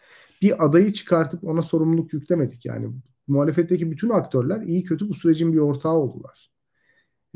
bir 0.42 0.64
adayı 0.64 0.92
çıkartıp 0.92 1.44
ona 1.44 1.62
sorumluluk 1.62 2.12
yüklemedik. 2.12 2.66
Yani 2.66 2.90
muhalefetteki 3.28 3.90
bütün 3.90 4.08
aktörler 4.08 4.62
iyi 4.62 4.84
kötü 4.84 5.08
bu 5.08 5.14
sürecin 5.14 5.52
bir 5.52 5.58
ortağı 5.58 5.94
oldular. 5.94 6.50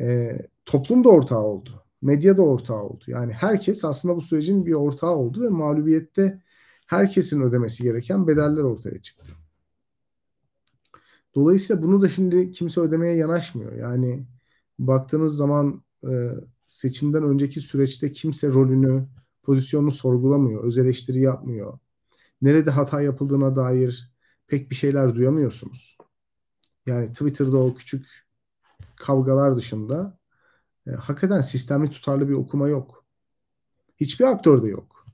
E, 0.01 0.39
toplum 0.65 1.05
da 1.05 1.09
ortağı 1.09 1.43
oldu. 1.43 1.85
Medya 2.03 2.37
da 2.37 2.43
ortağı 2.43 2.83
oldu. 2.83 3.05
Yani 3.07 3.33
herkes 3.33 3.85
aslında 3.85 4.17
bu 4.17 4.23
sürecin 4.23 4.67
bir 4.67 4.73
ortağı 4.73 5.17
oldu 5.17 5.43
ve 5.43 5.49
mağlubiyette 5.49 6.43
herkesin 6.87 7.41
ödemesi 7.41 7.83
gereken 7.83 8.27
bedeller 8.27 8.63
ortaya 8.63 9.03
çıktı. 9.03 9.33
Dolayısıyla 11.35 11.83
bunu 11.83 12.01
da 12.01 12.09
şimdi 12.09 12.51
kimse 12.51 12.81
ödemeye 12.81 13.17
yanaşmıyor. 13.17 13.73
Yani 13.73 14.27
baktığınız 14.79 15.37
zaman 15.37 15.85
e, 16.11 16.31
seçimden 16.67 17.23
önceki 17.23 17.61
süreçte 17.61 18.13
kimse 18.13 18.49
rolünü, 18.49 19.09
pozisyonunu 19.43 19.91
sorgulamıyor, 19.91 20.65
öz 20.65 20.79
eleştiri 20.79 21.21
yapmıyor. 21.21 21.79
Nerede 22.43 22.71
hata 22.71 23.01
yapıldığına 23.03 23.57
dair 23.57 24.13
pek 24.47 24.71
bir 24.71 24.75
şeyler 24.75 25.15
duyamıyorsunuz. 25.15 25.97
Yani 26.87 27.13
Twitter'da 27.13 27.59
o 27.59 27.75
küçük 27.75 28.07
kavgalar 28.97 29.57
dışında 29.57 30.19
e, 30.87 30.91
hakikaten 30.91 31.41
sistemli 31.41 31.91
tutarlı 31.91 32.29
bir 32.29 32.35
okuma 32.35 32.69
yok. 32.69 33.05
Hiçbir 33.97 34.25
aktörde 34.25 34.69
yok. 34.69 35.07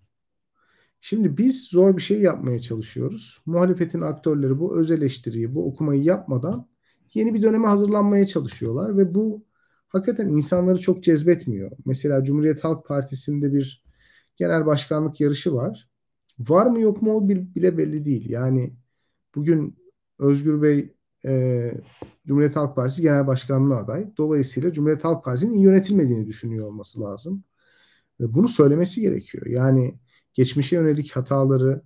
Şimdi 1.01 1.39
biz 1.39 1.65
zor 1.65 1.97
bir 1.97 2.03
şey 2.03 2.21
yapmaya 2.21 2.61
çalışıyoruz. 2.61 3.43
Muhalefetin 3.47 4.01
aktörleri 4.01 4.59
bu 4.59 4.79
öz 4.79 4.91
eleştiriyi, 4.91 5.55
bu 5.55 5.69
okumayı 5.69 6.03
yapmadan 6.03 6.69
yeni 7.15 7.35
bir 7.35 7.43
döneme 7.43 7.69
hazırlanmaya 7.69 8.27
çalışıyorlar 8.27 8.97
ve 8.97 9.15
bu 9.15 9.45
hakikaten 9.89 10.29
insanları 10.29 10.79
çok 10.79 11.05
cezbetmiyor. 11.05 11.71
Mesela 11.85 12.25
Cumhuriyet 12.25 12.65
Halk 12.65 12.87
Partisi'nde 12.87 13.53
bir 13.53 13.85
genel 14.37 14.67
başkanlık 14.67 15.21
yarışı 15.21 15.55
var. 15.55 15.89
Var 16.39 16.67
mı 16.67 16.81
yok 16.81 17.03
mu 17.03 17.13
o 17.15 17.29
bile 17.29 17.79
belli 17.79 18.05
değil. 18.05 18.31
Yani 18.31 18.75
bugün 19.35 19.79
Özgür 20.19 20.63
Bey 20.63 20.95
e, 21.25 21.73
Cumhuriyet 22.27 22.57
Halk 22.57 22.77
Partisi 22.77 23.03
Genel 23.03 23.27
Başkanlığı 23.27 23.77
aday. 23.77 24.13
Dolayısıyla 24.17 24.73
Cumhuriyet 24.73 25.05
Halk 25.05 25.25
Partisi'nin 25.25 25.53
iyi 25.53 25.63
yönetilmediğini 25.63 26.27
düşünüyor 26.27 26.67
olması 26.67 27.01
lazım. 27.01 27.45
Ve 28.21 28.35
bunu 28.35 28.49
söylemesi 28.49 29.01
gerekiyor. 29.01 29.47
Yani 29.47 29.95
geçmişe 30.35 30.77
yönelik 30.77 31.17
hataları, 31.17 31.83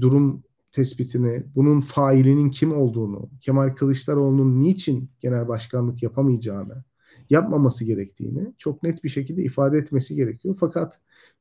durum 0.00 0.44
tespitini, 0.72 1.44
bunun 1.54 1.80
failinin 1.80 2.50
kim 2.50 2.72
olduğunu, 2.76 3.30
Kemal 3.40 3.68
Kılıçdaroğlu'nun 3.68 4.60
niçin 4.60 5.10
genel 5.20 5.48
başkanlık 5.48 6.02
yapamayacağını, 6.02 6.84
yapmaması 7.30 7.84
gerektiğini 7.84 8.54
çok 8.58 8.82
net 8.82 9.04
bir 9.04 9.08
şekilde 9.08 9.42
ifade 9.42 9.78
etmesi 9.78 10.14
gerekiyor. 10.14 10.56
Fakat 10.60 11.00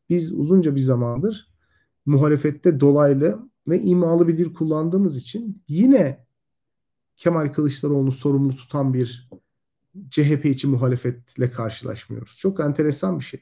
biz 0.09 0.33
uzunca 0.33 0.75
bir 0.75 0.81
zamandır 0.81 1.53
muhalefette 2.05 2.79
dolaylı 2.79 3.49
ve 3.67 3.81
imalı 3.81 4.27
bir 4.27 4.37
dil 4.37 4.53
kullandığımız 4.53 5.17
için 5.17 5.61
yine 5.67 6.25
Kemal 7.17 7.53
Kılıçdaroğlu'nu 7.53 8.11
sorumlu 8.11 8.55
tutan 8.55 8.93
bir 8.93 9.29
CHP 10.09 10.45
için 10.45 10.71
muhalefetle 10.71 11.51
karşılaşmıyoruz. 11.51 12.37
Çok 12.37 12.59
enteresan 12.59 13.19
bir 13.19 13.23
şey. 13.23 13.39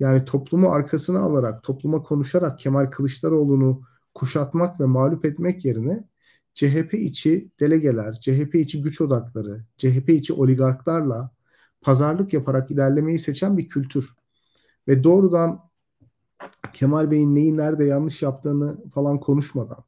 Yani 0.00 0.24
toplumu 0.24 0.68
arkasına 0.68 1.20
alarak, 1.20 1.62
topluma 1.62 2.02
konuşarak 2.02 2.58
Kemal 2.58 2.86
Kılıçdaroğlu'nu 2.86 3.82
kuşatmak 4.14 4.80
ve 4.80 4.84
mağlup 4.84 5.24
etmek 5.24 5.64
yerine 5.64 6.08
CHP 6.54 6.94
içi 6.94 7.50
delegeler, 7.60 8.12
CHP 8.12 8.54
içi 8.54 8.82
güç 8.82 9.00
odakları, 9.00 9.64
CHP 9.76 10.08
içi 10.08 10.32
oligarklarla 10.32 11.30
pazarlık 11.80 12.32
yaparak 12.32 12.70
ilerlemeyi 12.70 13.18
seçen 13.18 13.58
bir 13.58 13.68
kültür. 13.68 14.16
Ve 14.88 15.04
doğrudan 15.04 15.68
Kemal 16.72 17.10
Bey'in 17.10 17.34
neyi 17.34 17.56
nerede 17.56 17.84
yanlış 17.84 18.22
yaptığını 18.22 18.90
falan 18.90 19.20
konuşmadan, 19.20 19.84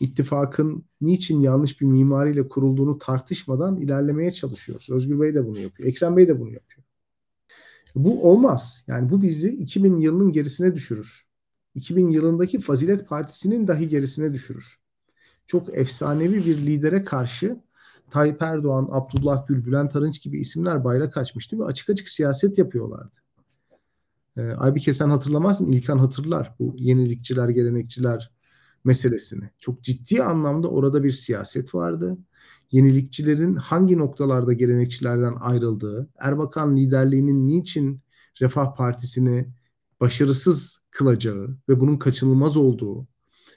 ittifakın 0.00 0.84
niçin 1.00 1.40
yanlış 1.40 1.80
bir 1.80 1.86
mimariyle 1.86 2.48
kurulduğunu 2.48 2.98
tartışmadan 2.98 3.76
ilerlemeye 3.76 4.32
çalışıyoruz. 4.32 4.90
Özgür 4.90 5.20
Bey 5.20 5.34
de 5.34 5.46
bunu 5.46 5.58
yapıyor. 5.58 5.88
Ekrem 5.88 6.16
Bey 6.16 6.28
de 6.28 6.40
bunu 6.40 6.50
yapıyor. 6.50 6.86
Bu 7.94 8.30
olmaz. 8.30 8.84
Yani 8.86 9.10
bu 9.10 9.22
bizi 9.22 9.48
2000 9.48 9.98
yılının 9.98 10.32
gerisine 10.32 10.74
düşürür. 10.74 11.26
2000 11.74 12.10
yılındaki 12.10 12.60
Fazilet 12.60 13.08
Partisi'nin 13.08 13.68
dahi 13.68 13.88
gerisine 13.88 14.32
düşürür. 14.32 14.80
Çok 15.46 15.78
efsanevi 15.78 16.46
bir 16.46 16.56
lidere 16.66 17.04
karşı 17.04 17.60
Tayyip 18.10 18.42
Erdoğan, 18.42 18.88
Abdullah 18.90 19.46
Gül, 19.46 19.64
Bülent 19.64 19.96
Arınç 19.96 20.22
gibi 20.22 20.40
isimler 20.40 20.84
bayrak 20.84 21.16
açmıştı 21.16 21.58
ve 21.58 21.64
açık 21.64 21.90
açık 21.90 22.08
siyaset 22.08 22.58
yapıyorlardı. 22.58 23.16
Ee, 24.36 24.42
Aybike 24.42 24.92
sen 24.92 25.08
hatırlamazsın, 25.08 25.72
İlkan 25.72 25.98
hatırlar 25.98 26.54
bu 26.58 26.74
yenilikçiler, 26.78 27.48
gelenekçiler 27.48 28.32
meselesini. 28.84 29.50
Çok 29.58 29.82
ciddi 29.82 30.22
anlamda 30.22 30.68
orada 30.68 31.04
bir 31.04 31.12
siyaset 31.12 31.74
vardı. 31.74 32.18
Yenilikçilerin 32.70 33.54
hangi 33.54 33.98
noktalarda 33.98 34.52
gelenekçilerden 34.52 35.34
ayrıldığı, 35.40 36.08
Erbakan 36.18 36.76
liderliğinin 36.76 37.48
niçin 37.48 38.00
Refah 38.40 38.76
Partisi'ni 38.76 39.48
başarısız 40.00 40.80
kılacağı 40.90 41.56
ve 41.68 41.80
bunun 41.80 41.96
kaçınılmaz 41.96 42.56
olduğu 42.56 43.06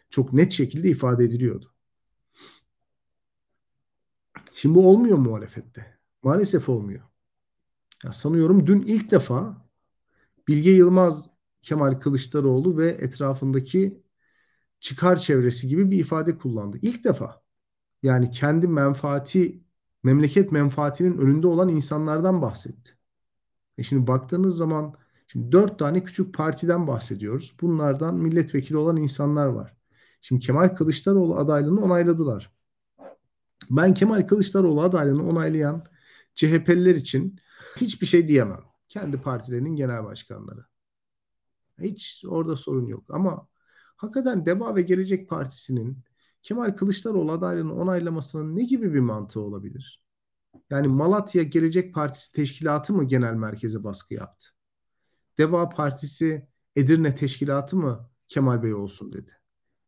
çok 0.09 0.33
net 0.33 0.51
şekilde 0.51 0.89
ifade 0.89 1.23
ediliyordu. 1.23 1.71
Şimdi 4.59 4.75
bu 4.75 4.89
olmuyor 4.89 5.17
muhalefette. 5.17 5.99
Maalesef 6.23 6.69
olmuyor. 6.69 7.01
Ya 8.03 8.13
sanıyorum 8.13 8.67
dün 8.67 8.81
ilk 8.81 9.11
defa 9.11 9.67
Bilge 10.47 10.71
Yılmaz, 10.71 11.29
Kemal 11.61 11.99
Kılıçdaroğlu 11.99 12.77
ve 12.77 12.87
etrafındaki 12.87 14.03
çıkar 14.79 15.17
çevresi 15.17 15.67
gibi 15.67 15.91
bir 15.91 15.99
ifade 15.99 16.37
kullandı. 16.37 16.79
İlk 16.81 17.03
defa. 17.03 17.43
Yani 18.03 18.31
kendi 18.31 18.67
menfaati, 18.67 19.63
memleket 20.03 20.51
menfaatinin 20.51 21.17
önünde 21.17 21.47
olan 21.47 21.69
insanlardan 21.69 22.41
bahsetti. 22.41 22.97
E 23.77 23.83
şimdi 23.83 24.07
baktığınız 24.07 24.57
zaman 24.57 24.95
şimdi 25.27 25.51
dört 25.51 25.79
tane 25.79 26.03
küçük 26.03 26.35
partiden 26.35 26.87
bahsediyoruz. 26.87 27.55
Bunlardan 27.61 28.15
milletvekili 28.15 28.77
olan 28.77 28.97
insanlar 28.97 29.47
var. 29.47 29.77
Şimdi 30.21 30.45
Kemal 30.45 30.69
Kılıçdaroğlu 30.69 31.35
adaylığını 31.37 31.81
onayladılar. 31.81 32.58
Ben 33.69 33.93
Kemal 33.93 34.27
Kılıçdaroğlu 34.27 34.81
adaylığını 34.81 35.29
onaylayan 35.29 35.85
CHP'liler 36.35 36.95
için 36.95 37.39
hiçbir 37.77 38.07
şey 38.07 38.27
diyemem. 38.27 38.63
Kendi 38.89 39.21
partilerinin 39.21 39.75
genel 39.75 40.03
başkanları. 40.03 40.65
Hiç 41.81 42.23
orada 42.27 42.55
sorun 42.55 42.87
yok. 42.87 43.03
Ama 43.09 43.47
hakikaten 43.97 44.45
Deva 44.45 44.75
ve 44.75 44.81
Gelecek 44.81 45.29
Partisi'nin 45.29 46.03
Kemal 46.43 46.69
Kılıçdaroğlu 46.69 47.31
adaylığını 47.31 47.75
onaylamasının 47.75 48.55
ne 48.55 48.63
gibi 48.63 48.93
bir 48.93 48.99
mantığı 48.99 49.39
olabilir? 49.39 50.03
Yani 50.69 50.87
Malatya 50.87 51.43
Gelecek 51.43 51.95
Partisi 51.95 52.33
teşkilatı 52.33 52.93
mı 52.93 53.03
genel 53.07 53.33
merkeze 53.33 53.83
baskı 53.83 54.13
yaptı? 54.13 54.49
Deva 55.37 55.69
Partisi 55.69 56.47
Edirne 56.75 57.15
teşkilatı 57.15 57.77
mı 57.77 58.09
Kemal 58.27 58.63
Bey 58.63 58.73
olsun 58.73 59.13
dedi? 59.13 59.31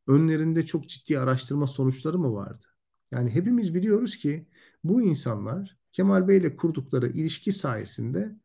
Önlerinde 0.08 0.66
çok 0.66 0.90
ciddi 0.90 1.20
araştırma 1.20 1.68
sonuçları 1.68 2.20
mı 2.20 2.34
vardı? 2.34 2.71
Yani 3.12 3.30
hepimiz 3.30 3.76
biliyoruz 3.76 4.18
ki 4.18 4.48
bu 4.84 5.02
insanlar 5.02 5.78
Kemal 5.92 6.28
Bey 6.28 6.38
ile 6.38 6.56
kurdukları 6.56 7.08
ilişki 7.08 7.54
sayesinde 7.54 8.36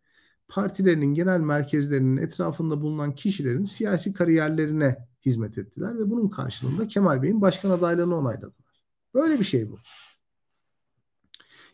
partilerinin 0.49 1.15
genel 1.15 1.41
merkezlerinin 1.41 2.17
etrafında 2.17 2.81
bulunan 2.81 3.15
kişilerin 3.15 3.65
siyasi 3.65 4.13
kariyerlerine 4.13 5.09
hizmet 5.27 5.59
ettiler 5.59 5.99
ve 5.99 6.11
bunun 6.11 6.29
karşılığında 6.29 6.89
Kemal 6.89 7.23
Bey'in 7.23 7.41
başkan 7.41 7.71
adaylığını 7.71 8.17
onayladılar. 8.17 8.83
Böyle 9.15 9.39
bir 9.39 9.45
şey 9.45 9.71
bu. 9.71 9.79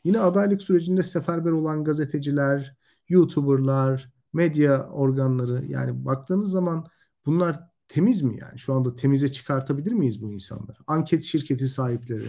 Yine 0.04 0.20
adaylık 0.20 0.62
sürecinde 0.62 1.02
seferber 1.02 1.50
olan 1.50 1.84
gazeteciler, 1.84 2.76
YouTuber'lar, 3.08 4.12
medya 4.32 4.88
organları 4.88 5.66
yani 5.66 6.04
baktığınız 6.04 6.50
zaman 6.50 6.86
bunlar 7.26 7.60
temiz 7.88 8.22
mi 8.22 8.38
yani? 8.40 8.58
Şu 8.58 8.74
anda 8.74 8.94
temize 8.94 9.32
çıkartabilir 9.32 9.92
miyiz 9.92 10.22
bu 10.22 10.32
insanları? 10.32 10.78
Anket 10.86 11.24
şirketi 11.24 11.68
sahipleri. 11.68 12.28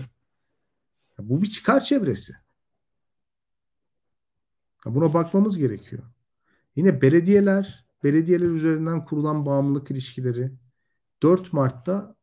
Bu 1.20 1.42
bir 1.42 1.50
çıkar 1.50 1.80
çevresi. 1.80 2.34
Buna 4.86 5.14
bakmamız 5.14 5.58
gerekiyor. 5.58 6.04
Yine 6.76 7.02
belediyeler, 7.02 7.86
belediyeler 8.04 8.50
üzerinden 8.50 9.06
kurulan 9.06 9.46
bağımlılık 9.46 9.92
ilişkileri 9.92 10.52
4 11.24 11.54
Mart'ta 11.54 12.16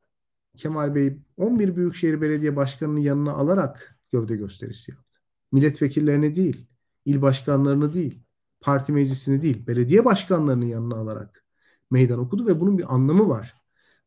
Kemal 0.56 0.94
Bey 0.94 1.18
11 1.36 1.76
Büyükşehir 1.76 2.20
Belediye 2.20 2.56
Başkanı'nın 2.56 3.00
yanına 3.00 3.32
alarak 3.32 3.98
gövde 4.12 4.36
gösterisi 4.36 4.90
yaptı. 4.90 5.18
Milletvekillerini 5.52 6.34
değil, 6.34 6.66
il 7.04 7.22
başkanlarını 7.22 7.92
değil, 7.92 8.22
parti 8.60 8.92
meclisini 8.92 9.42
değil, 9.42 9.66
belediye 9.66 10.04
başkanlarının 10.04 10.66
yanına 10.66 10.94
alarak 10.96 11.44
meydan 11.90 12.18
okudu 12.18 12.46
ve 12.46 12.60
bunun 12.60 12.78
bir 12.78 12.94
anlamı 12.94 13.28
var. 13.28 13.54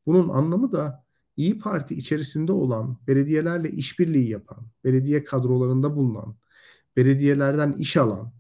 Bunun 0.06 0.30
anlamı 0.30 0.72
da 0.72 1.06
İyi 1.38 1.60
Parti 1.60 1.96
içerisinde 1.96 2.52
olan, 2.52 2.98
belediyelerle 3.08 3.72
işbirliği 3.72 4.30
yapan, 4.30 4.68
belediye 4.84 5.24
kadrolarında 5.24 5.96
bulunan, 5.96 6.36
belediyelerden 6.98 7.72
iş 7.72 7.98
alan, 7.98 8.34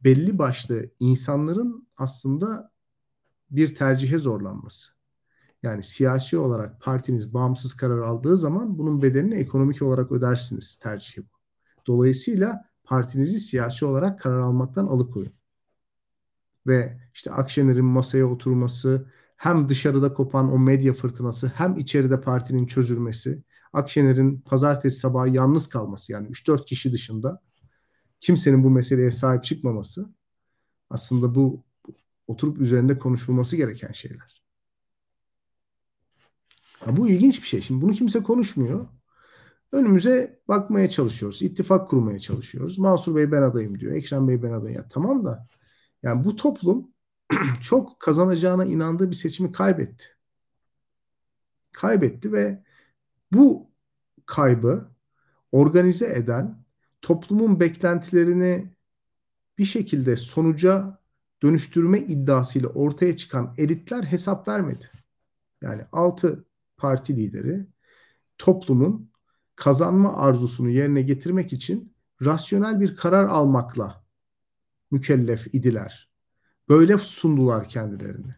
belli 0.00 0.38
başlı 0.38 0.90
insanların 1.00 1.88
aslında 1.96 2.72
bir 3.50 3.74
tercihe 3.74 4.18
zorlanması. 4.18 4.92
Yani 5.62 5.82
siyasi 5.82 6.38
olarak 6.38 6.82
partiniz 6.82 7.34
bağımsız 7.34 7.74
karar 7.74 7.98
aldığı 7.98 8.36
zaman 8.36 8.78
bunun 8.78 9.02
bedelini 9.02 9.34
ekonomik 9.34 9.82
olarak 9.82 10.12
ödersiniz 10.12 10.74
tercihi 10.82 11.24
bu. 11.24 11.36
Dolayısıyla 11.86 12.64
partinizi 12.84 13.38
siyasi 13.38 13.84
olarak 13.84 14.20
karar 14.20 14.40
almaktan 14.40 14.86
alıkoyun. 14.86 15.32
Ve 16.66 17.00
işte 17.14 17.30
Akşener'in 17.30 17.84
masaya 17.84 18.26
oturması, 18.26 19.06
hem 19.42 19.68
dışarıda 19.68 20.12
kopan 20.12 20.52
o 20.52 20.58
medya 20.58 20.92
fırtınası 20.92 21.52
hem 21.54 21.78
içeride 21.78 22.20
partinin 22.20 22.66
çözülmesi, 22.66 23.42
Akşener'in 23.72 24.40
pazartesi 24.40 24.98
sabahı 24.98 25.28
yalnız 25.28 25.68
kalması 25.68 26.12
yani 26.12 26.28
3-4 26.28 26.64
kişi 26.64 26.92
dışında 26.92 27.42
kimsenin 28.20 28.64
bu 28.64 28.70
meseleye 28.70 29.10
sahip 29.10 29.44
çıkmaması 29.44 30.10
aslında 30.90 31.34
bu 31.34 31.64
oturup 32.26 32.60
üzerinde 32.60 32.98
konuşulması 32.98 33.56
gereken 33.56 33.92
şeyler. 33.92 34.42
Ya 36.86 36.96
bu 36.96 37.08
ilginç 37.08 37.42
bir 37.42 37.46
şey. 37.46 37.60
Şimdi 37.60 37.82
bunu 37.82 37.92
kimse 37.92 38.22
konuşmuyor. 38.22 38.86
Önümüze 39.72 40.40
bakmaya 40.48 40.90
çalışıyoruz. 40.90 41.42
İttifak 41.42 41.88
kurmaya 41.88 42.18
çalışıyoruz. 42.18 42.78
Mansur 42.78 43.16
Bey 43.16 43.32
ben 43.32 43.42
adayım 43.42 43.80
diyor. 43.80 43.92
Ekrem 43.92 44.28
Bey 44.28 44.42
ben 44.42 44.52
adayım. 44.52 44.76
Ya 44.76 44.88
tamam 44.88 45.24
da 45.24 45.48
yani 46.02 46.24
bu 46.24 46.36
toplum 46.36 46.91
çok 47.60 48.00
kazanacağına 48.00 48.64
inandığı 48.64 49.10
bir 49.10 49.16
seçimi 49.16 49.52
kaybetti. 49.52 50.04
Kaybetti 51.72 52.32
ve 52.32 52.62
bu 53.32 53.70
kaybı 54.26 54.88
organize 55.52 56.06
eden 56.06 56.64
toplumun 57.02 57.60
beklentilerini 57.60 58.70
bir 59.58 59.64
şekilde 59.64 60.16
sonuca 60.16 60.98
dönüştürme 61.42 62.00
iddiasıyla 62.00 62.68
ortaya 62.68 63.16
çıkan 63.16 63.54
elitler 63.58 64.02
hesap 64.02 64.48
vermedi. 64.48 64.90
Yani 65.62 65.82
altı 65.92 66.44
parti 66.76 67.16
lideri 67.16 67.66
toplumun 68.38 69.10
kazanma 69.56 70.16
arzusunu 70.16 70.68
yerine 70.68 71.02
getirmek 71.02 71.52
için 71.52 71.94
rasyonel 72.24 72.80
bir 72.80 72.96
karar 72.96 73.24
almakla 73.28 74.04
mükellef 74.90 75.54
idiler. 75.54 76.11
Böyle 76.68 76.98
sundular 76.98 77.68
kendilerini. 77.68 78.34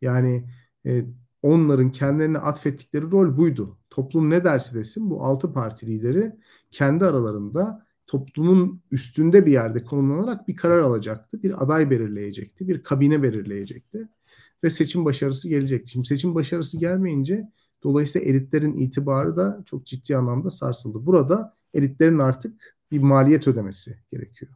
Yani 0.00 0.50
e, 0.86 1.04
onların 1.42 1.92
kendilerine 1.92 2.38
atfettikleri 2.38 3.10
rol 3.10 3.36
buydu. 3.36 3.78
Toplum 3.90 4.30
ne 4.30 4.44
dersi 4.44 4.74
desin 4.74 5.10
bu 5.10 5.24
altı 5.24 5.52
parti 5.52 5.86
lideri 5.86 6.32
kendi 6.70 7.04
aralarında 7.04 7.86
toplumun 8.06 8.82
üstünde 8.90 9.46
bir 9.46 9.52
yerde 9.52 9.82
konumlanarak 9.82 10.48
bir 10.48 10.56
karar 10.56 10.82
alacaktı. 10.82 11.42
Bir 11.42 11.62
aday 11.62 11.90
belirleyecekti. 11.90 12.68
Bir 12.68 12.82
kabine 12.82 13.22
belirleyecekti. 13.22 14.08
Ve 14.64 14.70
seçim 14.70 15.04
başarısı 15.04 15.48
gelecekti. 15.48 15.90
Şimdi 15.90 16.06
seçim 16.06 16.34
başarısı 16.34 16.78
gelmeyince 16.78 17.48
dolayısıyla 17.82 18.28
elitlerin 18.28 18.74
itibarı 18.76 19.36
da 19.36 19.62
çok 19.66 19.86
ciddi 19.86 20.16
anlamda 20.16 20.50
sarsıldı. 20.50 21.06
Burada 21.06 21.56
elitlerin 21.74 22.18
artık 22.18 22.76
bir 22.90 22.98
maliyet 22.98 23.48
ödemesi 23.48 23.98
gerekiyor. 24.12 24.52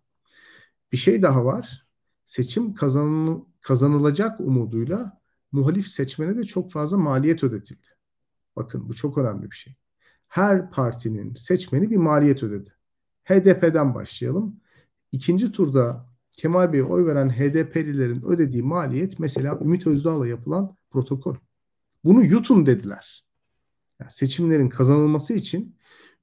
Bir 0.92 0.96
şey 0.96 1.22
daha 1.22 1.44
var. 1.44 1.83
Seçim 2.26 2.74
kazanıl 2.74 3.44
kazanılacak 3.60 4.40
umuduyla 4.40 5.20
muhalif 5.52 5.88
seçmene 5.88 6.36
de 6.36 6.44
çok 6.44 6.72
fazla 6.72 6.98
maliyet 6.98 7.44
ödetildi. 7.44 7.86
Bakın 8.56 8.88
bu 8.88 8.94
çok 8.94 9.18
önemli 9.18 9.50
bir 9.50 9.56
şey. 9.56 9.76
Her 10.28 10.70
partinin 10.70 11.34
seçmeni 11.34 11.90
bir 11.90 11.96
maliyet 11.96 12.42
ödedi. 12.42 12.70
HDP'den 13.24 13.94
başlayalım. 13.94 14.60
İkinci 15.12 15.52
turda 15.52 16.06
Kemal 16.30 16.72
Bey'e 16.72 16.84
oy 16.84 17.06
veren 17.06 17.30
HDP'lilerin 17.30 18.22
ödediği 18.22 18.62
maliyet 18.62 19.18
mesela 19.18 19.58
Ümit 19.60 19.86
Özdağ'la 19.86 20.26
yapılan 20.26 20.76
protokol. 20.90 21.36
Bunu 22.04 22.24
yutun 22.24 22.66
dediler. 22.66 23.24
Yani 24.00 24.10
seçimlerin 24.10 24.68
kazanılması 24.68 25.34
için 25.34 25.76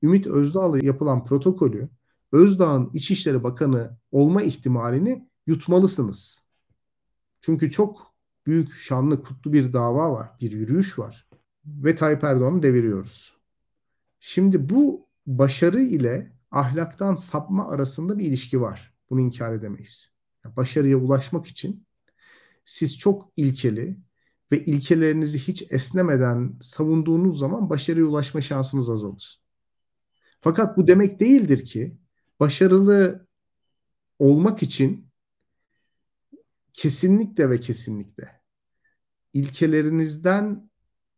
Ümit 0.03 0.27
Özdağ'la 0.27 0.79
yapılan 0.79 1.25
protokolü 1.25 1.89
Özdağ'ın 2.31 2.89
İçişleri 2.93 3.43
Bakanı 3.43 3.97
olma 4.11 4.41
ihtimalini 4.41 5.29
yutmalısınız. 5.47 6.43
Çünkü 7.41 7.71
çok 7.71 8.13
büyük, 8.45 8.73
şanlı, 8.73 9.23
kutlu 9.23 9.54
bir 9.54 9.73
dava 9.73 10.12
var, 10.12 10.30
bir 10.41 10.51
yürüyüş 10.51 10.99
var. 10.99 11.27
Ve 11.65 11.95
Tayyip 11.95 12.23
Erdoğan'ı 12.23 12.63
deviriyoruz. 12.63 13.38
Şimdi 14.19 14.69
bu 14.69 15.08
başarı 15.27 15.82
ile 15.82 16.32
ahlaktan 16.51 17.15
sapma 17.15 17.67
arasında 17.69 18.19
bir 18.19 18.25
ilişki 18.25 18.62
var. 18.62 18.93
Bunu 19.10 19.21
inkar 19.21 19.54
edemeyiz. 19.54 20.13
Başarıya 20.45 20.97
ulaşmak 20.97 21.47
için 21.47 21.86
siz 22.65 22.97
çok 22.97 23.32
ilkeli 23.36 23.97
ve 24.51 24.63
ilkelerinizi 24.65 25.39
hiç 25.39 25.71
esnemeden 25.71 26.58
savunduğunuz 26.62 27.39
zaman 27.39 27.69
başarıya 27.69 28.06
ulaşma 28.06 28.41
şansınız 28.41 28.89
azalır. 28.89 29.41
Fakat 30.41 30.77
bu 30.77 30.88
demek 30.88 31.19
değildir 31.19 31.65
ki 31.65 31.97
başarılı 32.39 33.27
olmak 34.19 34.63
için 34.63 35.11
kesinlikle 36.73 37.49
ve 37.49 37.60
kesinlikle 37.60 38.41
ilkelerinizden 39.34 40.69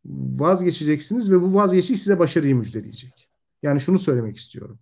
vazgeçeceksiniz 0.05 1.31
ve 1.31 1.41
bu 1.41 1.53
vazgeçiş 1.53 1.99
size 1.99 2.19
başarıyı 2.19 2.55
müjdeleyecek. 2.55 3.29
Yani 3.63 3.81
şunu 3.81 3.99
söylemek 3.99 4.37
istiyorum. 4.37 4.79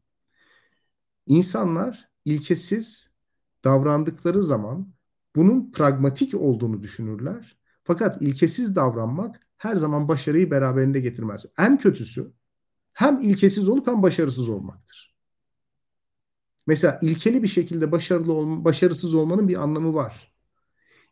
İnsanlar 1.27 2.09
ilkesiz 2.25 3.11
davrandıkları 3.63 4.43
zaman 4.43 4.93
bunun 5.35 5.71
pragmatik 5.71 6.33
olduğunu 6.33 6.83
düşünürler. 6.83 7.57
Fakat 7.83 8.21
ilkesiz 8.21 8.75
davranmak 8.75 9.47
her 9.57 9.75
zaman 9.75 10.07
başarıyı 10.07 10.51
beraberinde 10.51 10.99
getirmez. 10.99 11.45
En 11.57 11.77
kötüsü 11.77 12.33
hem 12.93 13.21
ilkesiz 13.21 13.69
olup 13.69 13.87
hem 13.87 14.03
başarısız 14.03 14.49
olmaktır. 14.49 15.15
Mesela 16.67 16.99
ilkeli 17.01 17.43
bir 17.43 17.47
şekilde 17.47 17.91
başarılı 17.91 18.33
olma, 18.33 18.65
başarısız 18.65 19.13
olmanın 19.13 19.47
bir 19.47 19.63
anlamı 19.63 19.93
var. 19.93 20.30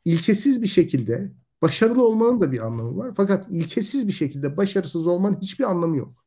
İlkesiz 0.10 0.62
bir 0.62 0.68
şekilde 0.68 1.32
başarılı 1.62 2.06
olmanın 2.06 2.42
da 2.42 2.52
bir 2.52 2.66
anlamı 2.66 2.98
var. 2.98 3.14
Fakat 3.18 3.48
ilkesiz 3.50 4.08
bir 4.08 4.14
şekilde 4.14 4.58
başarısız 4.58 5.08
olmanın 5.08 5.42
hiçbir 5.42 5.64
anlamı 5.64 5.98
yok. 5.98 6.26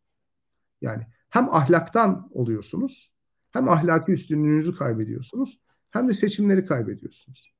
Yani 0.80 1.06
hem 1.30 1.54
ahlaktan 1.54 2.30
oluyorsunuz 2.32 3.12
hem 3.50 3.68
ahlaki 3.68 4.12
üstünlüğünüzü 4.12 4.76
kaybediyorsunuz 4.76 5.60
hem 5.90 6.08
de 6.08 6.14
seçimleri 6.14 6.64
kaybediyorsunuz. 6.64 7.54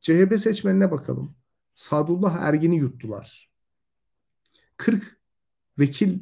CHP 0.00 0.40
seçmenine 0.40 0.90
bakalım. 0.90 1.36
Sadullah 1.74 2.42
Ergin'i 2.42 2.76
yuttular. 2.76 3.50
40 4.76 5.20
vekil 5.78 6.20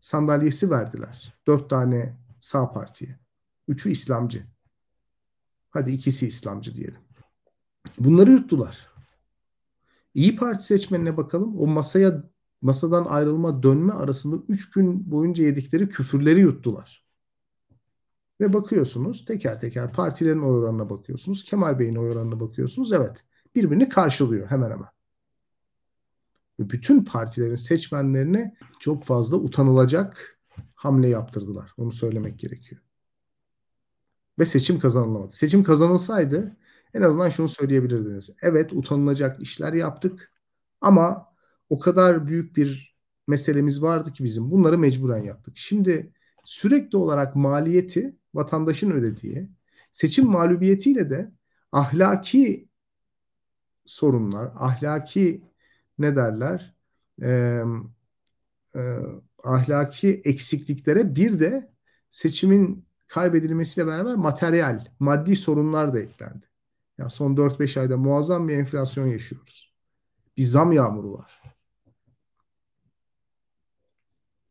sandalyesi 0.00 0.70
verdiler. 0.70 1.34
4 1.46 1.70
tane 1.70 2.18
sağ 2.40 2.72
partiye. 2.72 3.18
Üçü 3.68 3.90
İslamcı. 3.90 4.46
Hadi 5.70 5.90
ikisi 5.90 6.26
İslamcı 6.26 6.74
diyelim. 6.74 7.03
Bunları 7.98 8.30
yuttular. 8.30 8.90
İyi 10.14 10.36
Parti 10.36 10.64
seçmenine 10.64 11.16
bakalım. 11.16 11.60
O 11.60 11.66
masaya 11.66 12.22
masadan 12.62 13.04
ayrılma 13.04 13.62
dönme 13.62 13.92
arasında 13.92 14.36
3 14.48 14.70
gün 14.70 15.10
boyunca 15.10 15.44
yedikleri 15.44 15.88
küfürleri 15.88 16.40
yuttular. 16.40 17.04
Ve 18.40 18.52
bakıyorsunuz 18.52 19.24
teker 19.24 19.60
teker 19.60 19.92
partilerin 19.92 20.42
oy 20.42 20.58
oranına 20.58 20.90
bakıyorsunuz. 20.90 21.44
Kemal 21.44 21.78
Bey'in 21.78 21.96
oy 21.96 22.10
oranına 22.10 22.40
bakıyorsunuz. 22.40 22.92
Evet 22.92 23.24
birbirini 23.54 23.88
karşılıyor 23.88 24.50
hemen 24.50 24.70
hemen. 24.70 24.88
Ve 26.60 26.70
bütün 26.70 27.04
partilerin 27.04 27.54
seçmenlerine 27.54 28.54
çok 28.80 29.04
fazla 29.04 29.36
utanılacak 29.36 30.38
hamle 30.74 31.08
yaptırdılar. 31.08 31.72
Onu 31.76 31.92
söylemek 31.92 32.38
gerekiyor. 32.38 32.80
Ve 34.38 34.44
seçim 34.44 34.78
kazanılamadı. 34.78 35.32
Seçim 35.32 35.64
kazanılsaydı 35.64 36.56
en 36.94 37.02
azından 37.02 37.28
şunu 37.28 37.48
söyleyebilirdiniz. 37.48 38.30
Evet 38.42 38.72
utanılacak 38.72 39.40
işler 39.40 39.72
yaptık 39.72 40.32
ama 40.80 41.28
o 41.68 41.78
kadar 41.78 42.26
büyük 42.26 42.56
bir 42.56 42.94
meselemiz 43.26 43.82
vardı 43.82 44.12
ki 44.12 44.24
bizim 44.24 44.50
bunları 44.50 44.78
mecburen 44.78 45.22
yaptık. 45.22 45.56
Şimdi 45.56 46.12
sürekli 46.44 46.98
olarak 46.98 47.36
maliyeti 47.36 48.16
vatandaşın 48.34 48.90
ödediği, 48.90 49.48
seçim 49.92 50.26
mağlubiyetiyle 50.26 51.10
de 51.10 51.32
ahlaki 51.72 52.68
sorunlar, 53.84 54.52
ahlaki 54.56 55.44
ne 55.98 56.16
derler, 56.16 56.74
e, 57.22 57.62
e, 58.76 58.80
ahlaki 59.44 60.22
eksikliklere 60.24 61.16
bir 61.16 61.40
de 61.40 61.72
seçimin 62.10 62.86
kaybedilmesiyle 63.06 63.86
beraber 63.86 64.14
materyal, 64.14 64.86
maddi 64.98 65.36
sorunlar 65.36 65.94
da 65.94 66.00
eklendi. 66.00 66.53
Yani 66.98 67.10
son 67.10 67.36
4-5 67.36 67.80
ayda 67.80 67.96
muazzam 67.96 68.48
bir 68.48 68.54
enflasyon 68.54 69.06
yaşıyoruz. 69.06 69.74
Bir 70.36 70.42
zam 70.42 70.72
yağmuru 70.72 71.12
var. 71.12 71.42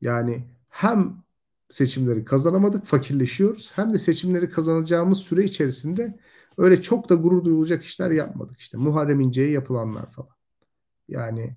Yani 0.02 0.48
hem 0.70 1.24
seçimleri 1.70 2.26
kazanamadık, 2.26 2.86
fakirleşiyoruz. 2.86 3.72
Hem 3.76 3.94
de 3.94 4.00
seçimleri 4.00 4.50
kazanacağımız 4.50 5.18
süre 5.18 5.44
içerisinde 5.44 6.20
öyle 6.58 6.82
çok 6.82 7.10
da 7.10 7.16
gurur 7.16 7.44
duyulacak 7.46 7.84
işler 7.84 8.12
yapmadık. 8.12 8.60
İşte 8.60 8.78
Muharrem 8.78 9.20
İnce'ye 9.20 9.50
yapılanlar 9.50 10.10
falan. 10.10 10.36
Yani 11.08 11.56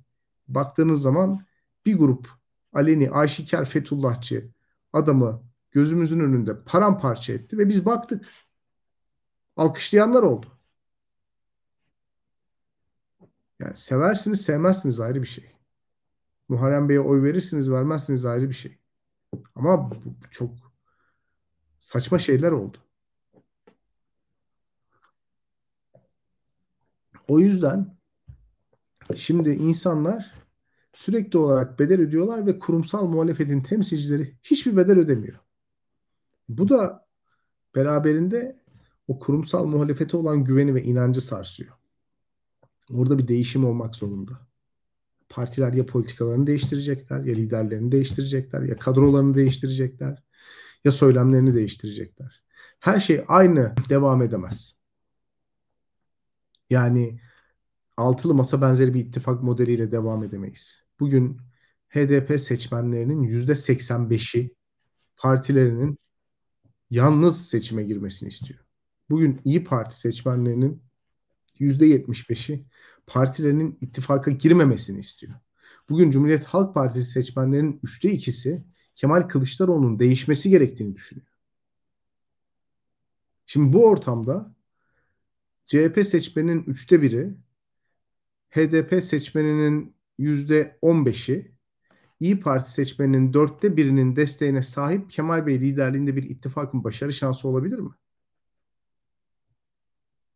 baktığınız 0.48 1.02
zaman 1.02 1.46
bir 1.86 1.98
grup 1.98 2.28
aleni, 2.72 3.10
aşikar 3.10 3.64
Fethullahçı 3.64 4.50
adamı 4.92 5.42
gözümüzün 5.70 6.20
önünde 6.20 6.62
paramparça 6.62 7.32
etti 7.32 7.58
ve 7.58 7.68
biz 7.68 7.86
baktık. 7.86 8.26
Alkışlayanlar 9.56 10.22
oldu. 10.22 10.55
Yani 13.60 13.76
seversiniz, 13.76 14.40
sevmezsiniz 14.40 15.00
ayrı 15.00 15.22
bir 15.22 15.26
şey. 15.26 15.50
Muharrem 16.48 16.88
Bey'e 16.88 17.00
oy 17.00 17.22
verirsiniz, 17.22 17.70
vermezsiniz 17.70 18.24
ayrı 18.24 18.48
bir 18.48 18.54
şey. 18.54 18.78
Ama 19.54 19.90
bu 19.90 19.96
çok 20.30 20.50
saçma 21.80 22.18
şeyler 22.18 22.52
oldu. 22.52 22.78
O 27.28 27.38
yüzden 27.38 27.96
şimdi 29.14 29.50
insanlar 29.50 30.34
sürekli 30.92 31.38
olarak 31.38 31.78
bedel 31.78 32.00
ödüyorlar 32.00 32.46
ve 32.46 32.58
kurumsal 32.58 33.06
muhalefetin 33.06 33.60
temsilcileri 33.60 34.38
hiçbir 34.42 34.76
bedel 34.76 34.98
ödemiyor. 34.98 35.38
Bu 36.48 36.68
da 36.68 37.06
beraberinde 37.74 38.62
o 39.08 39.18
kurumsal 39.18 39.66
muhalefete 39.66 40.16
olan 40.16 40.44
güveni 40.44 40.74
ve 40.74 40.82
inancı 40.82 41.20
sarsıyor. 41.20 41.72
Orada 42.92 43.18
bir 43.18 43.28
değişim 43.28 43.64
olmak 43.64 43.96
zorunda. 43.96 44.46
Partiler 45.28 45.72
ya 45.72 45.86
politikalarını 45.86 46.46
değiştirecekler, 46.46 47.24
ya 47.24 47.34
liderlerini 47.34 47.92
değiştirecekler, 47.92 48.62
ya 48.62 48.76
kadrolarını 48.76 49.34
değiştirecekler, 49.34 50.22
ya 50.84 50.92
söylemlerini 50.92 51.54
değiştirecekler. 51.54 52.42
Her 52.80 53.00
şey 53.00 53.24
aynı 53.28 53.74
devam 53.88 54.22
edemez. 54.22 54.76
Yani 56.70 57.20
altılı 57.96 58.34
masa 58.34 58.60
benzeri 58.60 58.94
bir 58.94 59.00
ittifak 59.00 59.42
modeliyle 59.42 59.92
devam 59.92 60.24
edemeyiz. 60.24 60.82
Bugün 61.00 61.40
HDP 61.88 62.40
seçmenlerinin 62.40 63.22
yüzde 63.22 63.52
85'i 63.52 64.54
partilerinin 65.16 65.98
yalnız 66.90 67.48
seçime 67.48 67.82
girmesini 67.82 68.28
istiyor. 68.28 68.60
Bugün 69.10 69.40
İyi 69.44 69.64
Parti 69.64 70.00
seçmenlerinin 70.00 70.85
%75'i 71.60 72.64
partilerinin 73.06 73.78
ittifaka 73.80 74.30
girmemesini 74.30 74.98
istiyor. 74.98 75.34
Bugün 75.88 76.10
Cumhuriyet 76.10 76.44
Halk 76.44 76.74
Partisi 76.74 77.10
seçmenlerinin 77.10 77.80
üçte 77.82 78.10
ikisi 78.10 78.64
Kemal 78.94 79.22
Kılıçdaroğlu'nun 79.22 79.98
değişmesi 79.98 80.50
gerektiğini 80.50 80.94
düşünüyor. 80.94 81.26
Şimdi 83.46 83.72
bu 83.72 83.86
ortamda 83.86 84.54
CHP 85.66 86.06
seçmeninin 86.06 86.62
üçte 86.62 87.02
biri, 87.02 87.34
HDP 88.50 89.02
seçmeninin 89.02 89.96
yüzde 90.18 90.78
on 90.82 91.06
beşi, 91.06 91.56
İyi 92.20 92.40
Parti 92.40 92.72
seçmeninin 92.72 93.32
dörtte 93.32 93.76
birinin 93.76 94.16
desteğine 94.16 94.62
sahip 94.62 95.10
Kemal 95.10 95.46
Bey 95.46 95.60
liderliğinde 95.60 96.16
bir 96.16 96.22
ittifakın 96.22 96.84
başarı 96.84 97.12
şansı 97.12 97.48
olabilir 97.48 97.78
mi? 97.78 97.90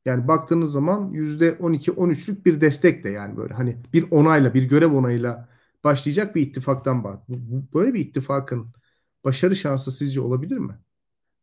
Yani 0.05 0.29
baktığınız 0.29 0.73
zaman 0.73 1.11
yüzde 1.11 1.51
12-13'lük 1.61 2.47
bir 2.47 2.61
destek 2.61 3.05
de 3.05 3.09
yani 3.09 3.37
böyle 3.37 3.55
hani 3.55 3.77
bir 3.93 4.11
onayla 4.11 4.55
bir 4.55 4.63
görev 4.63 4.93
onayıyla 4.93 5.49
başlayacak 5.85 6.35
bir 6.37 6.43
ittifaktan 6.43 7.05
bahsediyor. 7.05 7.41
Böyle 7.75 7.95
bir 7.95 8.01
ittifakın 8.01 8.73
başarı 9.25 9.57
şansı 9.57 9.93
sizce 9.93 10.21
olabilir 10.21 10.59
mi? 10.59 10.79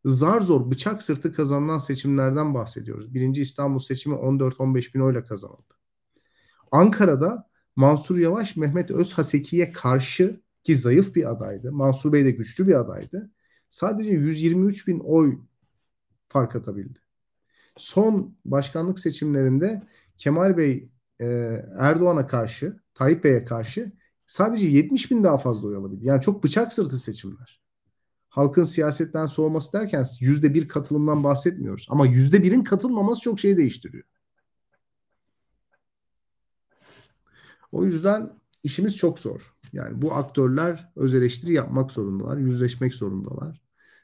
Zar 0.06 0.41
zor 0.41 0.72
bıçak 0.72 1.04
sırtı 1.04 1.34
kazanılan 1.34 1.78
seçimlerden 1.78 2.54
bahsediyoruz. 2.54 3.13
Birinci 3.13 3.41
İstanbul 3.41 3.80
seçimi 3.80 4.15
14-15 4.15 4.93
bin 4.93 5.00
oyla 5.00 5.24
kazanıldı. 5.24 5.78
Ankara'da 6.72 7.50
Mansur 7.76 8.17
Yavaş 8.17 8.56
Mehmet 8.56 8.91
Özhaseki'ye 8.91 9.72
karşı 9.72 10.41
ki 10.63 10.76
zayıf 10.76 11.15
bir 11.15 11.32
adaydı. 11.32 11.72
Mansur 11.72 12.13
Bey 12.13 12.26
de 12.26 12.32
güçlü 12.32 12.67
bir 12.67 12.80
adaydı. 12.80 13.32
Sadece 13.70 14.12
123 14.12 14.88
bin 14.88 15.00
oy 15.00 15.39
fark 16.30 16.56
atabildi. 16.56 17.00
Son 17.77 18.37
başkanlık 18.45 18.99
seçimlerinde 18.99 19.83
Kemal 20.17 20.57
Bey 20.57 20.89
e, 21.19 21.25
Erdoğan'a 21.77 22.27
karşı, 22.27 22.79
Tayyip 22.93 23.23
Bey'e 23.23 23.45
karşı 23.45 23.91
sadece 24.27 24.67
70 24.67 25.11
bin 25.11 25.23
daha 25.23 25.37
fazla 25.37 25.67
oy 25.67 25.75
alabildi. 25.75 26.05
Yani 26.05 26.21
çok 26.21 26.43
bıçak 26.43 26.73
sırtı 26.73 26.97
seçimler. 26.97 27.61
Halkın 28.29 28.63
siyasetten 28.63 29.25
soğuması 29.25 29.73
derken 29.73 30.05
yüzde 30.19 30.53
bir 30.53 30.67
katılımdan 30.67 31.23
bahsetmiyoruz. 31.23 31.87
Ama 31.89 32.05
yüzde 32.05 32.43
birin 32.43 32.63
katılmaması 32.63 33.21
çok 33.21 33.39
şey 33.39 33.57
değiştiriyor. 33.57 34.03
O 37.71 37.85
yüzden 37.85 38.39
işimiz 38.63 38.97
çok 38.97 39.19
zor. 39.19 39.53
Yani 39.73 40.01
bu 40.01 40.13
aktörler 40.13 40.91
öz 40.95 41.13
eleştiri 41.13 41.53
yapmak 41.53 41.91
zorundalar, 41.91 42.37
yüzleşmek 42.37 42.93
zorundalar. 42.93 43.61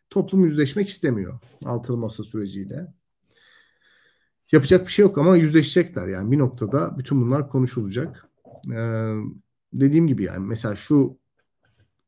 Toplum 0.09 0.45
yüzleşmek 0.45 0.89
istemiyor 0.89 1.39
altılı 1.65 1.97
masa 1.97 2.23
süreciyle. 2.23 2.93
Yapacak 4.53 4.87
bir 4.87 4.91
şey 4.91 5.03
yok 5.03 5.17
ama 5.17 5.37
yüzleşecekler. 5.37 6.07
Yani 6.07 6.31
bir 6.31 6.39
noktada 6.39 6.97
bütün 6.97 7.21
bunlar 7.21 7.49
konuşulacak. 7.49 8.29
Ee, 8.73 9.13
dediğim 9.73 10.07
gibi 10.07 10.23
yani 10.23 10.47
mesela 10.47 10.75
şu 10.75 11.19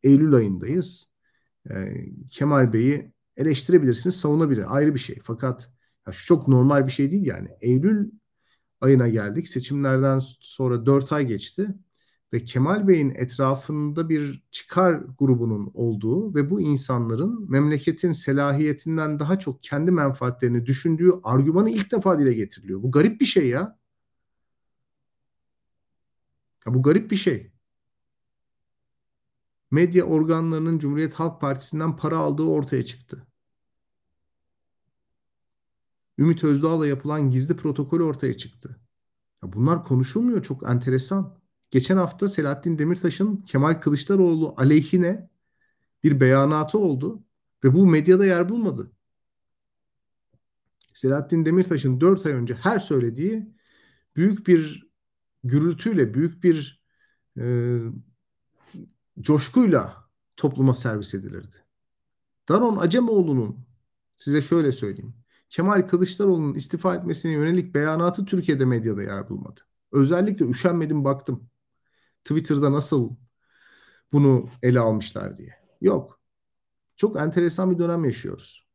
Eylül 0.03 0.35
ayındayız. 0.35 1.07
Ee, 1.71 2.05
Kemal 2.29 2.73
Bey'i 2.73 3.11
eleştirebilirsiniz, 3.37 4.15
savunabilir. 4.15 4.75
Ayrı 4.75 4.93
bir 4.93 4.99
şey. 4.99 5.19
Fakat 5.23 5.69
ya 6.07 6.13
şu 6.13 6.25
çok 6.25 6.47
normal 6.47 6.87
bir 6.87 6.91
şey 6.91 7.11
değil 7.11 7.25
yani. 7.25 7.49
Eylül 7.61 8.11
ayına 8.81 9.09
geldik. 9.09 9.47
Seçimlerden 9.47 10.19
sonra 10.41 10.85
4 10.85 11.11
ay 11.11 11.25
geçti 11.27 11.67
ve 12.35 12.43
Kemal 12.43 12.87
Bey'in 12.87 13.09
etrafında 13.09 14.09
bir 14.09 14.43
çıkar 14.51 15.01
grubunun 15.19 15.71
olduğu 15.73 16.35
ve 16.35 16.49
bu 16.49 16.61
insanların 16.61 17.51
memleketin 17.51 18.11
selahiyetinden 18.11 19.19
daha 19.19 19.39
çok 19.39 19.63
kendi 19.63 19.91
menfaatlerini 19.91 20.65
düşündüğü 20.65 21.11
argümanı 21.23 21.69
ilk 21.69 21.91
defa 21.91 22.19
dile 22.19 22.33
getiriliyor. 22.33 22.83
Bu 22.83 22.91
garip 22.91 23.21
bir 23.21 23.25
şey 23.25 23.49
ya. 23.49 23.79
ya 26.65 26.73
bu 26.73 26.83
garip 26.83 27.11
bir 27.11 27.15
şey. 27.15 27.51
Medya 29.71 30.03
organlarının 30.05 30.79
Cumhuriyet 30.79 31.13
Halk 31.13 31.41
Partisi'nden 31.41 31.97
para 31.97 32.17
aldığı 32.17 32.43
ortaya 32.43 32.85
çıktı. 32.85 33.27
Ümit 36.17 36.43
Özdağ'la 36.43 36.87
yapılan 36.87 37.29
gizli 37.31 37.57
protokol 37.57 37.99
ortaya 37.99 38.37
çıktı. 38.37 38.79
Ya 39.43 39.53
bunlar 39.53 39.83
konuşulmuyor 39.83 40.43
çok 40.43 40.69
enteresan. 40.69 41.44
Geçen 41.71 41.97
hafta 41.97 42.27
Selahattin 42.27 42.77
Demirtaş'ın 42.77 43.37
Kemal 43.37 43.73
Kılıçdaroğlu 43.73 44.53
aleyhine 44.57 45.29
bir 46.03 46.19
beyanatı 46.19 46.79
oldu 46.79 47.23
ve 47.63 47.73
bu 47.73 47.85
medyada 47.85 48.25
yer 48.25 48.49
bulmadı. 48.49 48.91
Selahattin 50.93 51.45
Demirtaş'ın 51.45 52.01
4 52.01 52.25
ay 52.25 52.33
önce 52.33 52.53
her 52.53 52.79
söylediği 52.79 53.55
büyük 54.15 54.47
bir 54.47 54.89
gürültüyle, 55.43 56.13
büyük 56.13 56.43
bir 56.43 56.83
e, 57.37 57.79
coşkuyla 59.19 60.09
topluma 60.37 60.73
servis 60.73 61.13
edilirdi. 61.13 61.55
Daron 62.49 62.77
Acemoğlu'nun 62.77 63.65
size 64.17 64.41
şöyle 64.41 64.71
söyleyeyim. 64.71 65.15
Kemal 65.49 65.81
Kılıçdaroğlu'nun 65.81 66.53
istifa 66.53 66.95
etmesine 66.95 67.31
yönelik 67.31 67.75
beyanatı 67.75 68.25
Türkiye'de 68.25 68.65
medyada 68.65 69.03
yer 69.03 69.29
bulmadı. 69.29 69.61
Özellikle 69.91 70.45
üşenmedim 70.45 71.03
baktım. 71.03 71.49
Twitter'da 72.25 72.71
nasıl 72.71 73.15
bunu 74.13 74.49
ele 74.63 74.79
almışlar 74.79 75.37
diye. 75.37 75.55
Yok. 75.81 76.19
Çok 76.95 77.19
enteresan 77.19 77.71
bir 77.71 77.79
dönem 77.79 78.05
yaşıyoruz. 78.05 78.67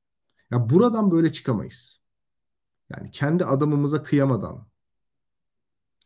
Ya 0.50 0.70
buradan 0.70 1.10
böyle 1.10 1.32
çıkamayız. 1.32 2.00
Yani 2.90 3.10
kendi 3.10 3.44
adamımıza 3.44 4.02
kıyamadan, 4.02 4.68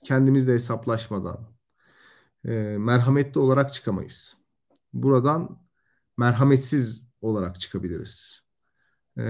kendimizle 0.05 0.53
hesaplaşmadan, 0.53 1.55
e, 2.45 2.51
merhametli 2.79 3.41
olarak 3.41 3.73
çıkamayız. 3.73 4.37
Buradan 4.93 5.63
merhametsiz 6.17 7.09
olarak 7.21 7.61
çıkabiliriz. 7.61 8.41
E, 9.19 9.23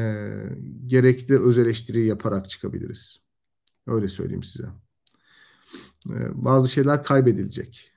gerekli 0.86 1.40
öz 1.42 1.58
eleştiri 1.58 2.06
yaparak 2.06 2.48
çıkabiliriz. 2.48 3.24
Öyle 3.86 4.08
söyleyeyim 4.08 4.42
size. 4.42 4.68
E, 6.10 6.44
bazı 6.44 6.68
şeyler 6.68 7.02
kaybedilecek. 7.02 7.93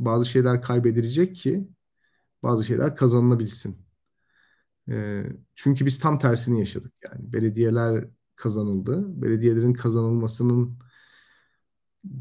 Bazı 0.00 0.26
şeyler 0.26 0.62
kaybedilecek 0.62 1.36
ki 1.36 1.68
bazı 2.42 2.64
şeyler 2.64 2.96
kazanılabilsin. 2.96 3.78
E, 4.90 5.24
çünkü 5.54 5.86
biz 5.86 5.98
tam 6.00 6.18
tersini 6.18 6.58
yaşadık. 6.58 6.92
Yani 7.04 7.32
belediyeler 7.32 8.04
kazanıldı. 8.36 9.22
Belediyelerin 9.22 9.72
kazanılmasının 9.74 10.78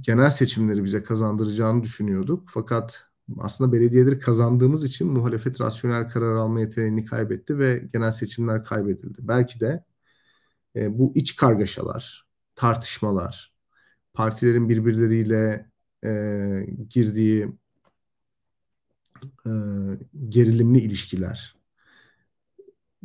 genel 0.01 0.29
seçimleri 0.31 0.83
bize 0.83 1.03
kazandıracağını 1.03 1.83
düşünüyorduk. 1.83 2.49
Fakat 2.53 3.05
aslında 3.39 3.71
belediyeleri 3.73 4.19
kazandığımız 4.19 4.83
için 4.83 5.07
muhalefet 5.11 5.61
rasyonel 5.61 6.07
karar 6.09 6.35
alma 6.35 6.59
yeteneğini 6.59 7.05
kaybetti 7.05 7.59
ve 7.59 7.89
genel 7.93 8.11
seçimler 8.11 8.63
kaybedildi. 8.63 9.17
Belki 9.21 9.59
de 9.59 9.83
e, 10.75 10.99
bu 10.99 11.11
iç 11.15 11.35
kargaşalar, 11.35 12.27
tartışmalar, 12.55 13.53
partilerin 14.13 14.69
birbirleriyle 14.69 15.71
e, 16.05 16.09
girdiği 16.89 17.59
e, 19.45 19.51
gerilimli 20.29 20.79
ilişkiler, 20.79 21.55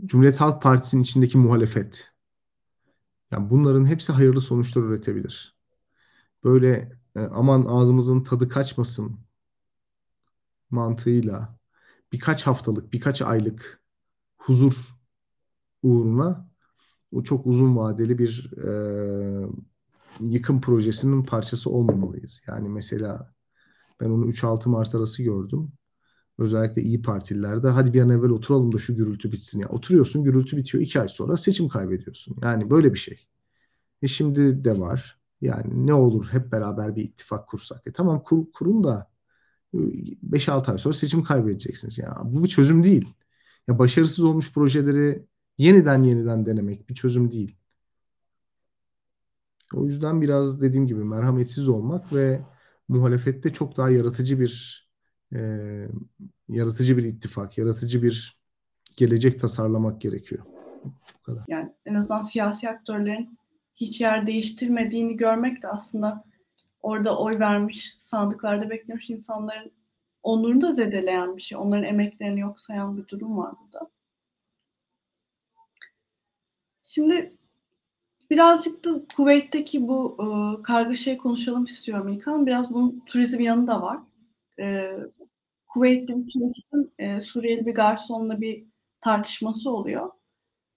Cumhuriyet 0.04 0.40
Halk 0.40 0.62
Partisi'nin 0.62 1.02
içindeki 1.02 1.38
muhalefet, 1.38 2.12
yani 3.30 3.50
bunların 3.50 3.86
hepsi 3.86 4.12
hayırlı 4.12 4.40
sonuçlar 4.40 4.82
üretebilir. 4.82 5.56
Böyle 6.44 6.88
e, 7.16 7.20
aman 7.20 7.64
ağzımızın 7.68 8.20
tadı 8.24 8.48
kaçmasın 8.48 9.20
mantığıyla 10.70 11.58
birkaç 12.12 12.46
haftalık, 12.46 12.92
birkaç 12.92 13.22
aylık 13.22 13.82
huzur 14.36 14.96
uğruna 15.82 16.48
o 17.12 17.22
çok 17.22 17.46
uzun 17.46 17.76
vadeli 17.76 18.18
bir 18.18 18.52
e, 18.58 19.48
yıkım 20.20 20.60
projesinin 20.60 21.24
parçası 21.24 21.70
olmamalıyız. 21.70 22.42
Yani 22.46 22.68
mesela 22.68 23.34
ben 24.00 24.10
onu 24.10 24.26
3-6 24.26 24.68
Mart 24.68 24.94
arası 24.94 25.22
gördüm. 25.22 25.72
Özellikle 26.39 26.82
iyi 26.82 27.03
partilerde 27.03 27.68
hadi 27.68 27.95
bir 27.95 28.03
an 28.03 28.09
evvel 28.11 28.30
oturalım 28.30 28.72
da 28.72 28.78
şu 28.78 28.97
gürültü 28.97 29.32
bitsin. 29.32 29.61
Ya 29.61 29.68
oturuyorsun 29.68 30.24
gürültü 30.24 30.57
bitiyor. 30.57 30.82
iki 30.85 31.01
ay 31.01 31.09
sonra 31.09 31.37
seçim 31.37 31.68
kaybediyorsun. 31.68 32.37
Yani 32.43 32.70
böyle 32.70 32.95
bir 32.95 32.99
şey. 32.99 33.26
E 34.03 34.09
şimdi 34.09 34.64
de 34.64 34.78
var. 34.80 35.20
Yani 35.41 35.87
ne 35.87 35.95
olur 35.95 36.28
hep 36.32 36.53
beraber 36.53 36.97
bir 36.97 37.05
ittifak 37.05 37.49
kursak. 37.49 37.82
E 37.87 37.93
tamam 37.93 38.22
kur, 38.22 38.53
kurun 38.53 38.85
da 38.85 39.11
5-6 39.74 40.72
ay 40.72 40.78
sonra 40.78 40.95
seçim 40.95 41.22
kaybedeceksiniz. 41.24 41.99
Ya 41.99 42.22
bu 42.24 42.45
bir 42.45 42.49
çözüm 42.49 42.85
değil. 42.85 43.09
Ya 43.68 43.78
başarısız 43.78 44.24
olmuş 44.24 44.53
projeleri 44.53 45.26
yeniden 45.59 46.03
yeniden 46.03 46.47
denemek 46.47 46.89
bir 46.89 46.95
çözüm 46.95 47.32
değil. 47.32 47.57
O 49.74 49.87
yüzden 49.87 50.22
biraz 50.22 50.61
dediğim 50.61 50.87
gibi 50.87 51.05
merhametsiz 51.05 51.68
olmak 51.68 52.12
ve 52.14 52.41
muhalefette 52.89 53.53
çok 53.53 53.76
daha 53.76 53.91
yaratıcı 53.91 54.41
bir 54.41 54.84
e, 55.35 55.41
yaratıcı 56.49 56.97
bir 56.97 57.05
ittifak, 57.05 57.59
yaratıcı 57.59 58.03
bir 58.03 58.39
gelecek 58.97 59.41
tasarlamak 59.41 60.01
gerekiyor. 60.01 60.45
Bu 60.85 61.22
kadar. 61.22 61.45
Yani 61.49 61.72
en 61.87 61.95
azından 61.95 62.20
siyasi 62.20 62.70
aktörlerin 62.70 63.39
hiç 63.74 64.01
yer 64.01 64.26
değiştirmediğini 64.26 65.16
görmek 65.16 65.62
de 65.62 65.68
aslında 65.68 66.24
orada 66.82 67.18
oy 67.18 67.39
vermiş, 67.39 67.97
sandıklarda 67.99 68.70
beklemiş 68.70 69.11
insanların 69.11 69.72
onurunu 70.22 70.61
da 70.61 70.72
zedeleyen 70.72 71.37
bir 71.37 71.43
şey. 71.43 71.59
Onların 71.59 71.85
emeklerini 71.85 72.41
yok 72.41 72.61
sayan 72.61 72.97
bir 72.97 73.09
durum 73.09 73.37
var 73.37 73.55
burada. 73.64 73.89
Şimdi 76.82 77.37
birazcık 78.30 78.85
da 78.85 79.05
Kuveyt'teki 79.16 79.89
bu 79.89 80.16
e, 80.20 80.26
kargaşayı 80.62 81.18
konuşalım 81.18 81.64
istiyorum 81.64 82.09
İlkan. 82.09 82.47
Biraz 82.47 82.74
bunun 82.74 83.03
turizm 83.07 83.41
yanı 83.41 83.66
da 83.66 83.82
var. 83.82 84.01
E, 84.61 84.90
Kuveyt'te 85.66 86.14
bir 86.16 86.32
turistin 86.32 86.92
e, 86.98 87.20
Suriyeli 87.20 87.66
bir 87.66 87.74
garsonla 87.74 88.40
bir 88.40 88.64
tartışması 89.00 89.70
oluyor. 89.70 90.11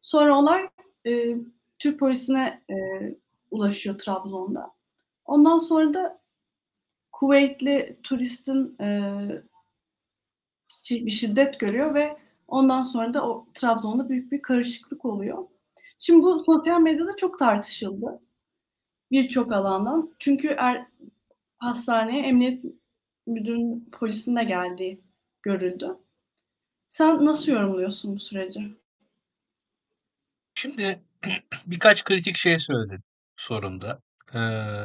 Sonra 0.02 0.40
olay 0.40 0.70
e, 1.08 1.36
Türk 1.80 2.00
polisine 2.00 2.62
e, 2.70 2.76
ulaşıyor 3.52 4.00
Trabzon'da. 4.00 4.72
Ondan 5.26 5.60
sonra 5.60 5.94
da 5.94 6.18
Kuveytli 7.12 7.98
turistin 8.04 8.76
e, 8.82 9.12
bir 10.92 11.12
şiddet 11.12 11.60
görüyor 11.60 11.94
ve 11.94 12.18
ondan 12.48 12.82
sonra 12.82 13.14
da 13.14 13.30
o 13.30 13.48
Trabzon'da 13.54 14.10
büyük 14.10 14.32
bir 14.32 14.42
karışıklık 14.42 15.06
oluyor. 15.06 15.48
Şimdi 16.00 16.24
bu 16.24 16.44
sosyal 16.44 16.82
medyada 16.82 17.16
çok 17.16 17.40
tartışıldı. 17.40 18.20
Birçok 19.12 19.52
alandan. 19.52 20.12
Çünkü 20.20 20.48
er, 20.48 20.86
hastaneye 21.58 22.24
emniyet 22.24 22.64
müdürün 23.28 23.90
polisinde 23.92 24.44
geldiği 24.44 25.02
görüldü. 25.44 25.88
Sen 26.90 27.26
nasıl 27.26 27.52
yorumluyorsun 27.52 28.16
bu 28.16 28.20
süreci? 28.20 28.76
Şimdi 30.56 31.02
birkaç 31.66 32.04
kritik 32.04 32.38
şey 32.38 32.60
söyledin 32.60 33.04
sorunda. 33.36 34.02
Ee, 34.34 34.40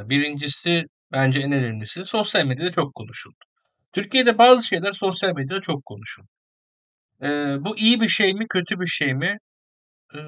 birincisi 0.08 0.86
bence 1.12 1.40
en 1.40 1.52
önemlisi 1.52 2.04
sosyal 2.04 2.46
medyada 2.46 2.70
çok 2.70 2.94
konuşuldu. 2.94 3.44
Türkiye'de 3.92 4.38
bazı 4.38 4.66
şeyler 4.66 4.92
sosyal 4.92 5.34
medyada 5.34 5.60
çok 5.60 5.84
konuşuldu. 5.84 6.28
Ee, 7.22 7.56
bu 7.60 7.78
iyi 7.78 8.00
bir 8.00 8.08
şey 8.08 8.34
mi 8.34 8.46
kötü 8.48 8.80
bir 8.80 8.86
şey 8.86 9.14
mi? 9.14 9.38
Ee, 10.14 10.18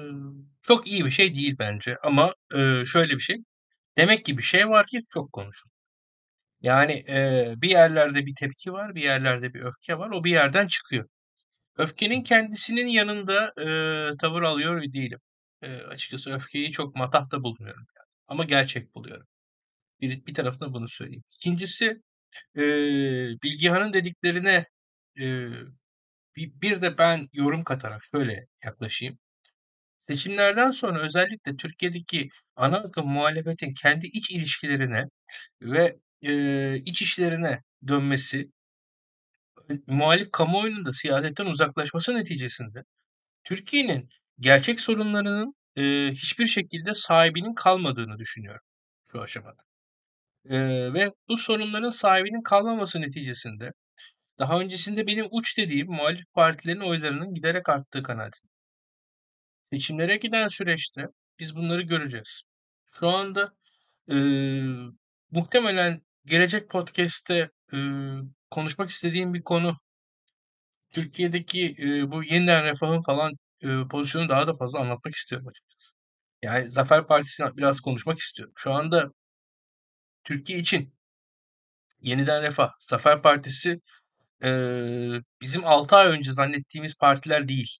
çok 0.61 0.87
iyi 0.87 1.05
bir 1.05 1.11
şey 1.11 1.35
değil 1.35 1.55
bence 1.59 1.97
ama 2.03 2.33
e, 2.55 2.85
şöyle 2.85 3.13
bir 3.13 3.19
şey. 3.19 3.37
Demek 3.97 4.25
ki 4.25 4.37
bir 4.37 4.43
şey 4.43 4.69
var 4.69 4.85
ki 4.85 4.99
çok 5.13 5.33
konuşuldu. 5.33 5.74
Yani 6.65 6.93
e, 7.09 7.53
bir 7.57 7.69
yerlerde 7.69 8.25
bir 8.25 8.35
tepki 8.35 8.73
var, 8.73 8.95
bir 8.95 9.03
yerlerde 9.03 9.53
bir 9.53 9.61
öfke 9.61 9.97
var. 9.99 10.09
O 10.09 10.23
bir 10.23 10.31
yerden 10.31 10.67
çıkıyor. 10.67 11.07
Öfkenin 11.77 12.23
kendisinin 12.23 12.87
yanında 12.87 13.53
e, 13.61 13.67
tavır 14.17 14.41
alıyor 14.43 14.81
değilim. 14.83 15.19
E, 15.61 15.75
açıkçası 15.75 16.35
öfkeyi 16.35 16.71
çok 16.71 16.95
matah 16.95 17.31
da 17.31 17.43
bulmuyorum. 17.43 17.87
Yani. 17.97 18.07
Ama 18.27 18.45
gerçek 18.45 18.95
buluyorum. 18.95 19.27
Bir, 20.01 20.25
bir 20.25 20.33
tarafına 20.33 20.73
bunu 20.73 20.89
söyleyeyim. 20.89 21.23
İkincisi 21.39 22.01
e, 22.57 22.61
Bilgihan'ın 23.43 23.93
dediklerine 23.93 24.65
e, 25.19 25.47
bir, 26.35 26.61
bir 26.61 26.81
de 26.81 26.97
ben 26.97 27.29
yorum 27.33 27.63
katarak 27.63 28.03
şöyle 28.11 28.47
yaklaşayım. 28.65 29.19
Seçimlerden 29.99 30.71
sonra 30.71 31.01
özellikle 31.05 31.57
Türkiye'deki 31.57 32.29
ana 32.55 32.77
akım 32.77 33.07
muhalefetin 33.07 33.73
kendi 33.73 34.07
iç 34.07 34.31
ilişkilerine 34.31 35.05
ve 35.61 35.99
e, 36.25 36.77
iç 36.85 37.01
işlerine 37.01 37.61
dönmesi, 37.87 38.51
muhalif 39.87 40.31
kamuoyunun 40.31 40.85
da 40.85 40.93
siyasetten 40.93 41.45
uzaklaşması 41.45 42.15
neticesinde 42.15 42.83
Türkiye'nin 43.43 44.09
gerçek 44.39 44.81
sorunlarının 44.81 45.55
e, 45.75 46.11
hiçbir 46.11 46.47
şekilde 46.47 46.93
sahibinin 46.93 47.53
kalmadığını 47.53 48.17
düşünüyorum 48.17 48.61
şu 49.11 49.21
aşamada. 49.21 49.61
E, 50.49 50.57
ve 50.93 51.11
bu 51.29 51.37
sorunların 51.37 51.89
sahibinin 51.89 52.41
kalmaması 52.43 53.01
neticesinde 53.01 53.71
daha 54.39 54.59
öncesinde 54.59 55.07
benim 55.07 55.27
uç 55.31 55.57
dediğim 55.57 55.87
muhalif 55.87 56.25
partilerin 56.33 56.79
oylarının 56.79 57.33
giderek 57.33 57.69
arttığı 57.69 58.03
kanaatindeyim. 58.03 58.55
Seçimlere 59.73 60.15
giden 60.17 60.47
süreçte 60.47 61.07
biz 61.39 61.55
bunları 61.55 61.81
göreceğiz. 61.81 62.41
Şu 62.99 63.07
anda 63.07 63.53
e, 64.11 64.15
muhtemelen 65.31 66.01
gelecek 66.25 66.69
podcast'te 66.69 67.49
e, 67.73 67.77
konuşmak 68.51 68.89
istediğim 68.89 69.33
bir 69.33 69.43
konu 69.43 69.77
Türkiye'deki 70.91 71.75
e, 71.79 72.11
bu 72.11 72.23
yeniden 72.23 72.63
refahın 72.63 73.01
falan 73.01 73.33
e, 73.61 73.67
pozisyonu 73.91 74.29
daha 74.29 74.47
da 74.47 74.55
fazla 74.57 74.79
anlatmak 74.79 75.15
istiyorum 75.15 75.47
açıkçası. 75.47 75.93
Yani 76.41 76.69
Zafer 76.69 77.07
Partisi'ne 77.07 77.57
biraz 77.57 77.79
konuşmak 77.81 78.19
istiyorum. 78.19 78.53
Şu 78.57 78.73
anda 78.73 79.11
Türkiye 80.23 80.59
için 80.59 80.93
yeniden 82.01 82.43
refah, 82.43 82.71
Zafer 82.79 83.21
Partisi 83.21 83.81
eee, 84.43 85.21
bizim 85.41 85.65
6 85.65 85.95
ay 85.95 86.07
önce 86.07 86.33
zannettiğimiz 86.33 86.97
partiler 86.99 87.47
değil. 87.47 87.77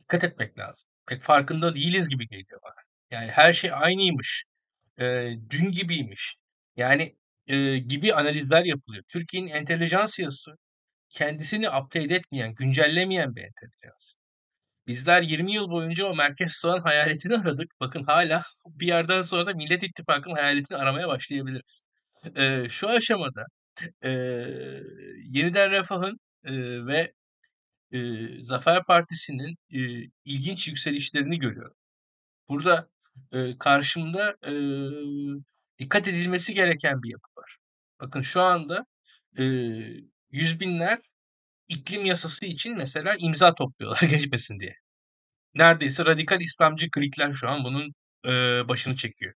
Dikkat 0.00 0.24
etmek 0.24 0.58
lazım. 0.58 0.88
Pek 1.06 1.22
farkında 1.22 1.74
değiliz 1.76 2.08
gibi 2.08 2.26
geliyor 2.28 2.60
bana. 2.64 2.74
Yani 3.10 3.30
her 3.30 3.52
şey 3.52 3.70
aynıymış. 3.74 4.44
Eee, 5.00 5.40
dün 5.50 5.72
gibiymiş. 5.72 6.36
Yani 6.76 7.16
eee, 7.48 7.78
gibi 7.78 8.14
analizler 8.14 8.64
yapılıyor. 8.64 9.04
Türkiye'nin 9.08 9.48
entelijansiyası 9.48 10.52
kendisini 11.10 11.70
update 11.70 12.14
etmeyen, 12.14 12.54
güncellemeyen 12.54 13.36
bir 13.36 13.42
entelijans. 13.42 14.14
Bizler 14.86 15.22
20 15.22 15.52
yıl 15.54 15.70
boyunca 15.70 16.06
o 16.06 16.14
merkez 16.16 16.52
sağın 16.52 16.80
hayaletini 16.80 17.36
aradık. 17.38 17.68
Bakın 17.80 18.04
hala 18.04 18.42
bir 18.66 18.86
yerden 18.86 19.22
sonra 19.22 19.46
da 19.46 19.54
Millet 19.54 19.82
İttifakı'nın 19.82 20.34
hayaletini 20.34 20.78
aramaya 20.78 21.08
başlayabiliriz. 21.08 21.84
Eee, 22.36 22.66
şu 22.70 22.88
aşamada 22.88 23.46
eee, 24.04 24.82
Yeniden 25.24 25.70
Refah'ın 25.70 26.20
eee, 26.46 26.86
ve 26.86 27.12
eee, 27.92 28.38
Zafer 28.42 28.84
Partisi'nin 28.84 29.56
eee, 29.70 30.08
ilginç 30.24 30.68
yükselişlerini 30.68 31.38
görüyorum. 31.38 31.76
Burada 32.48 32.88
eee, 33.32 33.56
karşımda 33.60 34.36
eee, 34.46 35.42
dikkat 35.78 36.08
edilmesi 36.08 36.54
gereken 36.54 37.02
bir 37.02 37.10
yapı 37.10 37.28
var. 37.36 37.56
Bakın 38.00 38.20
şu 38.22 38.42
anda 38.42 38.86
eee, 39.38 40.04
yüz 40.30 40.60
binler 40.60 40.98
iklim 41.68 42.06
yasası 42.06 42.46
için 42.46 42.76
mesela 42.78 43.16
imza 43.18 43.54
topluyorlar 43.54 44.00
geçmesin 44.10 44.60
diye. 44.60 44.74
Neredeyse 45.54 46.06
radikal 46.06 46.40
İslamcı 46.40 46.90
klikler 46.90 47.32
şu 47.32 47.48
an 47.48 47.64
bunun 47.64 47.94
eee, 48.24 48.64
başını 48.68 48.96
çekiyor. 48.96 49.34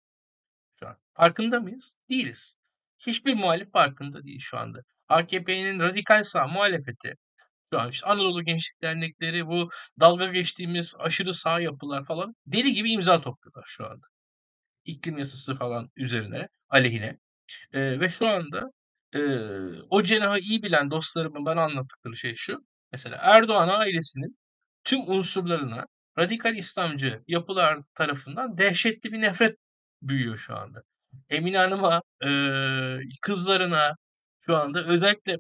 Şu 0.80 0.89
an. 0.89 0.97
Farkında 1.14 1.61
mıyız? 1.61 1.97
Değiliz. 2.11 2.57
Hiçbir 2.99 3.34
muhalif 3.34 3.72
farkında 3.72 4.24
değil 4.24 4.41
şu 4.41 4.59
anda. 4.59 4.80
AKP'nin 5.09 5.78
radikal 5.80 6.22
sağ 6.22 6.47
muhalefeti 6.49 7.14
şu 7.72 7.80
an 7.80 7.91
işte 7.91 8.07
Anadolu 8.07 8.45
Gençlik 8.45 8.82
Dernekleri 8.82 9.47
bu 9.47 9.70
dalga 10.01 10.26
geçtiğimiz 10.26 10.95
aşırı 10.99 11.34
sağ 11.34 11.61
yapılar 11.61 12.05
falan 12.07 12.34
deli 12.47 12.72
gibi 12.72 12.93
imza 12.93 13.20
topluyorlar 13.20 13.64
şu 13.68 13.87
anda. 13.87 14.07
İklim 14.87 15.18
yasası 15.18 15.57
falan 15.57 15.91
üzerine, 15.97 16.49
aleyhine. 16.70 17.18
Eee, 17.74 18.01
ve 18.01 18.09
şu 18.09 18.28
anda 18.28 18.62
eee, 19.14 19.51
o 19.91 20.03
cenahı 20.03 20.39
iyi 20.39 20.62
bilen 20.62 20.91
dostlarımın 20.91 21.45
bana 21.47 21.62
anlattıkları 21.64 22.16
şey 22.16 22.34
şu. 22.37 22.66
Mesela 22.93 23.18
Erdoğan 23.22 23.68
ailesinin 23.68 24.39
tüm 24.84 25.11
unsurlarına 25.11 25.87
radikal 26.18 26.57
İslamcı 26.57 27.22
yapılar 27.28 27.78
tarafından 27.95 28.59
dehşetli 28.59 29.12
bir 29.12 29.20
nefret 29.20 29.57
büyüyor 30.03 30.39
şu 30.39 30.57
anda. 30.57 30.82
Emine 31.30 31.59
Hanım'a, 31.59 32.03
eee, 32.24 33.01
kızlarına 33.22 33.97
şu 34.47 34.57
anda 34.57 34.84
özellikle 34.87 35.39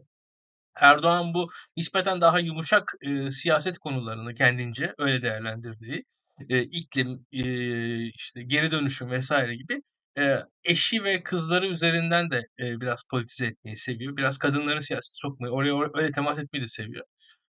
Erdoğan 0.80 1.34
bu 1.34 1.50
nispeten 1.76 2.20
daha 2.20 2.38
yumuşak 2.40 2.92
eee, 3.02 3.30
siyaset 3.30 3.78
konularını 3.78 4.34
kendince 4.34 4.94
öyle 4.98 5.22
değerlendirdiği 5.22 6.04
eee, 6.48 6.62
iklim, 6.62 7.26
eee, 7.32 8.10
işte 8.16 8.42
geri 8.42 8.70
dönüşüm 8.70 9.10
vesaire 9.10 9.56
gibi 9.56 9.82
eee, 10.18 10.44
eşi 10.64 11.04
ve 11.04 11.22
kızları 11.22 11.66
üzerinden 11.68 12.30
de 12.30 12.42
eee, 12.58 12.74
biraz 12.80 13.02
politize 13.10 13.46
etmeyi 13.46 13.76
seviyor. 13.76 14.16
Biraz 14.16 14.38
kadınları 14.38 14.82
siyasete 14.82 15.14
sokmayı, 15.20 15.52
oraya 15.52 15.70
or- 15.72 16.00
öyle 16.02 16.12
temas 16.12 16.38
etmeyi 16.38 16.62
de 16.62 16.68
seviyor. 16.68 17.04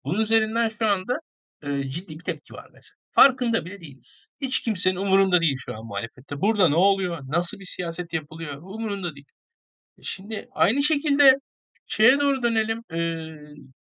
Bunun 0.05 0.21
üzerinden 0.21 0.69
şu 0.69 0.87
anda 0.87 1.19
eee, 1.63 1.89
ciddi 1.89 2.19
bir 2.19 2.23
tepki 2.23 2.53
var 2.53 2.69
mesela. 2.73 2.97
Farkında 3.11 3.65
bile 3.65 3.81
değiliz. 3.81 4.29
Hiç 4.41 4.61
kimsenin 4.61 4.95
umurunda 4.95 5.41
değil 5.41 5.57
şu 5.59 5.75
an 5.77 5.85
muhalefette. 5.85 6.41
Burada 6.41 6.69
ne 6.69 6.75
oluyor? 6.75 7.19
Nasıl 7.27 7.59
bir 7.59 7.65
siyaset 7.65 8.13
yapılıyor? 8.13 8.57
Umurunda 8.61 9.15
değil. 9.15 9.25
Şimdi 10.01 10.47
aynı 10.51 10.83
şekilde 10.83 11.39
şeye 11.87 12.19
doğru 12.19 12.43
dönelim. 12.43 12.83
Eee, 12.93 13.55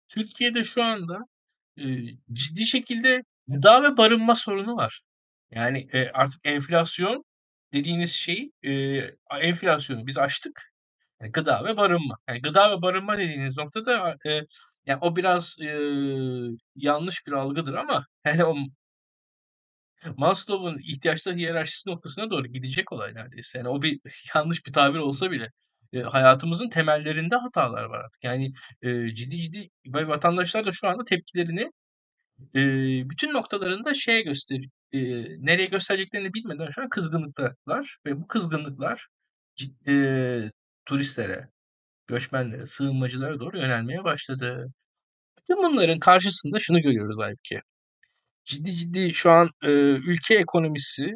Türkiye'de 0.09 0.63
şu 0.63 0.83
anda 0.83 1.19
eee, 1.77 2.17
ciddi 2.33 2.65
şekilde 2.67 3.23
gıda 3.47 3.83
ve 3.83 3.97
barınma 3.97 4.35
sorunu 4.35 4.75
var. 4.75 5.01
Yani 5.51 5.87
eee, 5.93 6.11
artık 6.13 6.41
enflasyon 6.45 7.23
dediğiniz 7.73 8.11
şey 8.11 8.51
eee, 8.63 9.15
enflasyonu 9.41 10.07
biz 10.07 10.17
aştık. 10.17 10.73
Yani 11.21 11.31
gıda 11.31 11.65
ve 11.65 11.77
barınma. 11.77 12.15
Yani 12.29 12.41
gıda 12.41 12.77
ve 12.77 12.81
barınma 12.81 13.17
dediğiniz 13.17 13.57
noktada 13.57 14.17
eee, 14.25 14.45
yani 14.85 14.99
o 15.01 15.15
biraz 15.15 15.57
eee, 15.61 16.49
yanlış 16.75 17.27
bir 17.27 17.31
algıdır 17.31 17.73
ama 17.73 18.05
yani 18.25 18.45
o 18.45 18.55
Maslow'un 20.17 20.77
ihtiyaçlar 20.83 21.35
hiyerarşisi 21.35 21.89
noktasına 21.89 22.29
doğru 22.29 22.47
gidecek 22.47 22.91
olay 22.93 23.15
neredeyse. 23.15 23.57
Yani 23.57 23.69
o 23.69 23.81
bir 23.81 23.99
yanlış 24.35 24.65
bir 24.65 24.73
tabir 24.73 24.99
olsa 24.99 25.31
bile 25.31 25.51
e, 25.93 25.99
hayatımızın 26.01 26.69
temellerinde 26.69 27.35
hatalar 27.35 27.83
var 27.83 27.99
artık. 27.99 28.23
Yani 28.23 28.53
e, 28.81 29.07
ciddi 29.15 29.41
ciddi 29.41 29.69
ve 29.87 30.07
vatandaşlar 30.07 30.65
da 30.65 30.71
şu 30.71 30.87
anda 30.87 31.03
tepkilerini 31.05 31.71
e, 32.55 32.61
bütün 33.09 33.33
noktalarında 33.33 33.93
şeye 33.93 34.21
göster 34.21 34.59
e, 34.93 34.99
nereye 35.39 35.65
göstereceklerini 35.65 36.33
bilmeden 36.33 36.69
şu 36.69 36.81
an 36.81 36.89
kızgınlıklar 36.89 37.97
ve 38.05 38.21
bu 38.21 38.27
kızgınlıklar 38.27 39.07
e, 39.87 39.93
turistlere, 40.85 41.49
göçmenlere, 42.07 42.65
sığınmacılara 42.65 43.39
doğru 43.39 43.57
yönelmeye 43.59 44.03
başladı. 44.03 44.67
Bütün 45.39 45.63
bunların 45.63 45.99
karşısında 45.99 46.59
şunu 46.59 46.81
görüyoruz 46.81 47.19
Aybüke. 47.19 47.61
Ciddi 48.45 48.75
ciddi 48.75 49.13
şu 49.13 49.31
an 49.31 49.49
e, 49.63 49.69
ülke 50.11 50.35
ekonomisi 50.35 51.13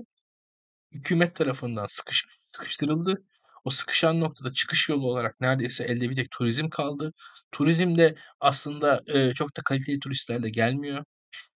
hükümet 0.91 1.35
tarafından 1.35 1.85
sıkışmış, 1.89 2.37
sıkıştırıldı. 2.51 3.23
O 3.63 3.69
sıkışan 3.69 4.19
noktada 4.19 4.53
çıkış 4.53 4.89
yolu 4.89 5.07
olarak 5.07 5.41
neredeyse 5.41 5.83
elde 5.83 6.09
bir 6.09 6.15
tek 6.15 6.31
turizm 6.31 6.69
kaldı. 6.69 7.13
Turizm 7.51 7.97
de 7.97 8.15
aslında 8.39 9.01
e, 9.07 9.33
çok 9.33 9.57
da 9.57 9.61
kaliteli 9.65 9.99
turistler 9.99 10.43
de 10.43 10.49
gelmiyor. 10.49 11.05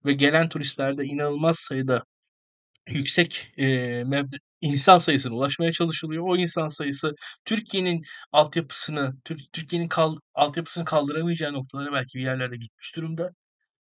Ve 0.06 0.14
gelen 0.14 0.50
turistlerde 0.50 1.06
inanılmaz 1.06 1.56
sayıda 1.60 2.04
yüksek 2.88 3.54
e, 3.60 4.04
insan 4.62 4.98
sayısına 4.98 5.36
ulaşmaya 5.36 5.72
çalışılıyor. 5.72 6.24
O 6.28 6.38
insan 6.38 6.68
sayısı 6.68 7.16
Türkiye'nin 7.46 8.04
altyapısını, 8.32 9.14
Tür- 9.26 9.48
Türkiye'nin 9.54 9.88
kal- 9.88 10.18
altyapısını 10.34 10.86
kaldıramayacağı 10.86 11.54
noktalara 11.54 11.94
belki 11.94 12.18
bir 12.20 12.24
yerlerde 12.24 12.58
gitmiş 12.58 12.96
durumda. 12.96 13.30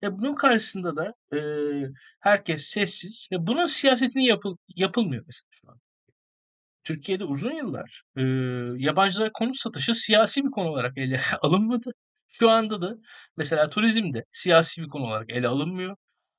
E 0.03 0.13
bunun 0.19 0.35
karşısında 0.35 0.97
da 0.97 1.15
e, 1.37 1.39
herkes 2.21 2.63
sessiz 2.67 3.29
ve 3.33 3.37
bunun 3.47 3.67
siyasetini 3.67 4.27
yapıl 4.27 4.57
yapılmıyor 4.77 5.25
mesela 5.27 5.49
şu 5.51 5.71
an. 5.71 5.79
Türkiye'de 6.85 7.25
uzun 7.25 7.53
yıllar 7.53 8.03
e, 8.17 8.23
yabancılara 8.85 9.31
konut 9.35 9.57
satışı 9.57 9.95
siyasi 9.95 10.45
bir 10.45 10.51
konu 10.51 10.69
olarak 10.69 10.99
ele 10.99 11.21
alınmadı. 11.43 11.93
Şu 12.33 12.51
anda 12.51 12.83
da 12.83 12.97
mesela 13.37 13.71
turizmde 13.71 14.25
siyasi 14.31 14.83
bir 14.83 14.89
konu 14.89 15.05
olarak 15.07 15.31
ele 15.31 15.49
alınmıyor. 15.49 15.97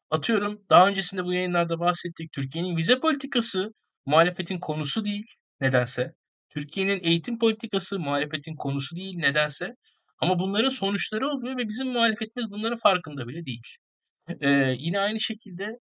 Atıyorum 0.09 0.65
daha 0.69 0.87
öncesinde 0.87 1.25
bu 1.25 1.33
yayınlarda 1.33 1.79
bahsettik. 1.79 2.31
Türkiye'nin 2.33 2.77
vize 2.77 2.99
politikası 2.99 3.73
muhalefetin 4.05 4.59
konusu 4.59 5.05
değil 5.05 5.25
nedense. 5.61 6.13
Türkiye'nin 6.49 7.03
eğitim 7.03 7.39
politikası 7.39 7.99
muhalefetin 7.99 8.55
konusu 8.55 8.95
değil 8.95 9.17
nedense. 9.17 9.75
Ama 10.19 10.39
bunların 10.39 10.69
sonuçları 10.69 11.27
oluyor 11.29 11.57
ve 11.57 11.67
bizim 11.67 11.87
muhalefetimiz 11.87 12.51
bunların 12.51 12.77
farkında 12.77 13.27
bile 13.27 13.45
değil. 13.45 13.61
Ee, 14.41 14.75
yine 14.79 14.99
aynı 14.99 15.19
şekilde 15.19 15.79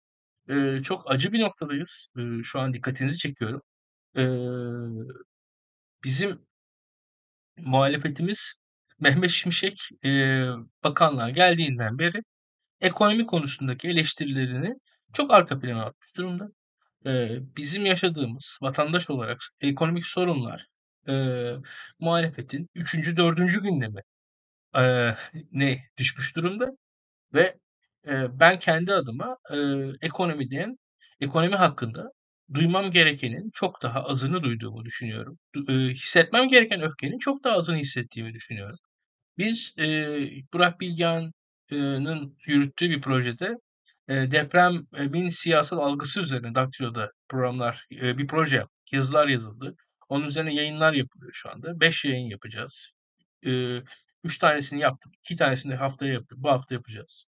e, 0.49 0.84
çok 0.84 1.12
acı 1.12 1.34
bir 1.34 1.39
noktadayız. 1.41 2.09
E, 2.18 2.43
şu 2.43 2.59
an 2.59 2.74
dikkatinizi 2.74 3.18
çekiyorum. 3.18 3.62
E, 4.18 4.24
bizim 6.03 6.45
muhalefetimiz 7.57 8.55
Mehmet 9.01 9.31
Şimşek 9.31 9.89
e, 10.05 10.09
bakanlığa 10.83 11.29
geldiğinden 11.29 11.99
beri 11.99 12.23
ekonomi 12.81 13.25
konusundaki 13.25 13.87
eleştirilerini 13.89 14.75
çok 15.13 15.33
arka 15.33 15.59
plana 15.59 15.85
atmış 15.85 16.17
durumda. 16.17 16.47
E, 17.05 17.11
bizim 17.57 17.85
yaşadığımız 17.85 18.59
vatandaş 18.61 19.09
olarak 19.09 19.39
ekonomik 19.61 20.07
sorunlar 20.07 20.67
e, 21.07 21.13
muhalefetin 21.99 22.69
üçüncü, 22.75 23.17
dördüncü 23.17 23.63
gündemi 23.63 24.01
e, 24.75 25.15
ne 25.51 25.89
düşmüş 25.97 26.35
durumda 26.35 26.71
ve 27.33 27.57
e, 28.07 28.39
ben 28.39 28.59
kendi 28.59 28.93
adıma 28.93 29.37
e, 29.53 29.57
ekonomiden, 30.01 30.77
ekonomi 31.21 31.55
hakkında 31.55 32.11
duymam 32.53 32.91
gerekenin 32.91 33.51
çok 33.53 33.81
daha 33.83 34.03
azını 34.03 34.43
duyduğumu 34.43 34.85
düşünüyorum. 34.85 35.39
E, 35.69 35.73
hissetmem 35.73 36.47
gereken 36.47 36.81
öfkenin 36.81 37.19
çok 37.19 37.43
daha 37.43 37.57
azını 37.57 37.77
hissettiğimi 37.77 38.33
düşünüyorum. 38.33 38.77
Biz 39.41 39.75
e, 39.79 39.85
Burak 40.53 40.79
Bilgehan'ın 40.79 42.37
yürüttüğü 42.45 42.89
bir 42.89 43.01
projede 43.01 43.55
e, 44.07 44.13
depremin 44.31 45.29
siyasal 45.29 45.77
algısı 45.77 46.21
üzerine 46.21 46.55
Daktilo'da 46.55 47.11
programlar, 47.29 47.85
e, 47.91 48.17
bir 48.17 48.27
proje. 48.27 48.65
Yazılar 48.91 49.27
yazıldı. 49.27 49.75
Onun 50.09 50.25
üzerine 50.25 50.53
yayınlar 50.53 50.93
yapılıyor 50.93 51.31
şu 51.33 51.49
anda. 51.51 51.79
Beş 51.79 52.05
yayın 52.05 52.29
yapacağız. 52.29 52.91
E, 53.45 53.51
üç 54.23 54.37
tanesini 54.37 54.79
yaptık. 54.79 55.13
iki 55.23 55.35
tanesini 55.35 55.75
haftaya 55.75 56.13
yapıyor. 56.13 56.41
Bu 56.43 56.49
hafta 56.49 56.75
yapacağız. 56.75 57.25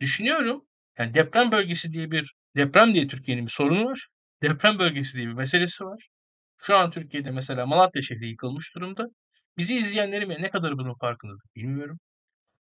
Düşünüyorum. 0.00 0.62
Yani 0.98 1.14
deprem 1.14 1.52
bölgesi 1.52 1.92
diye 1.92 2.10
bir 2.10 2.34
deprem 2.56 2.94
diye 2.94 3.06
Türkiye'nin 3.06 3.46
bir 3.46 3.52
sorunu 3.52 3.84
var. 3.84 4.08
Deprem 4.42 4.78
bölgesi 4.78 5.14
diye 5.18 5.26
bir 5.26 5.32
meselesi 5.32 5.84
var. 5.84 6.08
Şu 6.58 6.76
an 6.76 6.90
Türkiye'de 6.90 7.30
mesela 7.30 7.66
Malatya 7.66 8.02
şehri 8.02 8.28
yıkılmış 8.28 8.74
durumda. 8.74 9.06
Bizi 9.58 9.78
izleyenlerim 9.78 10.28
ne 10.30 10.50
kadar 10.50 10.78
bunun 10.78 10.94
farkındadır 10.94 11.42
bilmiyorum. 11.56 11.98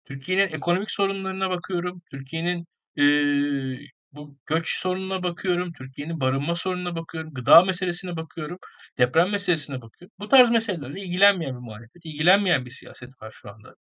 Türkiye'nin 0.05 0.53
ekonomik 0.53 0.91
sorunlarına 0.91 1.49
bakıyorum. 1.49 2.01
Türkiye'nin 2.11 2.65
eee, 2.97 3.87
bu 4.11 4.37
göç 4.45 4.69
sorununa 4.77 5.23
bakıyorum. 5.23 5.73
Türkiye'nin 5.73 6.19
barınma 6.19 6.55
sorununa 6.55 6.95
bakıyorum. 6.95 7.33
Gıda 7.33 7.63
meselesine 7.63 8.15
bakıyorum. 8.17 8.57
Deprem 8.99 9.31
meselesine 9.31 9.81
bakıyorum. 9.81 10.15
Bu 10.19 10.29
tarz 10.29 10.49
meselelerle 10.51 11.01
ilgilenmeyen 11.01 11.55
bir 11.55 11.59
muhalefet, 11.61 12.05
ilgilenmeyen 12.05 12.65
bir 12.65 12.71
siyaset 12.71 13.11
var 13.21 13.31
şu 13.31 13.49
anda. 13.51 13.75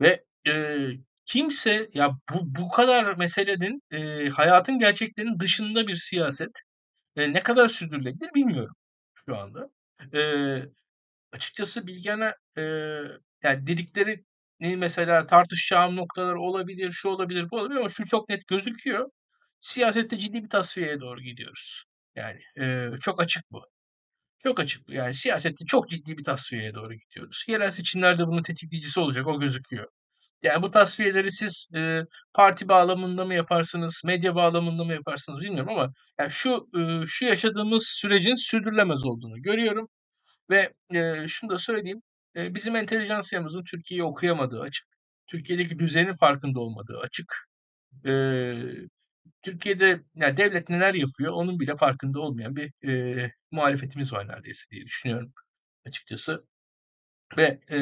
Ve 0.00 0.24
eee, 0.46 0.98
kimse 1.26 1.90
ya 1.94 2.10
bu 2.30 2.40
bu 2.56 2.68
kadar 2.70 3.16
meselenin 3.16 3.82
eee, 3.92 4.28
hayatın 4.30 4.78
gerçeklerinin 4.78 5.40
dışında 5.40 5.86
bir 5.88 5.96
siyaset 5.96 6.50
e, 7.16 7.32
ne 7.32 7.42
kadar 7.42 7.68
sürdürülebilir 7.68 8.34
bilmiyorum 8.34 8.76
şu 9.26 9.36
anda. 9.38 9.70
Eee, 10.14 10.66
açıkçası 11.32 11.86
Bilgehan'a 11.86 12.34
eee, 12.58 13.18
yani 13.42 13.66
dedikleri 13.66 14.24
mesela 14.60 15.26
tartışacağım 15.26 15.96
noktalar 15.96 16.34
olabilir, 16.34 16.90
şu 16.92 17.08
olabilir, 17.08 17.46
bu 17.50 17.58
olabilir 17.60 17.80
ama 17.80 17.88
şu 17.88 18.06
çok 18.06 18.28
net 18.28 18.48
gözüküyor. 18.48 19.10
Siyasette 19.60 20.18
ciddi 20.18 20.44
bir 20.44 20.48
tasfiyeye 20.50 21.00
doğru 21.00 21.20
gidiyoruz. 21.22 21.84
Yani 22.16 22.40
eee, 22.56 22.90
çok 23.02 23.20
açık 23.22 23.44
bu. 23.52 23.62
Çok 24.42 24.60
açık 24.60 24.88
bu. 24.88 24.92
Yani 24.92 25.14
siyasette 25.14 25.64
çok 25.66 25.88
ciddi 25.88 26.18
bir 26.18 26.24
tasfiyeye 26.24 26.74
doğru 26.74 26.94
gidiyoruz. 26.94 27.44
Yerel 27.48 27.70
seçimlerde 27.70 28.26
bunun 28.26 28.42
tetikleyicisi 28.42 29.00
olacak, 29.00 29.26
o 29.26 29.40
gözüküyor. 29.40 29.88
Yani 30.42 30.62
bu 30.62 30.70
tasfiyeleri 30.70 31.32
siz 31.32 31.68
e, 31.76 32.02
parti 32.34 32.68
bağlamında 32.68 33.24
mı 33.24 33.34
yaparsınız, 33.34 34.02
medya 34.06 34.34
bağlamında 34.34 34.84
mı 34.84 34.92
yaparsınız 34.94 35.40
bilmiyorum 35.40 35.72
ama 35.72 35.92
yani 36.20 36.30
şu 36.30 36.68
e, 36.78 37.06
şu 37.06 37.24
yaşadığımız 37.26 37.86
sürecin 37.88 38.34
sürdürülemez 38.34 39.04
olduğunu 39.06 39.42
görüyorum 39.42 39.88
ve 40.50 40.72
e, 40.94 41.28
şunu 41.28 41.50
da 41.50 41.58
söyleyeyim, 41.58 42.02
bizim 42.54 42.76
entelijansiyamızın 42.76 43.64
Türkiye'yi 43.64 44.04
okuyamadığı 44.04 44.60
açık, 44.60 44.86
Türkiye'deki 45.26 45.78
düzenin 45.78 46.16
farkında 46.16 46.60
olmadığı 46.60 46.98
açık, 46.98 47.34
e, 48.06 48.12
Türkiye'de 49.42 50.00
yani 50.14 50.36
devlet 50.36 50.68
neler 50.68 50.94
yapıyor 50.94 51.32
onun 51.32 51.60
bile 51.60 51.76
farkında 51.76 52.20
olmayan 52.20 52.56
bir 52.56 52.88
e, 52.88 53.32
muhalefetimiz 53.50 54.12
var 54.12 54.28
neredeyse 54.28 54.64
diye 54.70 54.84
düşünüyorum 54.84 55.32
açıkçası. 55.86 56.44
Ve 57.36 57.60
e, 57.70 57.78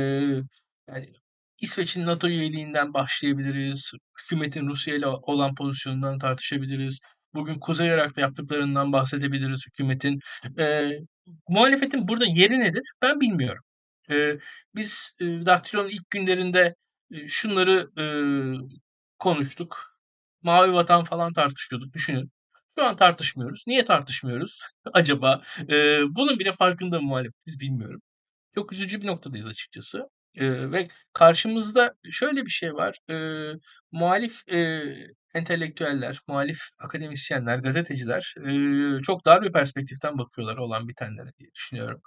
yani 0.88 1.12
İsveç'in 1.60 2.06
NATO 2.06 2.28
üyeliğinden 2.28 2.94
başlayabiliriz. 2.94 3.92
Hükümetin 4.20 4.68
Rusya 4.68 4.94
ile 4.96 5.06
olan 5.06 5.54
pozisyonundan 5.54 6.18
tartışabiliriz. 6.18 7.00
Bugün 7.34 7.58
Kuzey 7.60 7.88
Irak'ta 7.88 8.20
yaptıklarından 8.20 8.92
bahsedebiliriz 8.92 9.66
hükümetin. 9.66 10.20
E, 10.58 10.90
muhalefetin 11.48 12.08
burada 12.08 12.24
yeri 12.26 12.60
nedir? 12.60 12.82
Ben 13.02 13.20
bilmiyorum. 13.20 13.62
E, 14.10 14.38
biz 14.74 15.16
e, 15.20 15.24
Daktilo'nun 15.46 15.88
ilk 15.88 16.10
günlerinde 16.10 16.74
e, 17.10 17.28
şunları 17.28 17.90
e, 17.98 18.04
konuştuk. 19.18 19.96
Mavi 20.42 20.72
vatan 20.72 21.04
falan 21.04 21.32
tartışıyorduk 21.32 21.92
düşünün. 21.94 22.30
Şu 22.78 22.84
an 22.84 22.96
tartışmıyoruz. 22.96 23.64
Niye 23.66 23.84
tartışmıyoruz 23.84 24.60
acaba? 24.92 25.42
E, 25.70 25.74
bunun 26.16 26.38
bile 26.38 26.52
farkında 26.52 27.00
mı 27.00 27.06
muhalefet 27.06 27.46
biz 27.46 27.60
bilmiyorum. 27.60 28.00
Çok 28.54 28.72
üzücü 28.72 29.02
bir 29.02 29.06
noktadayız 29.06 29.46
açıkçası. 29.46 30.08
Eee, 30.34 30.72
ve 30.72 30.88
karşımızda 31.12 31.94
şöyle 32.10 32.44
bir 32.46 32.50
şey 32.50 32.74
var. 32.74 32.98
Eee, 33.08 33.54
muhalif 33.92 34.42
eee, 34.48 35.08
entelektüeller, 35.34 36.20
muhalif 36.28 36.60
akademisyenler, 36.78 37.58
gazeteciler 37.58 38.34
eee, 38.46 39.02
çok 39.02 39.26
dar 39.26 39.42
bir 39.42 39.52
perspektiften 39.52 40.18
bakıyorlar 40.18 40.56
olan 40.56 40.88
bitenlere 40.88 41.30
diye 41.38 41.50
düşünüyorum. 41.54 42.02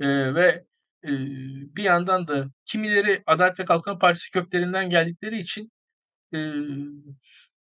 Eee, 0.00 0.34
ve 0.34 0.64
bir 1.76 1.82
yandan 1.82 2.28
da 2.28 2.46
kimileri 2.66 3.22
Adalet 3.26 3.60
ve 3.60 3.64
Kalkınma 3.64 3.98
Partisi 3.98 4.30
köklerinden 4.30 4.90
geldikleri 4.90 5.38
için 5.40 5.70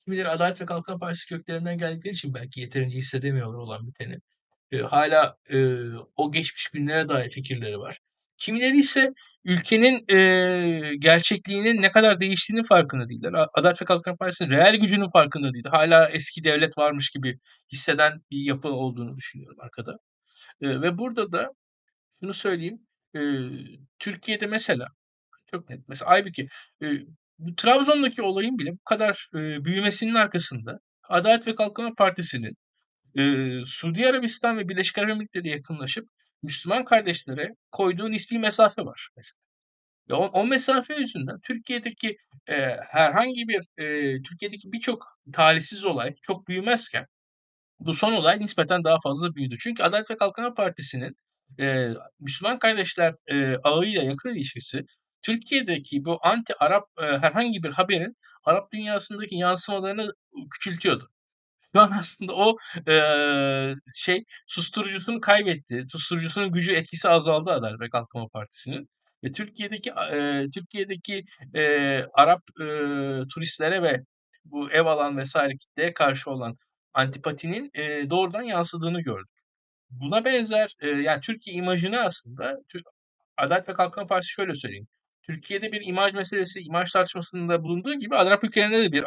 kimileri 0.05 0.29
Adalet 0.29 0.61
ve 0.61 0.65
Kalkınma 0.65 0.99
Partisi 0.99 1.27
köklerinden 1.29 1.77
geldikleri 1.77 2.13
için 2.13 2.33
belki 2.33 2.61
yeterince 2.61 2.97
hissedemiyorlar 2.97 3.57
olan 3.59 3.87
biteni. 3.87 4.17
Hala 4.89 5.35
o 6.15 6.31
geçmiş 6.31 6.69
günlere 6.73 7.09
dair 7.09 7.29
fikirleri 7.31 7.79
var. 7.79 7.99
Kimileri 8.37 8.77
ise 8.79 9.13
ülkenin 9.45 10.05
eee, 10.09 10.95
gerçekliğinin 10.99 11.81
ne 11.81 11.91
kadar 11.91 12.19
değiştiğinin 12.19 12.63
farkında 12.63 13.09
değiller. 13.09 13.33
Adalet 13.53 13.81
ve 13.81 13.85
Kalkınma 13.85 14.17
Partisi'nin 14.17 14.49
reel 14.51 14.75
gücünün 14.75 15.09
farkında 15.09 15.53
değil. 15.53 15.65
Hala 15.71 16.09
eski 16.09 16.43
devlet 16.43 16.77
varmış 16.77 17.09
gibi 17.09 17.39
hisseden 17.73 18.21
bir 18.31 18.45
yapı 18.45 18.67
olduğunu 18.69 19.17
düşünüyorum 19.17 19.57
arkada. 19.61 19.97
Eee, 20.61 20.81
ve 20.81 20.97
burada 20.97 21.31
da 21.31 21.49
şunu 22.19 22.33
söyleyeyim. 22.33 22.79
Eee, 23.15 23.49
Türkiye'de 23.99 24.47
mesela 24.47 24.87
çok 25.51 25.69
net. 25.69 25.89
Mesela 25.89 26.11
Aybüke, 26.11 26.47
eee, 26.81 27.05
Trabzon'daki 27.57 28.21
olayın 28.21 28.59
bile 28.59 28.71
bu 28.73 28.83
kadar 28.85 29.29
eee, 29.35 29.59
büyümesinin 29.65 30.15
arkasında 30.15 30.79
Adalet 31.09 31.47
ve 31.47 31.55
Kalkınma 31.55 31.95
Partisi'nin 31.97 32.57
eee, 33.15 33.63
Suudi 33.65 34.07
Arabistan 34.07 34.57
ve 34.57 34.69
Birleşik 34.69 34.97
Arap 34.97 35.09
Emirlikleri'ne 35.11 35.51
yakınlaşıp 35.51 36.09
Müslüman 36.43 36.85
kardeşlere 36.85 37.49
koyduğu 37.71 38.11
nispi 38.11 38.39
mesafe 38.39 38.81
var 38.85 39.09
mesela. 39.17 39.39
Ve 40.09 40.13
o, 40.15 40.25
o 40.25 40.45
mesafe 40.47 40.95
yüzünden 40.95 41.39
Türkiye'deki 41.43 42.17
e, 42.49 42.77
herhangi 42.89 43.47
bir 43.47 43.83
e, 43.83 44.21
Türkiye'deki 44.23 44.71
birçok 44.71 45.05
talihsiz 45.33 45.85
olay 45.85 46.15
çok 46.21 46.47
büyümezken 46.47 47.05
bu 47.79 47.93
son 47.93 48.13
olay 48.13 48.39
nispeten 48.39 48.83
daha 48.83 48.97
fazla 49.03 49.35
büyüdü. 49.35 49.55
Çünkü 49.61 49.83
Adalet 49.83 50.11
ve 50.11 50.17
Kalkınma 50.17 50.53
Partisi'nin 50.53 51.15
e, 51.59 51.89
Müslüman 52.19 52.59
kardeşler 52.59 53.13
e, 53.27 53.55
ağıyla 53.63 54.03
yakın 54.03 54.29
ilişkisi 54.35 54.85
Türkiye'deki 55.21 56.05
bu 56.05 56.19
anti-Arap 56.23 56.83
e, 57.01 57.03
herhangi 57.17 57.63
bir 57.63 57.69
haberin 57.71 58.17
Arap 58.43 58.71
dünyasındaki 58.73 59.35
yansımalarını 59.35 60.13
küçültüyordu. 60.51 61.09
Şu 61.75 61.81
an 61.81 61.91
aslında 61.99 62.33
o 62.35 62.57
eee, 62.87 63.75
şey 63.95 64.23
susturucusunu 64.47 65.21
kaybetti. 65.21 65.85
Susturucusunun 65.91 66.51
gücü 66.51 66.71
etkisi 66.73 67.09
azaldı 67.09 67.51
Adalet 67.51 67.79
ve 67.81 67.89
Kalkınma 67.89 68.27
Partisi'nin. 68.33 68.89
Ve 69.23 69.31
Türkiye'deki 69.31 69.89
eee, 70.13 70.47
Türkiye'deki 70.53 71.23
eee, 71.55 72.07
Arap 72.13 72.41
eee, 72.59 73.21
turistlere 73.33 73.81
ve 73.83 74.01
bu 74.45 74.71
ev 74.71 74.85
alan 74.85 75.17
vesaire 75.17 75.55
kitleye 75.55 75.93
karşı 75.93 76.31
olan 76.31 76.55
antipatinin 76.93 77.69
eee, 77.75 78.09
doğrudan 78.09 78.41
yansıdığını 78.43 79.01
gördük. 79.01 79.40
Buna 79.91 80.25
benzer 80.25 80.75
eee, 80.81 80.89
yani 80.89 81.21
Türkiye 81.21 81.55
imajını 81.55 81.99
aslında 82.01 82.57
Adalet 83.37 83.69
ve 83.69 83.73
Kalkınma 83.73 84.07
Partisi 84.07 84.33
şöyle 84.33 84.53
söyleyeyim. 84.53 84.87
Türkiye'de 85.23 85.71
bir 85.71 85.87
imaj 85.87 86.13
meselesi, 86.13 86.59
imaj 86.59 86.91
tartışmasında 86.91 87.63
bulunduğu 87.63 87.93
gibi 87.95 88.15
Arap 88.15 88.43
ülkelerinde 88.43 88.83
de 88.83 88.91
bir 88.91 89.05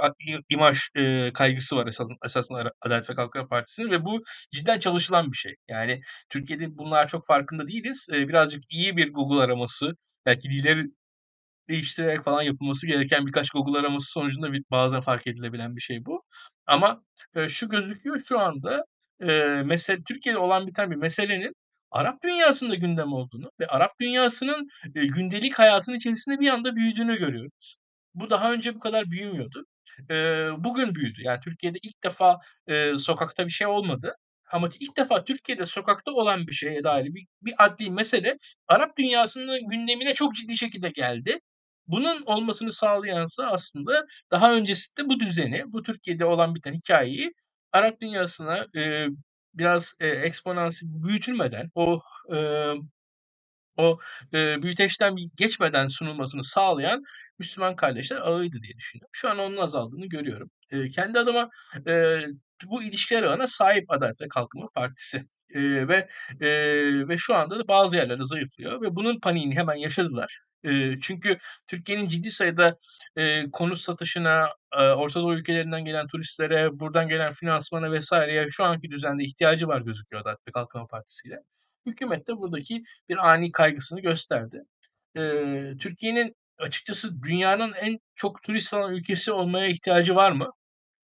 imaj 0.51 0.79
e, 0.97 1.33
kaygısı 1.33 1.77
var 1.77 1.87
esasında, 1.87 2.17
esasında 2.25 2.73
Adalet 2.81 3.11
ve 3.11 3.15
Kalkınma 3.15 3.49
Partisi'nin 3.49 3.91
ve 3.91 4.05
bu 4.05 4.23
cidden 4.53 4.79
çalışılan 4.79 5.33
bir 5.33 5.37
şey. 5.37 5.55
Yani 5.69 6.01
Türkiye'de 6.31 6.79
bunlar 6.79 7.09
çok 7.09 7.27
farkında 7.27 7.69
değiliz. 7.69 8.09
E, 8.13 8.29
birazcık 8.29 8.63
iyi 8.71 8.97
bir 8.97 9.13
Google 9.13 9.43
araması, 9.43 9.93
belki 10.27 10.51
dilleri 10.51 10.85
değiştirerek 11.69 12.25
falan 12.25 12.43
yapılması 12.43 12.87
gereken 12.87 13.27
birkaç 13.27 13.51
Google 13.51 13.79
araması 13.79 14.13
sonucunda 14.13 14.53
bir, 14.53 14.63
bazen 14.71 15.01
fark 15.01 15.27
edilebilen 15.27 15.77
bir 15.77 15.81
şey 15.81 16.05
bu. 16.07 16.23
Ama 16.67 17.03
e, 17.35 17.49
şu 17.49 17.69
gözüküyor 17.69 18.23
şu 18.29 18.41
anda 18.41 18.85
e, 19.21 19.27
mesele 19.65 20.03
Türkiye'de 20.09 20.39
olan 20.39 20.67
biten 20.67 20.91
bir 20.91 20.97
meselenin 20.97 21.53
Arap 21.91 22.23
dünyasında 22.23 22.75
gündem 22.75 23.13
olduğunu 23.13 23.51
ve 23.61 23.67
Arap 23.67 24.01
dünyasının 24.01 24.69
e, 24.95 25.07
gündelik 25.07 25.59
hayatın 25.59 25.95
içerisinde 25.95 26.41
bir 26.41 26.49
anda 26.49 26.77
büyüdüğünü 26.77 27.17
görüyoruz. 27.17 27.77
Bu 28.15 28.31
daha 28.31 28.53
önce 28.53 28.75
bu 28.75 28.81
kadar 28.81 29.11
büyümüyordu. 29.11 29.65
E, 30.11 30.15
bugün 30.65 30.95
büyüdü. 30.95 31.23
Yani 31.23 31.41
Türkiye'de 31.41 31.79
ilk 31.83 32.05
defa 32.05 32.39
e, 32.67 32.99
sokakta 32.99 33.47
bir 33.47 33.51
şey 33.51 33.67
olmadı. 33.67 34.15
Ama 34.53 34.69
ilk 34.81 34.97
defa 34.97 35.25
Türkiye'de 35.25 35.67
sokakta 35.67 36.13
olan 36.13 36.47
bir 36.47 36.53
şeye 36.53 36.85
dair 36.85 37.05
bir, 37.15 37.27
bir 37.43 37.55
adli 37.59 37.91
mesele 37.91 38.39
Arap 38.69 38.99
dünyasının 38.99 39.69
gündemine 39.69 40.15
çok 40.15 40.35
ciddi 40.35 40.57
şekilde 40.57 40.91
geldi. 40.91 41.39
Bunun 41.87 42.23
olmasını 42.27 42.73
sağlayansa 42.73 43.47
aslında 43.47 44.07
daha 44.31 44.55
öncesinde 44.55 45.09
bu 45.09 45.21
düzeni, 45.21 45.73
bu 45.73 45.83
Türkiye'de 45.83 46.25
olan 46.25 46.55
biten 46.55 46.75
hikayeyi 46.75 47.33
Arap 47.75 48.01
dünyasına 48.01 48.67
e, 48.77 49.07
biraz 49.55 49.95
e, 50.01 50.09
eksponansiyel 50.09 50.93
büyütülmeden 51.03 51.71
o 51.75 52.03
e, 52.35 52.39
o 53.77 53.99
e, 54.35 54.63
büyüteçten 54.63 55.17
geçmeden 55.37 55.89
sunulmasını 55.89 56.45
sağlayan 56.45 57.03
Müslüman 57.39 57.77
kardeşler 57.77 58.17
ağıydı 58.17 58.63
diye 58.63 58.75
düşünüyorum. 58.77 59.11
Şu 59.13 59.31
an 59.31 59.39
onun 59.39 59.57
azaldığını 59.57 60.07
görüyorum. 60.07 60.51
E, 60.71 60.89
kendi 60.89 61.19
adıma 61.19 61.51
e, 61.87 62.21
bu 62.65 62.83
ilişkiler 62.83 63.23
ağına 63.23 63.47
sahip 63.47 63.91
Adalet 63.91 64.21
ve 64.21 64.29
Kalkınma 64.29 64.69
Partisi. 64.75 65.19
E, 65.55 65.89
ve 65.89 66.09
e, 66.41 66.49
ve 67.09 67.19
şu 67.19 67.35
anda 67.37 67.59
da 67.59 67.69
bazı 67.69 67.97
yerlerde 67.97 68.25
zayıflıyor 68.25 68.83
ve 68.83 68.95
bunun 68.97 69.21
paniğini 69.21 69.57
hemen 69.57 69.77
yaşadılar. 69.77 70.41
Çünkü 71.03 71.39
Türkiye'nin 71.67 72.09
ciddi 72.09 72.31
sayıda 72.31 72.77
konut 73.53 73.79
satışına, 73.79 74.49
e, 74.73 74.83
Orta 74.83 75.21
Doğu 75.21 75.35
ülkelerinden 75.35 75.85
gelen 75.85 76.07
turistlere, 76.07 76.81
buradan 76.81 77.09
gelen 77.09 77.33
finansmana 77.33 77.93
vesaireye 77.93 78.51
şu 78.51 78.65
anki 78.65 78.91
düzende 78.91 79.25
ihtiyacı 79.25 79.69
var 79.69 79.81
gözüküyor 79.81 80.23
Adalet 80.23 80.39
ve 80.49 80.53
Kalkınma 80.53 80.87
Partisi 80.87 81.29
ile. 81.29 81.37
Hükümet 81.87 82.29
de 82.29 82.37
buradaki 82.37 82.83
bir 83.09 83.31
ani 83.31 83.53
kaygısını 83.53 84.01
gösterdi. 84.01 84.63
Türkiye'nin 85.81 86.37
açıkçası 86.59 87.23
dünyanın 87.23 87.73
en 87.73 87.99
çok 88.15 88.43
turist 88.43 88.75
alan 88.75 88.95
ülkesi 88.95 89.33
olmaya 89.33 89.67
ihtiyacı 89.67 90.15
var 90.15 90.33
mı? 90.33 90.51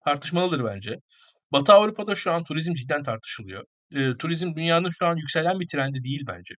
Tartışmalıdır 0.05 0.65
bence. 0.65 0.97
Batı 1.53 1.73
Avrupa'da 1.73 2.15
şu 2.15 2.33
an 2.33 2.45
turizm 2.45 2.75
cidden 2.75 3.03
tartışılıyor. 3.03 3.65
Turizm 4.19 4.55
dünyanın 4.57 4.91
şu 4.99 5.07
an 5.07 5.17
yükselen 5.17 5.61
bir 5.61 5.69
trendi 5.69 6.03
değil 6.05 6.25
bence. 6.27 6.55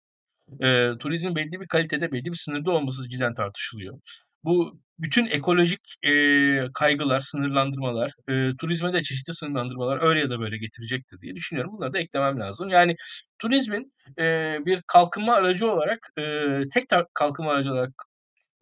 Eee, 0.61 0.93
turizmin 1.01 1.37
belli 1.37 1.61
bir 1.61 1.67
kalitede, 1.69 2.13
belli 2.13 2.25
bir 2.25 2.35
sınırda 2.37 2.71
olması 2.71 3.09
cidden 3.09 3.35
tartışılıyor. 3.35 4.01
Bu 4.45 4.81
bütün 4.99 5.27
ekolojik, 5.27 5.81
eee, 6.03 6.69
kaygılar, 6.75 7.21
sınırlandırmalar, 7.21 8.13
eee, 8.29 8.53
turizme 8.61 8.93
de 8.93 9.03
çeşitli 9.03 9.35
sınırlandırmalar 9.35 10.03
öyle 10.09 10.21
ya 10.21 10.31
da 10.31 10.41
böyle 10.41 10.59
getirecektir 10.59 11.21
diye 11.21 11.35
düşünüyorum. 11.35 11.73
Bunları 11.77 11.93
da 11.93 11.99
eklemem 11.99 12.41
lazım. 12.41 12.69
Yani 12.69 12.97
turizmin, 13.39 13.93
eee, 14.19 14.61
bir 14.67 14.83
kalkınma 14.87 15.35
aracı 15.35 15.71
olarak, 15.73 15.99
eee, 16.19 16.61
tek 16.75 16.85
kalkınma 17.15 17.53
aracı 17.53 17.73
olarak 17.73 17.93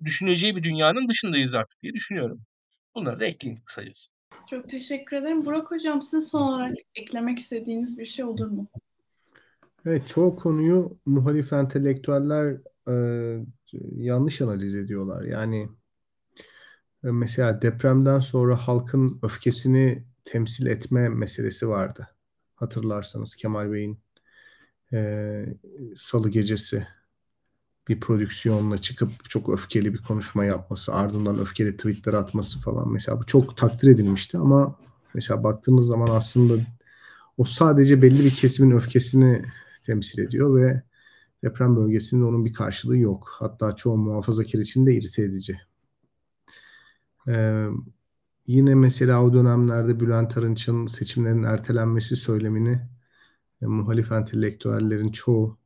düşüneceği 0.04 0.56
bir 0.56 0.62
dünyanın 0.62 1.08
dışındayız 1.08 1.54
artık 1.54 1.82
diye 1.82 1.92
düşünüyorum. 1.92 2.40
Bunları 2.94 3.18
da 3.18 3.24
ekleyeyim 3.24 3.62
kısacası. 3.64 4.10
Çok 4.50 4.68
teşekkür 4.68 5.16
ederim. 5.16 5.44
Burak 5.44 5.70
Hocam 5.70 6.02
sizin 6.02 6.20
son 6.20 6.42
olarak 6.42 6.74
eklemek 6.94 7.38
istediğiniz 7.38 7.98
bir 7.98 8.06
şey 8.06 8.24
olur 8.24 8.46
mu? 8.46 8.68
Evet, 9.86 10.08
çoğu 10.08 10.36
konuyu 10.36 10.98
muhalif 11.06 11.52
entelektüeller 11.52 12.56
e, 12.88 12.94
yanlış 13.96 14.42
analiz 14.42 14.74
ediyorlar. 14.74 15.22
Yani 15.22 15.68
e, 17.04 17.10
mesela 17.10 17.62
depremden 17.62 18.20
sonra 18.20 18.56
halkın 18.56 19.18
öfkesini 19.22 20.04
temsil 20.24 20.66
etme 20.66 21.08
meselesi 21.08 21.68
vardı. 21.68 22.08
Hatırlarsanız 22.54 23.36
Kemal 23.36 23.72
Bey'in 23.72 24.00
e, 24.92 25.46
Salı 25.96 26.30
gecesi 26.30 26.86
bir 27.88 28.00
prodüksiyonla 28.00 28.78
çıkıp 28.78 29.30
çok 29.30 29.48
öfkeli 29.48 29.94
bir 29.94 29.98
konuşma 29.98 30.44
yapması, 30.44 30.94
ardından 30.94 31.38
öfkeli 31.38 31.76
tweetler 31.76 32.14
atması 32.14 32.60
falan 32.60 32.92
mesela 32.92 33.20
bu 33.20 33.26
çok 33.26 33.56
takdir 33.56 33.88
edilmişti 33.88 34.38
ama 34.38 34.78
mesela 35.14 35.44
baktığınız 35.44 35.86
zaman 35.86 36.08
aslında 36.08 36.66
o 37.38 37.44
sadece 37.44 38.02
belli 38.02 38.24
bir 38.24 38.34
kesimin 38.34 38.76
öfkesini 38.76 39.42
temsil 39.82 40.18
ediyor 40.18 40.56
ve 40.56 40.82
deprem 41.42 41.76
bölgesinde 41.76 42.24
onun 42.24 42.44
bir 42.44 42.52
karşılığı 42.52 42.98
yok. 42.98 43.36
Hatta 43.38 43.76
çoğu 43.76 43.96
muhafazakar 43.96 44.58
için 44.58 44.86
de 44.86 44.94
irite 44.94 45.22
edici. 45.22 45.60
Ee, 47.28 47.66
yine 48.46 48.74
mesela 48.74 49.24
o 49.24 49.32
dönemlerde 49.32 50.00
Bülent 50.00 50.36
Arınç'ın 50.36 50.86
seçimlerin 50.86 51.42
ertelenmesi 51.42 52.16
söylemini 52.16 52.80
e, 53.62 53.66
muhalif 53.66 54.12
entelektüellerin 54.12 55.12
çoğu 55.12 55.58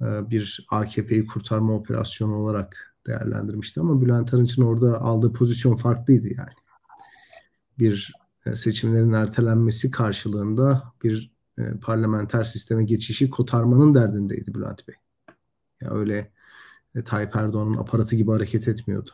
e, 0.00 0.30
bir 0.30 0.66
AKP'yi 0.70 1.26
kurtarma 1.26 1.72
operasyonu 1.74 2.34
olarak 2.34 2.96
değerlendirmişti 3.06 3.80
ama 3.80 4.00
Bülent 4.00 4.34
Arınç'ın 4.34 4.62
orada 4.62 5.00
aldığı 5.00 5.32
pozisyon 5.32 5.76
farklıydı 5.76 6.28
yani. 6.36 6.52
Bir 7.78 8.12
e, 8.46 8.56
seçimlerin 8.56 9.12
ertelenmesi 9.12 9.90
karşılığında 9.90 10.92
bir 11.04 11.31
e, 11.58 11.62
parlamenter 11.82 12.44
sisteme 12.44 12.84
geçişi 12.84 13.30
kotarmanın 13.30 13.94
derdindeydi 13.94 14.54
Bülent 14.54 14.88
Bey. 14.88 14.94
Ya 15.80 15.90
öyle 15.90 16.32
e, 16.94 17.04
Tayyip 17.04 17.36
Erdoğan'ın 17.36 17.76
aparatı 17.76 18.16
gibi 18.16 18.30
hareket 18.30 18.68
etmiyordu. 18.68 19.10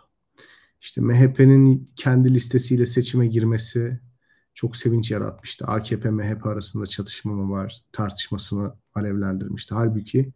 İşte 0.80 1.00
MHP'nin 1.00 1.86
kendi 1.96 2.34
listesiyle 2.34 2.86
seçime 2.86 3.26
girmesi 3.26 4.00
çok 4.54 4.76
sevinç 4.76 5.10
yaratmıştı. 5.10 5.66
AKP 5.66 6.10
MHP 6.10 6.46
arasında 6.46 6.86
çatışma 6.86 7.32
mı 7.32 7.50
var 7.50 7.84
tartışmasını 7.92 8.74
alevlendirmişti. 8.94 9.74
Halbuki 9.74 10.32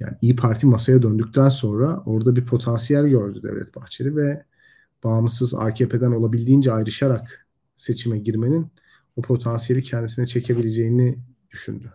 yani 0.00 0.16
İyi 0.20 0.36
Parti 0.36 0.66
masaya 0.66 1.02
döndükten 1.02 1.48
sonra 1.48 2.02
orada 2.06 2.36
bir 2.36 2.46
potansiyel 2.46 3.06
gördü 3.06 3.42
Devlet 3.42 3.76
Bahçeli 3.76 4.16
ve 4.16 4.44
bağımsız 5.04 5.54
AKP'den 5.54 6.12
olabildiğince 6.12 6.72
ayrışarak 6.72 7.46
seçime 7.76 8.18
girmenin 8.18 8.72
o 9.16 9.22
potansiyeli 9.22 9.82
kendisine 9.82 10.26
çekebileceğini 10.26 11.18
düşündü. 11.50 11.92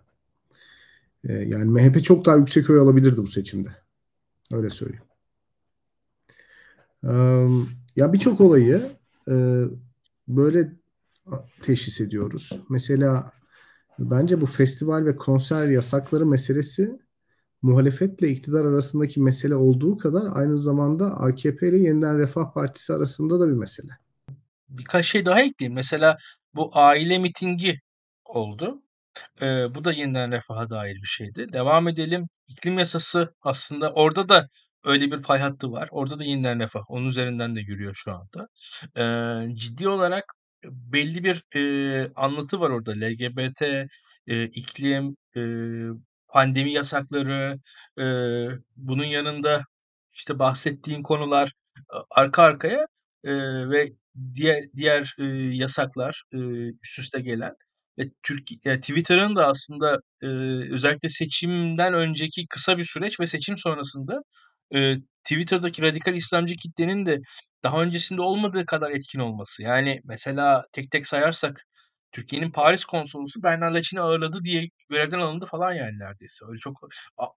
Ee, 1.23 1.33
yani 1.33 1.65
MHP 1.65 2.03
çok 2.03 2.25
daha 2.25 2.35
yüksek 2.35 2.69
oy 2.69 2.79
alabilirdi 2.79 3.17
bu 3.17 3.27
seçimde. 3.27 3.69
Öyle 4.51 4.69
söyleyeyim. 4.69 5.03
Ee, 7.03 7.09
ya 7.95 8.13
birçok 8.13 8.41
olayı 8.41 8.91
e, 9.27 9.63
böyle 10.27 10.71
teşhis 11.61 12.01
ediyoruz. 12.01 12.61
Mesela 12.69 13.31
bence 13.99 14.41
bu 14.41 14.45
festival 14.45 15.05
ve 15.05 15.15
konser 15.15 15.67
yasakları 15.67 16.25
meselesi 16.25 16.99
muhalefetle 17.61 18.29
iktidar 18.29 18.65
arasındaki 18.65 19.21
mesele 19.21 19.55
olduğu 19.55 19.97
kadar 19.97 20.23
aynı 20.33 20.57
zamanda 20.57 21.17
AKP 21.19 21.69
ile 21.69 21.77
Yeniden 21.77 22.19
Refah 22.19 22.53
Partisi 22.53 22.93
arasında 22.93 23.39
da 23.39 23.47
bir 23.47 23.53
mesele. 23.53 23.91
Birkaç 24.69 25.05
şey 25.05 25.25
daha 25.25 25.41
ekleyeyim. 25.41 25.75
Mesela 25.75 26.17
bu 26.55 26.71
aile 26.73 27.17
mitingi 27.19 27.79
oldu. 28.25 28.81
Ee, 29.41 29.75
bu 29.75 29.83
da 29.83 29.91
yeniden 29.93 30.31
refaha 30.31 30.69
dair 30.69 30.95
bir 30.95 31.07
şeydi. 31.07 31.53
Devam 31.53 31.87
edelim. 31.87 32.27
İklim 32.47 32.79
yasası 32.79 33.33
aslında 33.41 33.93
orada 33.93 34.29
da 34.29 34.47
öyle 34.83 35.11
bir 35.11 35.21
pay 35.21 35.39
hattı 35.39 35.71
var. 35.71 35.89
Orada 35.91 36.19
da 36.19 36.23
yeniden 36.23 36.59
refah. 36.59 36.81
Onun 36.89 37.07
üzerinden 37.07 37.55
de 37.55 37.59
yürüyor 37.59 37.95
şu 37.95 38.11
anda. 38.13 38.47
Ee, 38.97 39.55
ciddi 39.55 39.89
olarak 39.89 40.25
belli 40.65 41.23
bir 41.23 41.43
e, 41.55 42.11
anlatı 42.15 42.59
var 42.59 42.69
orada. 42.69 42.91
LGBT, 42.91 43.87
e, 44.27 44.45
iklim, 44.45 45.17
e, 45.37 45.41
pandemi 46.27 46.71
yasakları, 46.73 47.59
e, 47.99 48.03
bunun 48.75 49.03
yanında 49.05 49.63
işte 50.13 50.39
bahsettiğin 50.39 51.03
konular 51.03 51.53
arka 52.09 52.43
arkaya 52.43 52.87
e, 53.23 53.31
ve 53.69 53.93
diğer 54.35 54.65
diğer 54.75 55.15
e, 55.19 55.23
yasaklar 55.55 56.23
e, 56.33 56.37
üst 56.83 56.99
üste 56.99 57.19
gelen 57.21 57.53
ve 57.99 58.03
Türkiye 58.23 58.79
Twitter'ın 58.79 59.35
da 59.35 59.47
aslında 59.47 59.99
e, 60.21 60.27
özellikle 60.73 61.09
seçimden 61.09 61.93
önceki 61.93 62.47
kısa 62.47 62.77
bir 62.77 62.83
süreç 62.83 63.19
ve 63.19 63.27
seçim 63.27 63.57
sonrasında 63.57 64.21
e, 64.75 64.95
Twitter'daki 65.23 65.81
radikal 65.81 66.15
İslamcı 66.15 66.55
kitlenin 66.55 67.05
de 67.05 67.19
daha 67.63 67.81
öncesinde 67.81 68.21
olmadığı 68.21 68.65
kadar 68.65 68.91
etkin 68.91 69.19
olması. 69.19 69.63
Yani 69.63 70.01
mesela 70.05 70.63
tek 70.73 70.91
tek 70.91 71.07
sayarsak 71.07 71.63
Türkiye'nin 72.11 72.51
Paris 72.51 72.85
konsolosu 72.85 73.43
Bernard 73.43 73.75
Laçin'i 73.75 74.01
ağırladı 74.01 74.43
diye 74.43 74.69
görevden 74.89 75.19
alındı 75.19 75.45
falan 75.45 75.73
yani 75.73 75.99
neredeyse. 75.99 76.45
Öyle 76.49 76.59
çok 76.59 76.77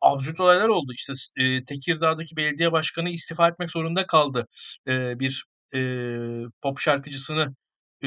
absürt 0.00 0.40
olaylar 0.40 0.68
oldu. 0.68 0.92
İşte 0.94 1.12
e, 1.36 1.64
Tekirdağ'daki 1.64 2.36
belediye 2.36 2.72
başkanı 2.72 3.10
istifa 3.10 3.48
etmek 3.48 3.70
zorunda 3.70 4.06
kaldı. 4.06 4.46
E, 4.88 5.18
bir 5.20 5.44
e, 5.74 5.80
pop 6.62 6.78
şarkıcısını 6.78 7.54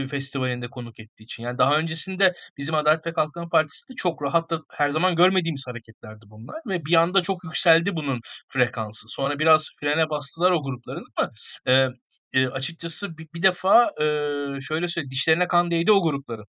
festivalinde 0.09 0.69
konuk 0.69 0.99
ettiği 0.99 1.23
için. 1.23 1.43
Yani 1.43 1.57
daha 1.57 1.77
öncesinde 1.77 2.33
bizim 2.57 2.75
Adalet 2.75 3.05
ve 3.05 3.13
Kalkınma 3.13 3.49
Partisi 3.49 3.89
de 3.89 3.95
çok 3.95 4.23
rahat 4.23 4.51
her 4.71 4.89
zaman 4.89 5.15
görmediğimiz 5.15 5.63
hareketlerdi 5.67 6.25
bunlar 6.27 6.61
ve 6.67 6.85
bir 6.85 6.93
anda 6.93 7.23
çok 7.23 7.43
yükseldi 7.43 7.95
bunun 7.95 8.21
frekansı. 8.47 9.07
Sonra 9.09 9.39
biraz 9.39 9.69
frene 9.79 10.09
bastılar 10.09 10.51
o 10.51 10.63
grupların 10.63 11.05
ama 11.15 11.31
e, 12.33 12.47
açıkçası 12.47 13.17
bir, 13.17 13.27
bir 13.33 13.43
defa 13.43 13.85
e, 14.01 14.05
şöyle 14.61 14.87
söyleyeyim 14.87 15.11
dişlerine 15.11 15.47
kan 15.47 15.71
değdi 15.71 15.91
o 15.91 16.03
grupların. 16.03 16.45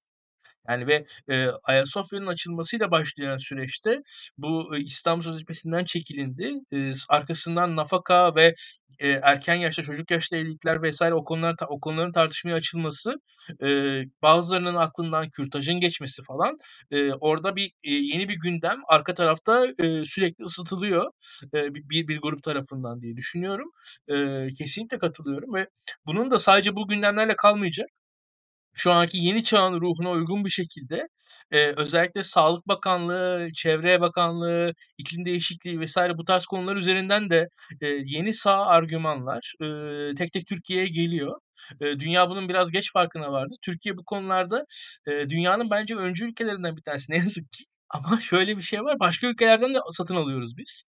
Yani 0.69 0.87
ve 0.87 1.07
e, 1.29 1.47
Ayasofya'nın 1.65 2.27
açılmasıyla 2.27 2.91
başlayan 2.91 3.37
süreçte 3.37 4.03
bu 4.39 4.77
e, 4.77 4.81
İstanbul 4.81 5.23
Sözleşmesi'nden 5.23 5.85
çekilindi. 5.85 6.53
E, 6.73 6.93
arkasından 7.09 7.77
nafaka 7.77 8.35
ve 8.35 8.55
e, 8.99 9.09
erken 9.09 9.55
yaşta 9.55 9.83
çocuk 9.83 10.11
yaşta 10.11 10.37
evlilikler 10.37 10.83
vesaire 10.83 11.15
o 11.15 11.25
konular 11.25 11.57
o 11.69 11.81
konuların 11.81 12.13
tartışmaya 12.13 12.55
açılması 12.55 13.15
e, 13.63 13.67
bazılarının 14.23 14.75
aklından 14.75 15.31
kürtajın 15.31 15.81
geçmesi 15.81 16.23
falan 16.23 16.59
e, 16.91 17.13
orada 17.13 17.57
bir 17.57 17.67
e, 17.67 17.91
yeni 17.91 18.29
bir 18.29 18.37
gündem 18.45 18.81
arka 18.89 19.15
tarafta 19.15 19.67
e, 19.79 20.05
sürekli 20.05 20.45
ısıtılıyor 20.45 21.11
e, 21.55 21.75
bir, 21.75 22.09
bir 22.09 22.21
grup 22.21 22.43
tarafından 22.43 23.01
diye 23.01 23.17
düşünüyorum. 23.17 23.71
E, 24.09 24.15
kesinlikle 24.59 24.99
katılıyorum 24.99 25.55
ve 25.55 25.69
bunun 26.07 26.31
da 26.31 26.39
sadece 26.39 26.77
bu 26.77 26.89
gündemlerle 26.89 27.37
kalmayacak 27.37 27.89
şu 28.75 28.93
anki 28.93 29.19
yeni 29.19 29.45
çağın 29.45 29.81
ruhuna 29.81 30.11
uygun 30.11 30.45
bir 30.45 30.51
şekilde 30.51 31.09
e, 31.51 31.73
özellikle 31.77 32.23
Sağlık 32.23 32.69
Bakanlığı, 32.69 33.49
Çevre 33.55 34.01
Bakanlığı, 34.01 34.73
iklim 34.99 35.25
değişikliği 35.25 35.81
vesaire 35.81 36.19
bu 36.19 36.25
tarz 36.25 36.47
konular 36.47 36.77
üzerinden 36.77 37.31
de 37.31 37.49
e, 37.81 37.87
yeni 37.87 38.35
sağ 38.35 38.67
argümanlar 38.67 39.55
e, 39.63 40.15
tek 40.15 40.33
tek 40.33 40.47
Türkiye'ye 40.47 40.89
geliyor. 40.89 41.41
Dünya 41.81 42.31
bunun 42.31 42.49
biraz 42.49 42.71
geç 42.71 42.93
farkına 42.93 43.33
vardı. 43.33 43.55
Türkiye 43.63 43.97
bu 43.97 44.05
konularda 44.05 44.65
dünyanın 45.07 45.71
bence 45.71 45.97
öncü 45.97 46.25
ülkelerinden 46.29 46.77
bir 46.77 46.83
tanesi 46.83 47.13
ne 47.13 47.17
yazık 47.17 47.53
ki. 47.53 47.65
Ama 47.89 48.21
şöyle 48.21 48.57
bir 48.57 48.63
şey 48.63 48.81
var. 48.81 48.97
Başka 49.01 49.27
ülkelerden 49.27 49.75
de 49.75 49.79
satın 49.91 50.17
alıyoruz 50.17 50.57
biz. 50.57 50.85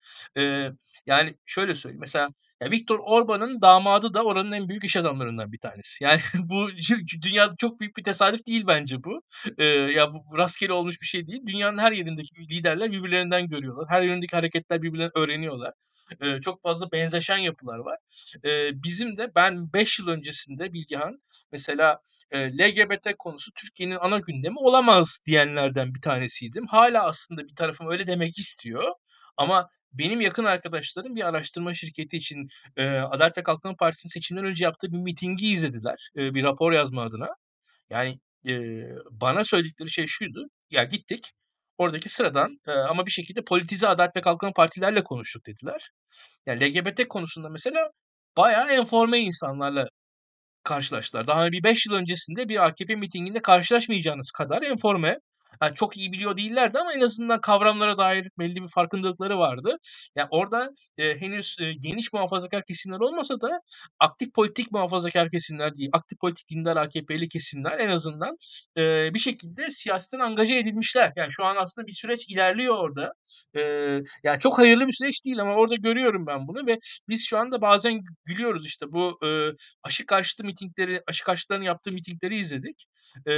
Yani 1.06 1.34
şöyle 1.46 1.74
söyleyeyim. 1.74 2.00
Mesela 2.00 2.28
ya 2.60 2.70
Viktor 2.70 2.98
Orban'ın 2.98 3.62
damadı 3.62 4.14
da 4.14 4.24
oranın 4.24 4.52
en 4.52 4.68
büyük 4.68 4.84
iş 4.84 4.96
adamlarından 4.96 5.52
bir 5.52 5.58
tanesi. 5.58 6.04
Yani 6.04 6.20
bu 6.34 6.68
dünyada 7.22 7.56
çok 7.58 7.80
büyük 7.80 7.96
bir 7.96 8.04
tesadüf 8.04 8.46
değil 8.46 8.64
bence 8.66 9.04
bu. 9.04 9.22
Ee, 9.58 9.64
ya 9.64 10.12
bu 10.12 10.38
rastgele 10.38 10.72
olmuş 10.72 11.00
bir 11.00 11.06
şey 11.06 11.26
değil. 11.26 11.42
Dünyanın 11.46 11.78
her 11.78 11.92
yerindeki 11.92 12.34
liderler 12.50 12.92
birbirlerinden 12.92 13.48
görüyorlar. 13.48 13.86
Her 13.88 14.02
yerindeki 14.02 14.36
hareketler 14.36 14.82
birbirlerinden 14.82 15.18
öğreniyorlar. 15.18 15.72
e, 16.20 16.40
çok 16.40 16.62
fazla 16.62 16.92
benzeşen 16.92 17.38
yapılar 17.38 17.78
var. 17.78 17.98
E, 18.44 18.82
bizim 18.82 19.16
de 19.16 19.32
ben 19.34 19.72
5 19.72 19.98
yıl 19.98 20.08
öncesinde 20.08 20.72
Bilgehan 20.72 21.18
mesela 21.52 22.00
e, 22.30 22.58
LGBT 22.58 23.14
konusu 23.18 23.52
Türkiye'nin 23.52 23.96
ana 24.00 24.18
gündemi 24.18 24.58
olamaz 24.58 25.20
diyenlerden 25.26 25.94
bir 25.94 26.00
tanesiydim. 26.00 26.66
Hala 26.66 27.04
aslında 27.06 27.42
bir 27.44 27.54
tarafım 27.56 27.90
öyle 27.90 28.06
demek 28.06 28.38
istiyor. 28.38 28.84
Ama 29.36 29.68
benim 29.98 30.20
yakın 30.20 30.44
arkadaşlarım 30.44 31.16
bir 31.16 31.28
araştırma 31.28 31.74
şirketi 31.74 32.16
için 32.16 32.48
e, 32.76 32.88
Adalet 32.88 33.38
ve 33.38 33.42
Kalkınma 33.42 33.76
Partisi'nin 33.76 34.10
seçimden 34.10 34.44
önce 34.44 34.64
yaptığı 34.64 34.92
bir 34.92 34.98
mitingi 34.98 35.48
izlediler. 35.48 36.10
E, 36.16 36.34
bir 36.34 36.42
rapor 36.44 36.72
yazma 36.72 37.02
adına. 37.02 37.28
Yani 37.90 38.20
e, 38.48 38.52
bana 39.10 39.44
söyledikleri 39.44 39.90
şey 39.90 40.06
şuydu. 40.06 40.46
Ya 40.70 40.84
gittik 40.84 41.32
oradaki 41.78 42.08
sıradan 42.08 42.58
e, 42.66 42.72
ama 42.72 43.06
bir 43.06 43.10
şekilde 43.10 43.44
politize 43.44 43.88
Adalet 43.88 44.16
ve 44.16 44.20
Kalkınma 44.20 44.52
Partilerle 44.52 45.04
konuştuk 45.04 45.46
dediler. 45.46 45.90
Yani 46.46 46.60
LGBT 46.60 47.08
konusunda 47.08 47.48
mesela 47.48 47.90
bayağı 48.36 48.68
enforme 48.68 49.18
insanlarla 49.18 49.88
karşılaştılar. 50.64 51.26
Daha 51.26 51.52
bir 51.52 51.62
5 51.64 51.86
yıl 51.86 51.94
öncesinde 51.94 52.48
bir 52.48 52.66
AKP 52.66 52.96
mitinginde 52.96 53.42
karşılaşmayacağınız 53.42 54.30
kadar 54.30 54.62
enforme 54.62 55.18
yani 55.62 55.74
çok 55.74 55.96
iyi 55.96 56.12
biliyor 56.12 56.36
değillerdi 56.36 56.78
ama 56.78 56.92
en 56.92 57.00
azından 57.00 57.40
kavramlara 57.40 57.98
dair 57.98 58.28
belli 58.38 58.62
bir 58.62 58.68
farkındalıkları 58.68 59.38
vardı. 59.38 59.76
Yani 60.16 60.28
orada 60.30 60.70
e, 60.98 61.20
henüz 61.20 61.56
e, 61.60 61.72
geniş 61.72 62.12
muhafazakar 62.12 62.64
kesimler 62.64 63.00
olmasa 63.00 63.40
da 63.40 63.60
aktif 64.00 64.34
politik 64.34 64.72
muhafazakar 64.72 65.30
kesimler 65.30 65.76
değil, 65.76 65.90
aktif 65.92 66.18
politik 66.18 66.50
dindar 66.50 66.76
AKP'li 66.76 67.28
kesimler 67.28 67.78
en 67.78 67.88
azından 67.88 68.36
e, 68.76 69.14
bir 69.14 69.18
şekilde 69.18 69.70
siyasetten 69.70 70.18
angaje 70.18 70.54
edilmişler. 70.58 71.12
Yani 71.16 71.32
şu 71.32 71.44
an 71.44 71.56
aslında 71.56 71.86
bir 71.86 71.92
süreç 71.92 72.28
ilerliyor 72.28 72.78
orada. 72.78 73.12
E, 73.56 73.60
yani 74.22 74.38
çok 74.38 74.58
hayırlı 74.58 74.86
bir 74.86 74.92
süreç 74.92 75.24
değil 75.24 75.40
ama 75.40 75.54
orada 75.54 75.74
görüyorum 75.74 76.26
ben 76.26 76.48
bunu 76.48 76.66
ve 76.66 76.78
biz 77.08 77.26
şu 77.26 77.38
anda 77.38 77.60
bazen 77.60 78.00
gülüyoruz 78.24 78.66
işte 78.66 78.86
bu 78.92 79.18
e, 79.26 79.28
aşı 79.82 80.06
karşıtı 80.06 80.44
mitingleri, 80.44 81.02
aşı 81.06 81.24
karşıtlarının 81.24 81.64
yaptığı 81.64 81.92
mitingleri 81.92 82.38
izledik. 82.38 82.86
E, 83.28 83.32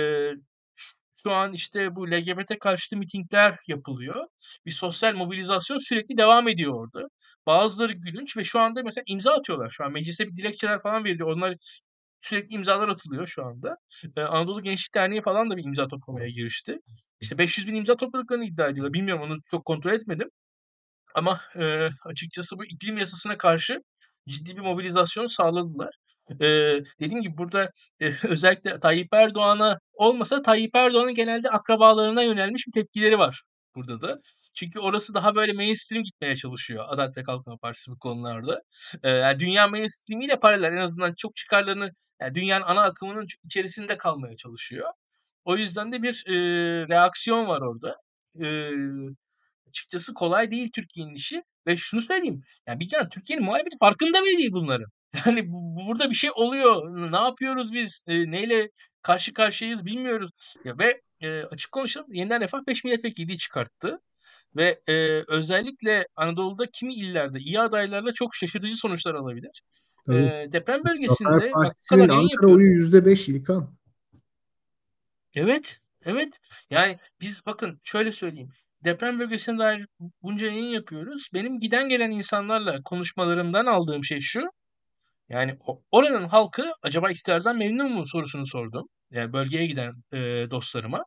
şu 1.26 1.32
an 1.32 1.52
işte 1.52 1.96
bu 1.96 2.10
LGBT 2.10 2.58
karşıtı 2.60 2.96
mitingler 2.96 3.58
yapılıyor. 3.68 4.26
Bir 4.66 4.70
sosyal 4.70 5.14
mobilizasyon 5.14 5.78
sürekli 5.78 6.18
devam 6.18 6.48
ediyor 6.48 6.74
orada. 6.74 7.08
Bazıları 7.46 7.92
gülünç 7.92 8.36
ve 8.36 8.44
şu 8.44 8.60
anda 8.60 8.82
mesela 8.82 9.04
imza 9.06 9.32
atıyorlar. 9.32 9.70
Şu 9.70 9.84
an 9.84 9.92
meclise 9.92 10.26
bir 10.26 10.36
dilekçeler 10.36 10.78
falan 10.80 11.04
veriliyor. 11.04 11.28
Onlar 11.28 11.56
sürekli 12.20 12.54
imzalar 12.54 12.88
atılıyor 12.88 13.26
şu 13.26 13.44
anda. 13.44 13.76
Ee, 14.16 14.20
Anadolu 14.20 14.62
Gençlik 14.62 14.94
Derneği 14.94 15.22
falan 15.22 15.50
da 15.50 15.56
bir 15.56 15.64
imza 15.64 15.88
toplamaya 15.88 16.28
girişti. 16.28 16.78
İşte 17.20 17.38
500 17.38 17.66
bin 17.66 17.74
imza 17.74 17.96
topladıklarını 17.96 18.44
iddia 18.44 18.68
ediyorlar. 18.68 18.92
Bilmiyorum 18.92 19.22
onu 19.22 19.38
çok 19.50 19.64
kontrol 19.64 19.92
etmedim. 19.92 20.28
Ama 21.14 21.40
e, 21.60 21.88
açıkçası 22.04 22.58
bu 22.58 22.64
iklim 22.64 22.96
yasasına 22.96 23.38
karşı 23.38 23.82
ciddi 24.28 24.56
bir 24.56 24.62
mobilizasyon 24.62 25.26
sağladılar. 25.26 25.94
Eee, 26.40 26.84
dediğim 27.00 27.22
gibi 27.22 27.38
burada, 27.38 27.70
eee, 28.00 28.16
özellikle 28.38 28.80
Tayyip 28.80 29.14
Erdoğan'a 29.14 29.78
olmasa 29.94 30.42
Tayyip 30.42 30.76
Erdoğan'ın 30.76 31.14
genelde 31.14 31.50
akrabalarına 31.50 32.22
yönelmiş 32.22 32.66
bir 32.66 32.72
tepkileri 32.72 33.18
var 33.18 33.42
burada 33.74 34.00
da. 34.00 34.20
Çünkü 34.54 34.80
orası 34.80 35.14
daha 35.14 35.34
böyle 35.34 35.52
mainstream 35.52 36.02
gitmeye 36.04 36.36
çalışıyor 36.36 36.84
Adalet 36.88 37.16
ve 37.16 37.22
Kalkınma 37.22 37.56
Partisi 37.58 37.90
bu 37.90 37.98
konularda. 37.98 38.62
Eee, 39.04 39.10
yani 39.10 39.40
dünya 39.40 39.68
mainstream'iyle 39.68 40.40
paralel 40.40 40.72
en 40.72 40.76
azından 40.76 41.14
çok 41.18 41.36
çıkarlarını 41.36 41.90
yani 42.20 42.34
dünyanın 42.34 42.64
ana 42.64 42.82
akımının 42.82 43.26
içerisinde 43.44 43.96
kalmaya 43.98 44.36
çalışıyor. 44.36 44.92
O 45.44 45.56
yüzden 45.56 45.92
de 45.92 46.02
bir, 46.02 46.24
eee, 46.28 46.88
reaksiyon 46.88 47.46
var 47.48 47.60
orada. 47.62 47.96
Eee, 48.40 48.70
açıkçası 49.68 50.14
kolay 50.14 50.50
değil 50.50 50.70
Türkiye'nin 50.74 51.14
işi 51.14 51.42
ve 51.66 51.76
şunu 51.76 52.02
söyleyeyim, 52.02 52.42
yani 52.66 52.80
bir 52.80 52.88
kere 52.88 53.08
Türkiye'nin 53.08 53.44
muhalefeti 53.46 53.76
farkında 53.80 54.24
bile 54.24 54.38
değil 54.38 54.52
bunların. 54.52 54.86
Yani 55.26 55.52
bu 55.52 55.86
burada 55.86 56.10
bir 56.10 56.14
şey 56.14 56.30
oluyor. 56.34 57.12
Ne 57.12 57.16
yapıyoruz 57.16 57.72
biz? 57.72 58.04
Eee, 58.08 58.30
neyle 58.30 58.70
karşı 59.02 59.34
karşıyayız 59.34 59.86
bilmiyoruz. 59.86 60.30
Ya 60.64 60.78
ve, 60.78 61.00
eee, 61.20 61.44
açık 61.50 61.72
konuşalım, 61.72 62.12
Yeniden 62.14 62.40
Refah 62.40 62.58
5 62.66 62.84
milletvekili 62.84 63.38
çıkarttı 63.38 63.98
ve, 64.56 64.80
eee, 64.88 65.24
özellikle 65.28 66.06
Anadolu'da 66.16 66.66
kimi 66.72 66.94
illerde 66.94 67.38
iyi 67.38 67.60
adaylarla 67.60 68.12
çok 68.14 68.34
şaşırtıcı 68.34 68.76
sonuçlar 68.76 69.14
alabilir. 69.14 69.62
Tabii. 70.06 70.16
Eee, 70.16 70.52
deprem 70.52 70.84
bölgesinde 70.84 71.50
Partisi'nin 71.52 72.08
Ankara 72.08 72.46
oyu 72.46 72.66
%5 72.72 73.28
İlkan. 73.28 73.68
Evet, 75.34 75.80
evet. 76.04 76.38
Yani 76.70 76.98
biz 77.20 77.46
bakın 77.46 77.80
şöyle 77.84 78.12
söyleyeyim. 78.12 78.50
Deprem 78.84 79.18
bölgesine 79.20 79.58
dair 79.58 79.86
bunca 80.22 80.46
yayın 80.46 80.66
yapıyoruz. 80.66 81.28
Benim 81.34 81.60
giden 81.60 81.88
gelen 81.88 82.10
insanlarla 82.10 82.82
konuşmalarımdan 82.84 83.66
aldığım 83.66 84.04
şey 84.04 84.20
şu. 84.20 84.40
Yani 85.28 85.58
oranın 85.90 86.28
halkı 86.28 86.72
acaba 86.82 87.10
iktidardan 87.10 87.58
memnun 87.58 87.92
mu 87.92 88.06
sorusunu 88.06 88.46
sordum. 88.46 88.88
Yani 89.10 89.32
bölgeye 89.32 89.66
giden, 89.66 89.92
eee, 90.12 90.50
dostlarıma. 90.50 91.04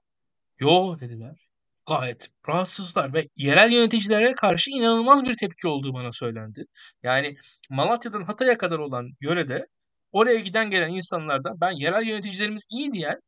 "Yo" 0.60 1.00
dediler. 1.00 1.48
Gayet 1.88 2.30
rahatsızlar 2.50 3.14
ve 3.14 3.28
yerel 3.36 3.72
yöneticilere 3.72 4.34
karşı 4.36 4.72
inanılmaz 4.72 5.24
bir 5.26 5.36
tepki 5.38 5.68
olduğu 5.68 5.94
bana 5.94 6.14
söylendi. 6.14 6.66
Yani 7.04 7.36
Malatya'dan 7.70 8.24
Hatay'a 8.24 8.58
kadar 8.58 8.80
olan 8.80 9.10
yörede 9.22 9.68
oraya 10.12 10.40
giden 10.40 10.70
gelen 10.72 10.90
insanlardan 10.90 11.62
ben 11.62 11.72
yerel 11.72 12.08
yöneticilerimiz 12.08 12.68
iyi 12.72 12.92
diyen 12.94 13.20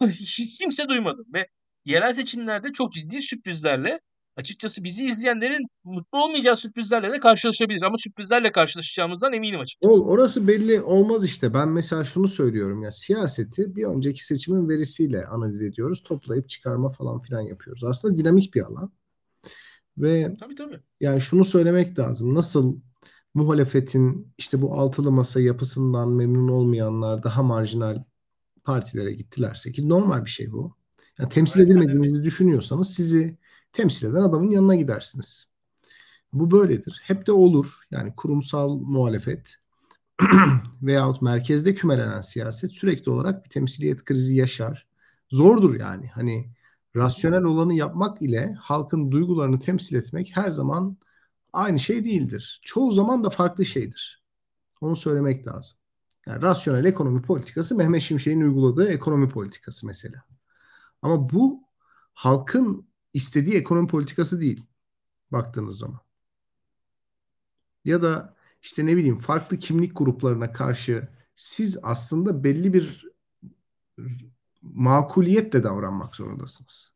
hiç 0.10 0.58
kimse 0.58 0.88
duymadım 0.88 1.26
ve 1.34 1.48
yerel 1.84 2.12
seçimlerde 2.12 2.72
çok 2.72 2.92
ciddi 2.92 3.22
sürprizlerle 3.22 4.00
açıkçası 4.36 4.84
bizi 4.84 5.06
izleyenlerin 5.06 5.66
mutlu 5.84 6.24
olmayacağı 6.24 6.56
sürprizlerle 6.56 7.12
de 7.12 7.20
karşılaşabiliriz 7.20 7.82
ama 7.82 7.96
sürprizlerle 7.96 8.52
karşılaşacağımızdan 8.52 9.32
eminim 9.32 9.60
açıkçası. 9.60 9.92
O 9.92 10.06
orası 10.06 10.48
belli 10.48 10.80
olmaz 10.80 11.24
işte. 11.24 11.54
Ben 11.54 11.68
mesela 11.68 12.04
şunu 12.04 12.28
söylüyorum 12.28 12.82
ya 12.82 12.90
siyaseti 12.90 13.76
bir 13.76 13.84
önceki 13.84 14.24
seçimin 14.24 14.68
verisiyle 14.68 15.26
analiz 15.26 15.62
ediyoruz. 15.62 16.02
Toplayıp 16.02 16.48
çıkarma 16.48 16.90
falan 16.90 17.20
filan 17.20 17.40
yapıyoruz. 17.40 17.84
Aslında 17.84 18.16
dinamik 18.16 18.54
bir 18.54 18.60
alan. 18.60 18.92
Ve 19.98 20.34
Tabii 20.40 20.54
tabii. 20.54 20.80
yani 21.00 21.20
şunu 21.20 21.44
söylemek 21.44 21.98
lazım. 21.98 22.34
Nasıl 22.34 22.76
muhalefetin 23.34 24.32
işte 24.38 24.62
bu 24.62 24.74
altılı 24.74 25.12
masa 25.12 25.40
yapısından 25.40 26.08
memnun 26.08 26.48
olmayanlar 26.48 27.22
daha 27.22 27.42
marjinal 27.42 28.04
partilere 28.64 29.12
gittilerse 29.12 29.72
ki 29.72 29.88
normal 29.88 30.24
bir 30.24 30.30
şey 30.30 30.52
bu. 30.52 30.76
Yani 31.18 31.28
temsil 31.28 31.60
edilmediğinizi 31.60 32.22
düşünüyorsanız 32.24 32.94
sizi 32.94 33.38
temsil 33.74 34.06
eden 34.06 34.22
adamın 34.22 34.50
yanına 34.50 34.74
gidersiniz. 34.74 35.48
Bu 36.32 36.50
böyledir. 36.50 37.00
Hep 37.04 37.26
de 37.26 37.32
olur. 37.32 37.82
Yani 37.90 38.14
kurumsal 38.16 38.78
muhalefet 38.78 39.56
veyahut 40.82 41.22
merkezde 41.22 41.74
kümelenen 41.74 42.20
siyaset 42.20 42.72
sürekli 42.72 43.10
olarak 43.10 43.44
bir 43.44 43.50
temsiliyet 43.50 44.04
krizi 44.04 44.36
yaşar. 44.36 44.86
Zordur 45.30 45.80
yani. 45.80 46.08
Hani 46.08 46.50
rasyonel 46.96 47.42
olanı 47.42 47.74
yapmak 47.74 48.22
ile 48.22 48.54
halkın 48.60 49.10
duygularını 49.10 49.60
temsil 49.60 49.96
etmek 49.96 50.36
her 50.36 50.50
zaman 50.50 50.96
aynı 51.52 51.80
şey 51.80 52.04
değildir. 52.04 52.60
Çoğu 52.62 52.92
zaman 52.92 53.24
da 53.24 53.30
farklı 53.30 53.64
şeydir. 53.64 54.22
Onu 54.80 54.96
söylemek 54.96 55.46
lazım. 55.46 55.78
Yani 56.26 56.42
rasyonel 56.42 56.84
ekonomi 56.84 57.22
politikası 57.22 57.74
Mehmet 57.74 58.02
Şimşek'in 58.02 58.40
uyguladığı 58.40 58.88
ekonomi 58.88 59.28
politikası 59.28 59.86
mesela. 59.86 60.22
Ama 61.02 61.30
bu 61.30 61.62
halkın 62.14 62.86
istediği 63.14 63.54
ekonomi 63.54 63.88
politikası 63.88 64.40
değil 64.40 64.66
baktığınız 65.32 65.78
zaman. 65.78 66.00
Ya 67.84 68.02
da 68.02 68.34
işte 68.62 68.86
ne 68.86 68.96
bileyim 68.96 69.16
farklı 69.16 69.58
kimlik 69.58 69.96
gruplarına 69.96 70.52
karşı 70.52 71.08
siz 71.34 71.78
aslında 71.82 72.44
belli 72.44 72.74
bir 72.74 73.08
makuliyetle 74.62 75.64
davranmak 75.64 76.16
zorundasınız. 76.16 76.92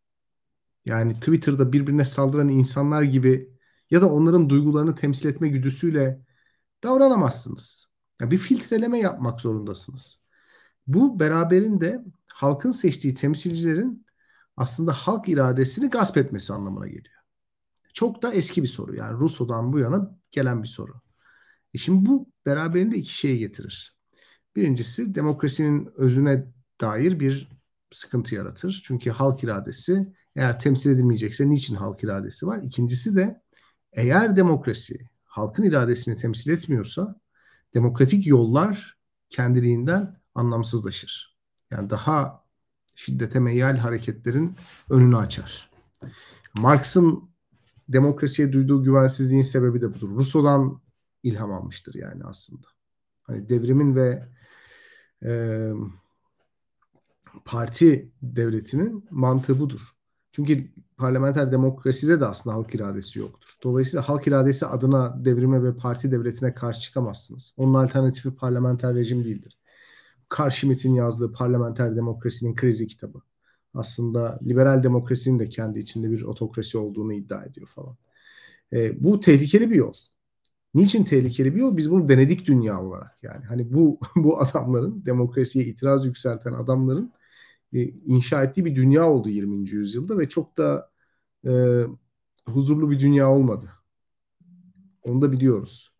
Yani 0.85 1.15
Twitter'da 1.15 1.73
birbirine 1.73 2.05
saldıran 2.05 2.49
insanlar 2.49 3.03
gibi 3.03 3.51
ya 3.91 4.01
da 4.01 4.09
onların 4.11 4.49
duygularını 4.49 4.95
temsil 4.95 5.29
etme 5.29 5.49
güdüsüyle 5.49 6.21
davranamazsınız. 6.83 7.89
Ya 8.21 8.31
bir 8.31 8.39
filtreleme 8.39 8.99
yapmak 8.99 9.41
zorundasınız. 9.41 10.21
Bu 10.87 11.21
beraberinde 11.21 12.05
halkın 12.27 12.71
seçtiği 12.71 13.15
temsilcilerin 13.15 14.07
aslında 14.59 14.93
halk 14.93 15.29
iradesini 15.29 15.91
gasp 15.91 16.17
etmesi 16.17 16.53
anlamına 16.53 16.87
geliyor. 16.87 17.17
Çok 17.95 18.23
da 18.23 18.33
eski 18.33 18.63
bir 18.63 18.69
soru. 18.69 18.95
Yani 18.95 19.21
Rousseau'dan 19.21 19.73
bu 19.73 19.79
yana 19.79 20.19
gelen 20.31 20.63
bir 20.63 20.69
soru. 20.69 20.93
E 21.75 21.79
şimdi 21.79 22.07
bu 22.07 22.29
beraberinde 22.47 22.97
iki 22.97 23.15
şeyi 23.15 23.39
getirir. 23.39 23.97
Birincisi 24.57 25.15
demokrasinin 25.15 25.91
özüne 25.97 26.47
dair 26.81 27.21
bir 27.21 27.49
sıkıntı 27.91 28.35
yaratır. 28.35 28.83
Çünkü 28.85 29.11
halk 29.11 29.45
iradesi 29.45 30.13
eğer 30.37 30.61
temsil 30.61 30.91
edilmeyecekse 30.91 31.51
niçin 31.51 31.75
halk 31.75 32.05
iradesi 32.05 32.47
var? 32.47 32.61
İkincisi 32.63 33.17
de 33.17 33.43
eğer 33.93 34.37
demokrasi 34.37 34.99
halkın 35.25 35.63
iradesini 35.63 36.17
temsil 36.17 36.51
etmiyorsa 36.51 37.21
demokratik 37.75 38.27
yollar 38.27 38.99
kendiliğinden 39.31 40.21
anlamsızlaşır. 40.35 41.39
Yani 41.71 41.91
daha 41.91 42.48
şiddete 42.99 43.41
meyyal 43.41 43.77
hareketlerin 43.77 44.57
önünü 44.91 45.17
açar. 45.17 45.71
Marx'ın 46.55 47.31
demokrasiye 47.89 48.53
duyduğu 48.53 48.83
güvensizliğin 48.83 49.43
sebebi 49.43 49.81
de 49.81 49.95
budur. 49.95 50.11
Rousseau'dan 50.11 50.81
ilham 51.23 51.53
almıştır 51.53 51.95
yani 51.95 52.25
aslında. 52.25 52.67
Hani 53.23 53.49
devrimin 53.49 53.97
ve 53.97 54.29
e, 55.25 55.71
parti 57.45 58.13
devletinin 58.23 59.05
mantığı 59.11 59.61
budur. 59.61 59.81
Çünkü 60.33 60.73
parlamenter 60.97 61.53
demokraside 61.53 62.21
de 62.21 62.27
aslında 62.27 62.57
halk 62.57 62.75
iradesi 62.75 63.19
yoktur. 63.19 63.55
Dolayısıyla 63.63 64.09
halk 64.09 64.27
iradesi 64.27 64.67
adına 64.67 65.25
devrime 65.25 65.63
ve 65.63 65.77
parti 65.77 66.11
devletine 66.11 66.55
karşı 66.55 66.81
çıkamazsınız. 66.81 67.55
Onun 67.57 67.75
alternatifi 67.75 68.35
parlamenter 68.35 68.95
rejim 68.95 69.25
değildir. 69.25 69.59
Carl 70.39 70.51
Schmitt'in 70.51 70.95
yazdığı 70.95 71.33
Parlamenter 71.33 71.97
Demokrasinin 71.97 72.55
Krizi 72.55 72.87
kitabı. 72.87 73.23
Aslında 73.75 74.41
liberal 74.47 74.83
demokrasinin 74.83 75.39
de 75.39 75.49
kendi 75.49 75.79
içinde 75.79 76.11
bir 76.11 76.23
otokrasi 76.23 76.79
olduğunu 76.79 77.13
iddia 77.13 77.45
ediyor 77.45 77.67
falan. 77.67 77.97
E, 78.73 79.05
bu 79.05 79.21
tehlikeli 79.21 79.71
bir 79.71 79.77
yol. 79.77 79.95
Niçin 80.75 81.05
tehlikeli 81.05 81.55
bir 81.55 81.61
yol? 81.61 81.77
Biz 81.77 81.91
bunu 81.91 82.09
denedik 82.09 82.47
dünya 82.47 82.83
olarak 82.83 83.23
yani. 83.23 83.45
Hani 83.45 83.73
bu 83.75 84.01
bu 84.17 84.41
adamların 84.41 85.07
demokrasiye 85.07 85.65
itiraz 85.65 86.07
yükselten 86.07 86.53
adamların 86.53 87.13
e, 87.73 87.83
inşa 87.85 88.43
ettiği 88.45 88.65
bir 88.65 88.77
dünya 88.77 89.11
oldu 89.11 89.29
20. 89.29 89.71
yüzyılda 89.71 90.19
ve 90.19 90.29
çok 90.29 90.59
da 90.59 90.91
e, 91.47 91.83
huzurlu 92.49 92.91
bir 92.91 93.01
dünya 93.01 93.31
olmadı. 93.31 93.71
Onu 95.03 95.23
da 95.23 95.33
biliyoruz. 95.33 95.93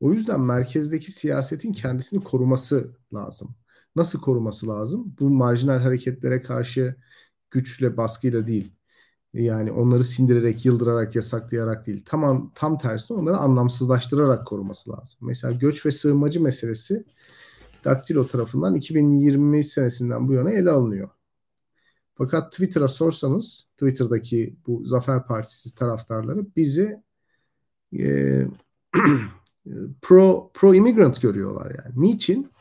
O 0.00 0.12
yüzden 0.12 0.40
merkezdeki 0.40 1.12
siyasetin 1.12 1.72
kendisini 1.72 2.24
koruması 2.24 2.96
lazım. 3.14 3.54
Nasıl 3.96 4.20
koruması 4.20 4.68
lazım? 4.68 5.16
Bu 5.20 5.30
marjinal 5.30 5.78
hareketlere 5.78 6.42
karşı 6.42 6.96
güçle, 7.50 7.96
baskıyla 7.96 8.46
değil. 8.46 8.72
Yani 9.34 9.72
onları 9.72 10.04
sindirerek, 10.04 10.64
yıldırarak, 10.64 11.16
yasaklayarak 11.16 11.86
değil. 11.86 12.02
Tamam, 12.06 12.52
tam 12.54 12.78
tersine 12.78 13.16
onları 13.16 13.36
anlamsızlaştırarak 13.36 14.46
koruması 14.46 14.90
lazım. 14.90 15.18
Mesela 15.22 15.52
göç 15.52 15.86
ve 15.86 15.90
sığınmacı 15.90 16.40
meselesi 16.42 17.04
Daktilo 17.84 18.26
tarafından 18.26 18.74
2020 18.74 19.64
senesinden 19.64 20.28
bu 20.28 20.32
yana 20.32 20.50
ele 20.50 20.70
alınıyor. 20.70 21.08
Fakat 22.14 22.52
Twitter'a 22.52 22.88
sorsanız, 22.88 23.68
Twitter'daki 23.76 24.56
bu 24.66 24.84
Zafer 24.86 25.26
Partisi 25.26 25.74
taraftarları 25.74 26.46
bizi 26.56 27.02
e, 27.98 28.46
pro 30.02 30.50
pro 30.54 30.74
immigrant 30.74 31.22
görüyorlar 31.22 31.72
yani. 31.84 32.02
Niçin? 32.02 32.53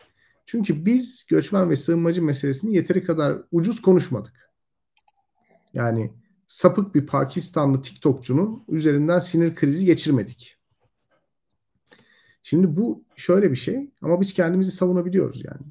Çünkü 0.45 0.85
biz 0.85 1.25
göçmen 1.27 1.69
ve 1.69 1.75
sığınmacı 1.75 2.23
meselesini 2.23 2.75
yeteri 2.75 3.03
kadar 3.03 3.41
ucuz 3.51 3.81
konuşmadık. 3.81 4.49
Yani 5.73 6.13
sapık 6.47 6.95
bir 6.95 7.07
Pakistanlı 7.07 7.81
TikTokçunun 7.81 8.63
üzerinden 8.67 9.19
sinir 9.19 9.55
krizi 9.55 9.85
geçirmedik. 9.85 10.57
Şimdi 12.43 12.77
bu 12.77 13.05
şöyle 13.15 13.51
bir 13.51 13.55
şey 13.55 13.91
ama 14.01 14.21
biz 14.21 14.33
kendimizi 14.33 14.71
savunabiliyoruz 14.71 15.43
yani. 15.45 15.61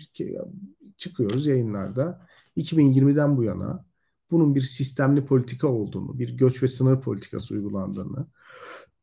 Çıkıyoruz 0.97 1.47
yayınlarda 1.47 2.27
2020'den 2.57 3.37
bu 3.37 3.45
yana 3.45 3.87
bunun 4.31 4.55
bir 4.55 4.61
sistemli 4.61 5.25
politika 5.25 5.69
olduğunu, 5.69 6.19
bir 6.19 6.37
göç 6.37 6.63
ve 6.63 6.69
sınır 6.69 7.01
politikası 7.01 7.55
uygulandığını, 7.55 8.27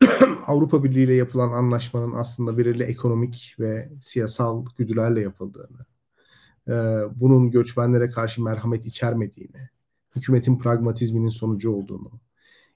Avrupa 0.47 0.83
Birliği 0.83 1.03
ile 1.03 1.13
yapılan 1.13 1.51
anlaşmanın 1.51 2.13
aslında 2.13 2.57
belirli 2.57 2.83
ekonomik 2.83 3.55
ve 3.59 3.89
siyasal 4.01 4.65
güdülerle 4.77 5.21
yapıldığını, 5.21 5.85
bunun 7.15 7.51
göçmenlere 7.51 8.09
karşı 8.09 8.43
merhamet 8.43 8.85
içermediğini, 8.85 9.69
hükümetin 10.15 10.57
pragmatizminin 10.57 11.29
sonucu 11.29 11.71
olduğunu, 11.71 12.11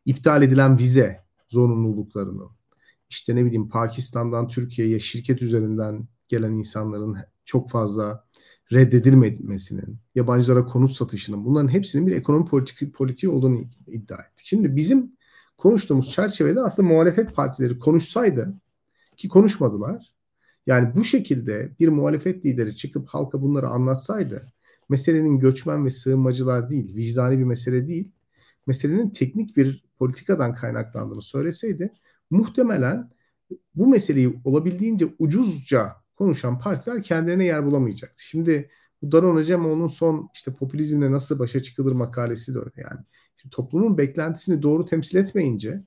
iptal 0.05 0.43
edilen 0.43 0.79
vize 0.79 1.23
zorunluluklarının, 1.47 2.49
işte 3.09 3.35
ne 3.35 3.45
bileyim 3.45 3.69
Pakistan'dan 3.69 4.47
Türkiye'ye 4.47 4.99
şirket 4.99 5.41
üzerinden 5.41 6.07
gelen 6.27 6.51
insanların 6.51 7.17
çok 7.45 7.69
fazla 7.69 8.25
reddedilmemesinin, 8.71 9.97
yabancılara 10.15 10.65
konut 10.65 10.91
satışının 10.91 11.45
bunların 11.45 11.67
hepsinin 11.67 12.07
bir 12.07 12.15
ekonomi 12.15 12.45
politik, 12.45 12.93
politiği 12.93 13.31
olduğunu 13.31 13.61
iddia 13.87 14.17
ettik. 14.17 14.45
Şimdi 14.45 14.75
bizim 14.75 15.11
konuştuğumuz 15.57 16.11
çerçevede 16.11 16.61
aslında 16.61 16.89
muhalefet 16.89 17.35
partileri 17.35 17.79
konuşsaydı 17.79 18.53
ki 19.17 19.29
konuşmadılar. 19.29 20.13
Yani 20.67 20.95
bu 20.95 21.03
şekilde 21.03 21.71
bir 21.79 21.87
muhalefet 21.87 22.45
lideri 22.45 22.75
çıkıp 22.75 23.07
halka 23.07 23.41
bunları 23.41 23.67
anlatsaydı 23.67 24.53
meselenin 24.89 25.39
göçmen 25.39 25.85
ve 25.85 25.89
sığınmacılar 25.89 26.69
değil, 26.69 26.95
vicdani 26.95 27.39
bir 27.39 27.43
mesele 27.43 27.87
değil, 27.87 28.11
meselenin 28.67 29.09
teknik 29.09 29.57
bir 29.57 29.85
politikadan 29.99 30.53
kaynaklandığını 30.53 31.21
söyleseydi 31.21 31.93
muhtemelen 32.29 33.09
bu 33.75 33.87
meseleyi 33.87 34.41
olabildiğince 34.45 35.05
ucuzca 35.19 35.95
konuşan 36.15 36.59
partiler 36.59 37.03
kendilerine 37.03 37.45
yer 37.45 37.65
bulamayacaktı. 37.65 38.23
Şimdi 38.23 38.69
bu 39.01 39.11
Daron 39.11 39.35
Acemoğlu'nun 39.35 39.87
son 39.87 40.29
işte 40.33 40.53
popülizmle 40.53 41.11
nasıl 41.11 41.39
başa 41.39 41.61
çıkılır 41.61 41.91
makalesi 41.91 42.55
de 42.55 42.59
öyle 42.59 42.81
yani. 42.91 42.99
Toplumun 43.51 43.97
beklentisini 43.97 44.61
doğru 44.61 44.85
temsil 44.85 45.17
etmeyince 45.17 45.83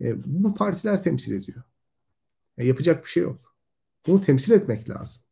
e, 0.00 0.24
bu 0.42 0.54
partiler 0.54 1.02
temsil 1.02 1.34
ediyor. 1.34 1.62
E, 2.58 2.66
yapacak 2.66 3.04
bir 3.04 3.10
şey 3.10 3.22
yok. 3.22 3.56
Bunu 4.06 4.20
temsil 4.20 4.52
etmek 4.52 4.90
lazım. 4.90 5.22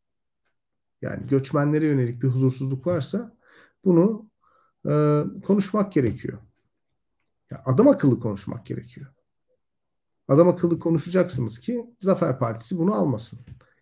Yani 1.01 1.27
göçmenlere 1.27 1.85
yönelik 1.85 2.23
bir 2.23 2.27
huzursuzluk 2.27 2.87
varsa 2.87 3.37
bunu 3.85 4.29
e, 4.89 5.23
konuşmak 5.47 5.93
gerekiyor. 5.93 6.39
Ya 7.51 7.61
adam 7.65 7.87
akıllı 7.87 8.19
konuşmak 8.19 8.65
gerekiyor. 8.65 9.07
Adam 10.27 10.47
akıllı 10.47 10.79
konuşacaksınız 10.79 11.59
ki 11.59 11.85
Zafer 11.97 12.39
Partisi 12.39 12.77
bunu 12.77 12.93
almasın. 12.93 13.39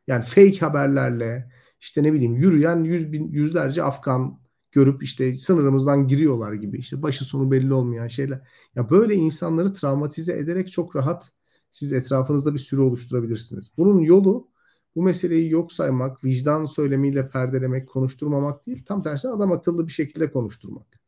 Yani 0.07 0.23
fake 0.23 0.59
haberlerle 0.59 1.51
işte 1.79 2.03
ne 2.03 2.13
bileyim 2.13 2.35
yürüyen 2.35 2.83
yüz 2.83 3.11
bin, 3.11 3.31
yüzlerce 3.31 3.83
Afgan 3.83 4.39
görüp 4.71 5.03
işte 5.03 5.37
sınırımızdan 5.37 6.07
giriyorlar 6.07 6.53
gibi 6.53 6.77
işte 6.77 7.01
başı 7.01 7.25
sonu 7.25 7.51
belli 7.51 7.73
olmayan 7.73 8.07
şeyler. 8.07 8.47
Ya 8.75 8.89
böyle 8.89 9.15
insanları 9.15 9.73
travmatize 9.73 10.37
ederek 10.37 10.71
çok 10.71 10.95
rahat 10.95 11.31
siz 11.71 11.93
etrafınızda 11.93 12.53
bir 12.53 12.59
sürü 12.59 12.81
oluşturabilirsiniz. 12.81 13.71
Bunun 13.77 13.99
yolu 13.99 14.47
bu 14.95 15.03
meseleyi 15.03 15.49
yok 15.51 15.73
saymak, 15.73 16.23
vicdan 16.23 16.65
söylemiyle 16.65 17.29
perdelemek, 17.29 17.89
konuşturmamak 17.89 18.65
değil. 18.65 18.85
Tam 18.85 19.03
tersine 19.03 19.31
adam 19.31 19.51
akıllı 19.51 19.87
bir 19.87 19.91
şekilde 19.91 20.31
konuşturmak. 20.31 20.99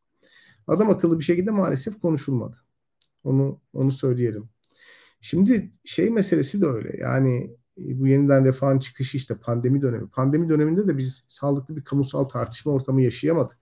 Adam 0.66 0.90
akıllı 0.90 1.18
bir 1.18 1.24
şekilde 1.24 1.50
maalesef 1.50 2.00
konuşulmadı. 2.00 2.56
Onu 3.24 3.60
onu 3.72 3.90
söyleyelim. 3.90 4.48
Şimdi 5.20 5.72
şey 5.84 6.10
meselesi 6.10 6.60
de 6.60 6.66
öyle. 6.66 6.96
Yani 7.00 7.56
bu 7.76 8.06
yeniden 8.06 8.44
refahın 8.44 8.78
çıkışı 8.78 9.16
işte 9.16 9.34
pandemi 9.34 9.82
dönemi. 9.82 10.08
Pandemi 10.08 10.48
döneminde 10.48 10.88
de 10.88 10.98
biz 10.98 11.24
sağlıklı 11.28 11.76
bir 11.76 11.84
kamusal 11.84 12.24
tartışma 12.24 12.72
ortamı 12.72 13.02
yaşayamadık. 13.02 13.58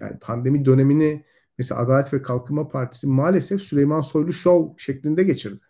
Yani 0.00 0.18
pandemi 0.18 0.64
dönemini 0.64 1.24
mesela 1.58 1.80
Adalet 1.80 2.12
ve 2.14 2.22
Kalkınma 2.22 2.68
Partisi 2.68 3.06
maalesef 3.06 3.62
Süleyman 3.62 4.00
Soylu 4.00 4.32
Show 4.32 4.84
şeklinde 4.84 5.22
geçirdi. 5.22 5.60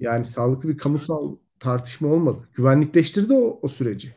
Yani 0.00 0.24
sağlıklı 0.24 0.68
bir 0.68 0.78
kamusal 0.78 1.36
tartışma 1.58 2.08
olmadı. 2.08 2.48
Güvenlikleştirdi 2.54 3.32
o, 3.32 3.58
o 3.62 3.68
süreci. 3.68 4.14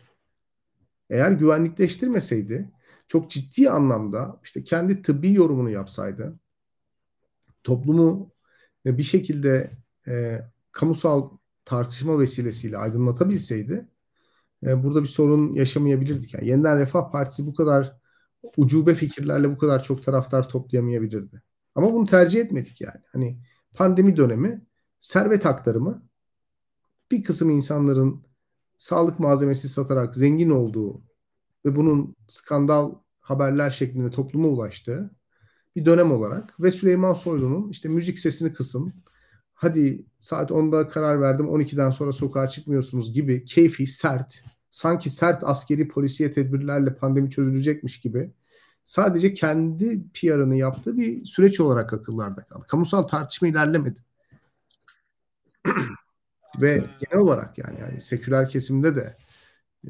Eğer 1.09 1.31
güvenlikleştirmeseydi 1.31 2.71
çok 3.07 3.31
ciddi 3.31 3.69
anlamda 3.69 4.39
işte 4.43 4.63
kendi 4.63 5.01
tıbbi 5.01 5.33
yorumunu 5.33 5.69
yapsaydı 5.69 6.39
toplumu 7.63 8.31
bir 8.85 9.03
şekilde 9.03 9.71
e, 10.07 10.41
kamusal 10.71 11.29
tartışma 11.65 12.19
vesilesiyle 12.19 12.77
aydınlatabilseydi 12.77 13.87
e, 14.63 14.83
burada 14.83 15.03
bir 15.03 15.07
sorun 15.07 15.53
yaşamayabilirdik. 15.53 16.33
Yani 16.33 16.47
Yeniden 16.47 16.79
Refah 16.79 17.11
Partisi 17.11 17.45
bu 17.45 17.53
kadar 17.53 17.97
ucube 18.57 18.95
fikirlerle 18.95 19.51
bu 19.51 19.57
kadar 19.57 19.83
çok 19.83 20.03
taraftar 20.03 20.49
toplayamayabilirdi. 20.49 21.41
Ama 21.75 21.93
bunu 21.93 22.05
tercih 22.05 22.39
etmedik 22.41 22.81
yani. 22.81 23.01
Hani 23.11 23.39
pandemi 23.73 24.17
dönemi 24.17 24.61
servet 24.99 25.45
aktarımı 25.45 26.03
bir 27.11 27.23
kısım 27.23 27.49
insanların 27.49 28.25
sağlık 28.77 29.19
malzemesi 29.19 29.69
satarak 29.69 30.15
zengin 30.15 30.49
olduğu 30.49 31.01
ve 31.65 31.75
bunun 31.75 32.15
skandal 32.27 32.95
haberler 33.19 33.69
şeklinde 33.69 34.09
topluma 34.09 34.47
ulaştığı 34.47 35.11
bir 35.75 35.85
dönem 35.85 36.11
olarak 36.11 36.59
ve 36.59 36.71
Süleyman 36.71 37.13
Soylu'nun 37.13 37.69
işte 37.69 37.89
müzik 37.89 38.19
sesini 38.19 38.53
kısın, 38.53 38.93
hadi 39.63 40.05
saat 40.19 40.51
10'da 40.51 40.87
karar 40.87 41.21
verdim 41.21 41.45
12'den 41.45 41.89
sonra 41.89 42.11
sokağa 42.13 42.49
çıkmıyorsunuz 42.49 43.13
gibi 43.13 43.45
keyfi, 43.45 43.87
sert, 43.87 44.43
sanki 44.71 45.09
sert 45.09 45.43
askeri 45.43 45.87
polisiye 45.87 46.31
tedbirlerle 46.31 46.95
pandemi 46.95 47.29
çözülecekmiş 47.29 47.99
gibi 47.99 48.31
sadece 48.83 49.33
kendi 49.33 50.03
PR'ını 50.13 50.55
yaptığı 50.55 50.97
bir 50.97 51.25
süreç 51.25 51.59
olarak 51.59 51.93
akıllarda 51.93 52.43
kaldı. 52.43 52.65
Kamusal 52.67 53.03
tartışma 53.03 53.47
ilerlemedi. 53.47 53.99
Ve 56.61 56.83
genel 56.99 57.23
olarak 57.23 57.57
yani, 57.57 57.79
yani 57.79 58.01
seküler 58.01 58.49
kesimde 58.49 58.95
de 58.95 59.17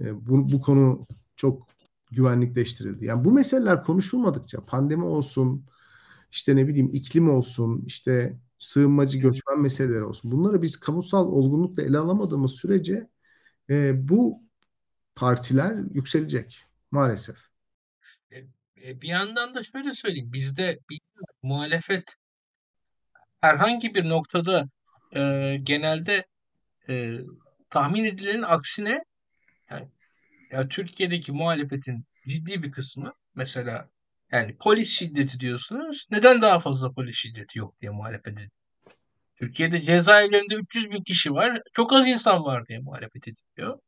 e, 0.01 0.28
bu, 0.28 0.51
bu 0.51 0.61
konu 0.61 1.07
çok 1.36 1.67
güvenlikleştirildi. 2.11 3.05
Yani 3.05 3.26
bu 3.26 3.32
meseleler 3.32 3.84
konuşulmadıkça 3.84 4.65
pandemi 4.65 5.03
olsun, 5.03 5.65
işte 6.32 6.55
ne 6.55 6.67
bileyim 6.67 6.89
iklim 6.93 7.30
olsun, 7.30 7.84
işte 7.86 8.38
sığınmacı 8.64 9.18
göçmen 9.18 9.59
meseleleri 9.61 10.03
olsun. 10.03 10.32
Bunları 10.32 10.61
biz 10.61 10.80
kamusal 10.80 11.28
olgunlukla 11.28 11.84
ele 11.84 11.97
alamadığımız 11.97 12.51
sürece 12.51 13.07
e, 13.70 14.07
bu 14.09 14.43
partiler 15.16 15.76
yükselecek 15.93 16.66
maalesef. 16.91 17.38
E, 18.32 18.38
e, 18.84 19.01
bir 19.01 19.07
yandan 19.07 19.55
da 19.55 19.64
şöyle 19.64 19.93
söyleyeyim. 19.93 20.34
Bizde 20.34 20.80
bir 20.89 20.99
muhalefet 21.41 22.16
herhangi 23.41 23.95
bir 23.95 24.09
noktada 24.09 24.70
e, 25.16 25.57
genelde 25.64 26.26
e, 26.89 27.18
tahmin 27.70 28.05
edilenin 28.05 28.41
aksine 28.43 29.03
yani, 29.70 29.88
ya 30.51 30.68
Türkiye'deki 30.68 31.32
muhalefetin 31.32 32.05
ciddi 32.28 32.64
bir 32.64 32.72
kısmı 32.72 33.14
mesela 33.36 33.89
yani 34.34 34.58
polis 34.58 34.90
şiddeti 34.90 35.40
diyorsunuz. 35.40 36.08
Neden 36.12 36.42
daha 36.42 36.60
fazla 36.60 36.92
polis 36.92 37.16
şiddeti 37.16 37.60
yok 37.60 37.82
diye 37.82 37.92
muhalefet 37.92 38.34
ediyor. 38.34 38.50
Türkiye'de 39.40 39.82
cezaevlerinde 39.82 40.56
300 40.56 40.92
bin 40.92 41.04
kişi 41.04 41.34
var. 41.34 41.62
Çok 41.74 41.94
az 41.94 42.08
insan 42.08 42.44
var 42.44 42.66
diye 42.68 42.80
muhalefet 42.80 43.28
ediliyor. 43.28 43.80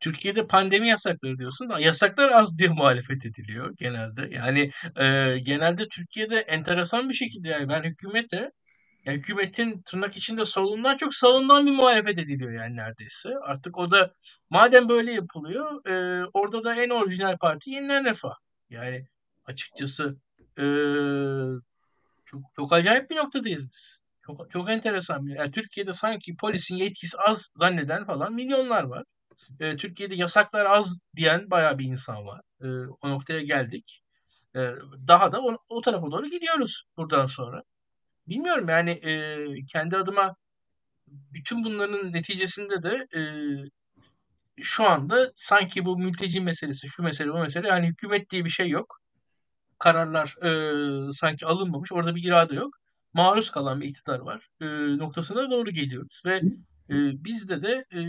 Türkiye'de 0.00 0.46
pandemi 0.46 0.88
yasakları 0.88 1.38
diyorsun. 1.38 1.70
Yasaklar 1.78 2.30
az 2.30 2.58
diye 2.58 2.68
muhalefet 2.68 3.26
ediliyor 3.26 3.74
genelde. 3.78 4.28
Yani 4.30 4.70
e, 4.96 5.38
genelde 5.38 5.88
Türkiye'de 5.88 6.38
enteresan 6.38 7.08
bir 7.08 7.14
şekilde 7.14 7.48
yani 7.48 7.68
ben 7.68 7.82
hükümete 7.82 8.50
yani 9.06 9.18
hükümetin 9.18 9.82
tırnak 9.82 10.16
içinde 10.16 10.44
solundan 10.44 10.96
çok 10.96 11.14
sağından 11.14 11.66
bir 11.66 11.72
muhalefet 11.72 12.18
ediliyor 12.18 12.52
yani 12.52 12.76
neredeyse. 12.76 13.30
Artık 13.42 13.78
o 13.78 13.90
da 13.90 14.12
madem 14.50 14.88
böyle 14.88 15.12
yapılıyor 15.12 15.86
e, 15.86 16.24
orada 16.34 16.64
da 16.64 16.74
en 16.74 16.90
orijinal 16.90 17.38
parti 17.38 17.70
Yeniler 17.70 18.04
Refah. 18.04 18.34
Yani 18.70 19.06
açıkçası 19.46 20.16
e, 20.58 20.64
çok, 22.24 22.40
çok 22.56 22.72
acayip 22.72 23.10
bir 23.10 23.16
noktadayız 23.16 23.70
biz. 23.70 24.00
Çok, 24.26 24.50
çok 24.50 24.70
enteresan. 24.70 25.26
Yani 25.26 25.50
Türkiye'de 25.50 25.92
sanki 25.92 26.36
polisin 26.36 26.76
yetkisi 26.76 27.16
az 27.18 27.52
zanneden 27.56 28.06
falan 28.06 28.34
milyonlar 28.34 28.84
var. 28.84 29.04
E, 29.60 29.76
Türkiye'de 29.76 30.14
yasaklar 30.14 30.66
az 30.66 31.02
diyen 31.16 31.50
bayağı 31.50 31.78
bir 31.78 31.84
insan 31.84 32.26
var. 32.26 32.40
E, 32.60 32.66
o 33.02 33.10
noktaya 33.10 33.42
geldik. 33.42 34.00
E, 34.56 34.60
daha 35.08 35.32
da 35.32 35.40
o, 35.42 35.58
o 35.68 35.80
tarafa 35.80 36.06
doğru 36.10 36.26
gidiyoruz 36.26 36.84
buradan 36.96 37.26
sonra. 37.26 37.62
Bilmiyorum 38.28 38.68
yani 38.68 38.90
e, 38.90 39.46
kendi 39.72 39.96
adıma 39.96 40.36
bütün 41.06 41.64
bunların 41.64 42.12
neticesinde 42.12 42.82
de 42.82 43.06
e, 43.18 43.22
şu 44.62 44.84
anda 44.84 45.32
sanki 45.36 45.84
bu 45.84 45.98
mülteci 45.98 46.40
meselesi, 46.40 46.88
şu 46.88 47.02
mesele, 47.02 47.30
o 47.30 47.40
mesele 47.40 47.68
yani 47.68 47.86
hükümet 47.86 48.30
diye 48.30 48.44
bir 48.44 48.50
şey 48.50 48.68
yok. 48.68 49.00
Kararlar 49.84 50.36
e, 50.42 51.12
sanki 51.12 51.46
alınmamış. 51.46 51.92
Orada 51.92 52.14
bir 52.14 52.24
irade 52.24 52.54
yok. 52.54 52.74
Maruz 53.12 53.50
kalan 53.50 53.80
bir 53.80 53.86
iktidar 53.86 54.18
var. 54.18 54.48
E, 54.60 54.66
noktasına 54.98 55.50
doğru 55.50 55.70
geliyoruz 55.70 56.22
ve 56.26 56.36
e, 56.90 57.24
bizde 57.24 57.62
de 57.62 57.84
e, 57.94 58.00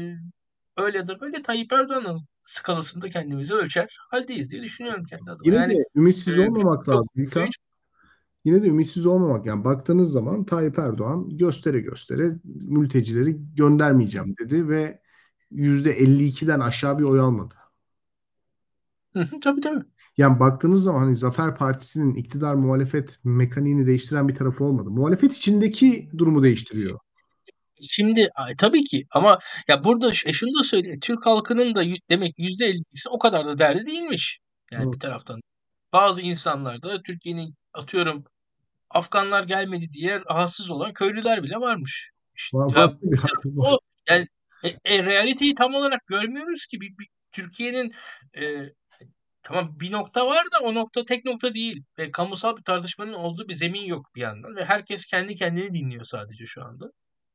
öyle 0.78 0.98
ya 0.98 1.08
da 1.08 1.20
böyle 1.20 1.42
Tayyip 1.42 1.74
Erdoğan'ın 1.74 2.22
skalasında 2.44 3.10
kendimizi 3.10 3.54
ölçer 3.54 3.98
haldeyiz 4.12 4.52
diye 4.52 4.64
düşünüyorum 4.64 5.06
kendi 5.06 5.32
adıma. 5.32 5.42
Yine 5.46 5.56
yani, 5.56 5.74
de 5.74 5.84
ümitsiz 5.96 6.38
e, 6.38 6.42
olmamak 6.42 6.86
çok 6.86 6.88
lazım. 6.88 7.08
İlkan. 7.16 7.50
Yine 8.46 8.62
de 8.62 8.68
ümitsiz 8.68 9.06
olmamak. 9.06 9.46
Yani 9.46 9.64
baktığınız 9.64 10.12
zaman 10.12 10.46
Tayyip 10.46 10.80
Erdoğan 10.80 11.38
göstere 11.38 11.80
göstere 11.80 12.24
mültecileri 12.62 13.56
göndermeyeceğim 13.56 14.36
dedi 14.40 14.70
ve 14.70 15.00
%52'den 15.52 16.60
aşağı 16.60 17.00
bir 17.00 17.04
oy 17.04 17.20
almadı. 17.20 17.54
Hı 19.14 19.20
hı, 19.20 19.40
tabii 19.40 19.62
tabii. 19.62 19.86
Yani 20.18 20.40
baktığınız 20.40 20.84
zaman 20.84 21.00
hani 21.00 21.16
Zafer 21.16 21.56
Partisi'nin 21.56 22.16
iktidar 22.16 22.54
muhalefet 22.54 23.20
mekaniğini 23.24 23.88
değiştiren 23.88 24.28
bir 24.28 24.36
tarafı 24.36 24.64
olmadı. 24.64 24.90
Muhalefet 24.90 25.34
içindeki 25.38 26.10
durumu 26.18 26.44
değiştiriyor. 26.44 27.00
Şimdi 27.82 28.30
tabii 28.58 28.84
ki 28.84 29.06
ama 29.12 29.40
ya 29.68 29.84
burada 29.84 30.10
e, 30.10 30.34
şunu 30.34 30.60
da 30.60 30.64
söyleyeyim. 30.64 31.00
Türk 31.00 31.26
halkının 31.26 31.76
da 31.76 31.84
demek 32.10 32.40
yüzde 32.40 32.72
50'si 32.72 33.10
o 33.10 33.20
kadar 33.20 33.46
da 33.46 33.58
derdi 33.58 33.86
değilmiş. 33.86 34.40
Yani 34.72 34.84
Evet. 34.84 34.94
bir 34.94 35.00
taraftan. 35.00 35.42
Bazı 35.94 36.22
insanlar 36.22 36.82
da 36.82 37.02
Türkiye'nin 37.02 37.56
atıyorum 37.74 38.24
Afganlar 38.90 39.44
gelmedi 39.44 39.94
diye 39.94 40.22
rahatsız 40.30 40.70
olan 40.70 40.94
köylüler 40.94 41.44
bile 41.44 41.56
varmış. 41.56 42.10
İşte, 42.36 42.58
Var, 42.58 42.76
ya 42.76 42.98
bir 43.02 43.20
o 43.58 43.80
yani 44.10 44.28
e, 44.64 44.96
e, 44.96 45.06
realiteyi 45.06 45.56
tam 45.56 45.74
olarak 45.74 46.08
görmüyoruz 46.08 46.66
ki. 46.66 46.82
Bir, 46.82 46.98
bir- 46.98 47.10
Türkiye'nin 47.32 47.94
e, 48.38 48.44
Tamam 49.46 49.80
bir 49.80 49.92
nokta 49.92 50.28
var 50.28 50.46
da 50.54 50.60
o 50.64 50.74
nokta 50.76 51.06
tek 51.06 51.26
nokta 51.26 51.54
değil. 51.54 51.84
Ve 52.00 52.12
kamusal 52.12 52.58
bir 52.58 52.64
tartışmanın 52.64 53.14
olduğu 53.14 53.48
bir 53.48 53.54
zemin 53.54 53.84
yok 53.84 54.06
bir 54.16 54.22
yandan. 54.22 54.56
Ve 54.56 54.66
herkes 54.66 55.06
kendi 55.06 55.36
kendini 55.36 55.74
dinliyor 55.74 56.06
sadece 56.06 56.46
şu 56.46 56.64
anda. 56.66 56.86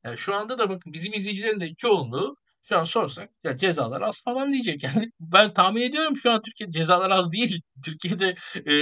Yani 0.05 0.19
şu 0.19 0.35
anda 0.35 0.59
da 0.59 0.69
bakın 0.71 0.93
bizim 0.93 1.13
izleyicilerin 1.15 1.61
de 1.61 1.75
çoğunluğu 1.79 2.37
şu 2.65 2.79
an 2.79 2.85
sorsak 2.85 3.31
ya 3.45 3.57
cezalar 3.57 4.01
az 4.03 4.23
falan 4.25 4.53
diyecek. 4.53 4.83
Yani 4.85 5.11
ben 5.21 5.55
tahmin 5.55 5.83
ediyorum 5.83 6.17
şu 6.17 6.31
an 6.31 6.43
Türkiye'de 6.43 6.73
cezalar 6.73 7.11
az 7.11 7.33
değil. 7.33 7.61
Türkiye'de 7.85 8.37
e, 8.55 8.73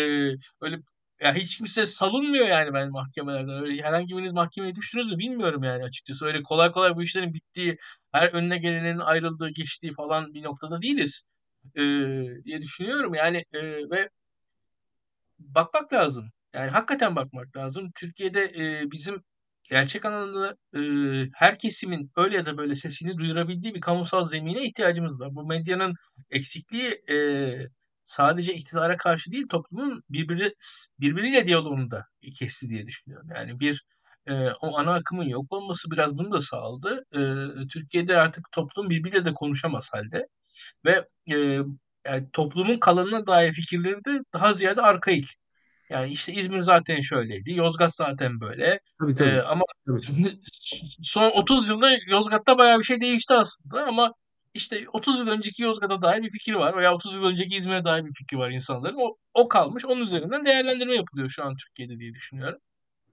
öyle 0.61 0.77
ya 1.23 1.35
hiç 1.35 1.59
kimse 1.59 1.87
salınmıyor 1.87 2.49
yani 2.49 2.75
ben 2.75 2.91
mahkemelerden. 2.91 3.63
Öyle 3.63 3.83
herhangi 3.83 4.17
biriniz 4.17 4.33
mahkemeye 4.33 4.75
düştünüz 4.75 5.11
mü 5.11 5.19
bilmiyorum 5.19 5.63
yani 5.65 5.85
açıkçası. 5.85 6.27
Öyle 6.27 6.43
kolay 6.43 6.73
kolay 6.73 6.95
bu 6.97 7.03
işlerin 7.03 7.35
bittiği, 7.35 7.77
her 8.13 8.29
önüne 8.29 8.59
gelenin 8.59 8.99
ayrıldığı, 8.99 9.49
geçtiği 9.51 9.93
falan 9.93 10.35
bir 10.35 10.43
noktada 10.43 10.83
değiliz 10.83 11.29
e, 11.77 11.83
diye 12.45 12.63
düşünüyorum. 12.63 13.15
Yani 13.15 13.45
e, 13.53 13.61
ve 13.91 14.09
bakmak 15.39 15.93
lazım. 15.93 16.31
Yani 16.55 16.71
hakikaten 16.71 17.17
bakmak 17.17 17.57
lazım. 17.57 17.91
Türkiye'de 17.95 18.45
e, 18.45 18.91
bizim 18.91 19.23
gerçek 19.71 20.05
anlamda 20.05 20.57
e, 20.75 20.81
her 21.35 21.59
kesimin 21.59 22.11
öyle 22.17 22.37
ya 22.37 22.47
da 22.47 22.59
böyle 22.59 22.77
sesini 22.77 23.17
duyurabildiği 23.19 23.75
bir 23.75 23.81
kamusal 23.81 24.25
zemine 24.25 24.65
ihtiyacımız 24.65 25.21
var. 25.21 25.35
Bu 25.35 25.47
medyanın 25.47 25.95
eksikliği 26.31 27.03
e, 27.11 27.17
sadece 28.05 28.55
iktidara 28.55 28.97
karşı 28.97 29.33
değil 29.33 29.49
toplumun 29.49 30.03
birbiri, 30.11 30.55
birbiriyle 31.01 31.47
diyaloğunu 31.47 31.91
da 31.91 32.07
kesti 32.39 32.69
diye 32.69 32.87
düşünüyorum. 32.87 33.29
Yani 33.35 33.61
bir 33.61 33.85
e, 34.27 34.33
o 34.51 34.79
ana 34.79 34.95
akımın 34.95 35.29
yok 35.29 35.53
olması 35.53 35.91
biraz 35.91 36.19
bunu 36.19 36.33
da 36.33 36.41
sağladı. 36.41 37.05
E, 37.15 37.21
Türkiye'de 37.69 38.17
artık 38.19 38.53
toplum 38.53 38.91
birbiriyle 38.91 39.25
de 39.25 39.35
konuşamaz 39.35 39.89
halde 39.93 40.27
ve 40.85 41.09
e, 41.31 41.37
yani 42.07 42.29
toplumun 42.33 42.79
kalanına 42.79 43.27
dair 43.27 43.53
fikirleri 43.53 44.05
de 44.05 44.21
daha 44.33 44.53
ziyade 44.53 44.83
arkaik. 44.83 45.27
Yani 45.91 46.11
işte 46.11 46.33
İzmir 46.33 46.61
zaten 46.61 47.01
şöyleydi, 47.01 47.53
Yozgat 47.53 47.95
zaten 47.95 48.41
böyle. 48.41 48.81
Tabii 49.01 49.15
tabii. 49.15 49.29
Ee, 49.29 49.41
ama 49.41 49.63
tabii. 49.87 50.39
son 51.03 51.31
30 51.31 51.69
yılda 51.69 51.89
Yozgat'ta 52.07 52.59
bayağı 52.59 52.79
bir 52.79 52.85
şey 52.85 53.01
değişti 53.01 53.35
aslında 53.35 53.87
ama 53.87 54.13
işte 54.55 54.85
30 54.93 55.19
yıl 55.19 55.27
önceki 55.27 55.63
Yozgat'a 55.63 56.03
dair 56.03 56.23
bir 56.23 56.31
fikir 56.31 56.55
var 56.55 56.77
veya 56.77 56.95
30 56.95 57.15
yıl 57.15 57.25
önceki 57.25 57.57
İzmir'e 57.57 57.85
dair 57.85 58.05
bir 58.05 58.15
fikir 58.15 58.37
var 58.37 58.51
insanların. 58.51 58.97
O, 58.99 59.17
o 59.35 59.49
kalmış, 59.49 59.85
onun 59.85 60.01
üzerinden 60.01 60.47
değerlendirme 60.47 60.95
yapılıyor 60.95 61.29
şu 61.29 61.45
an 61.45 61.57
Türkiye'de 61.57 61.99
diye 61.99 62.15
düşünüyorum. 62.15 62.59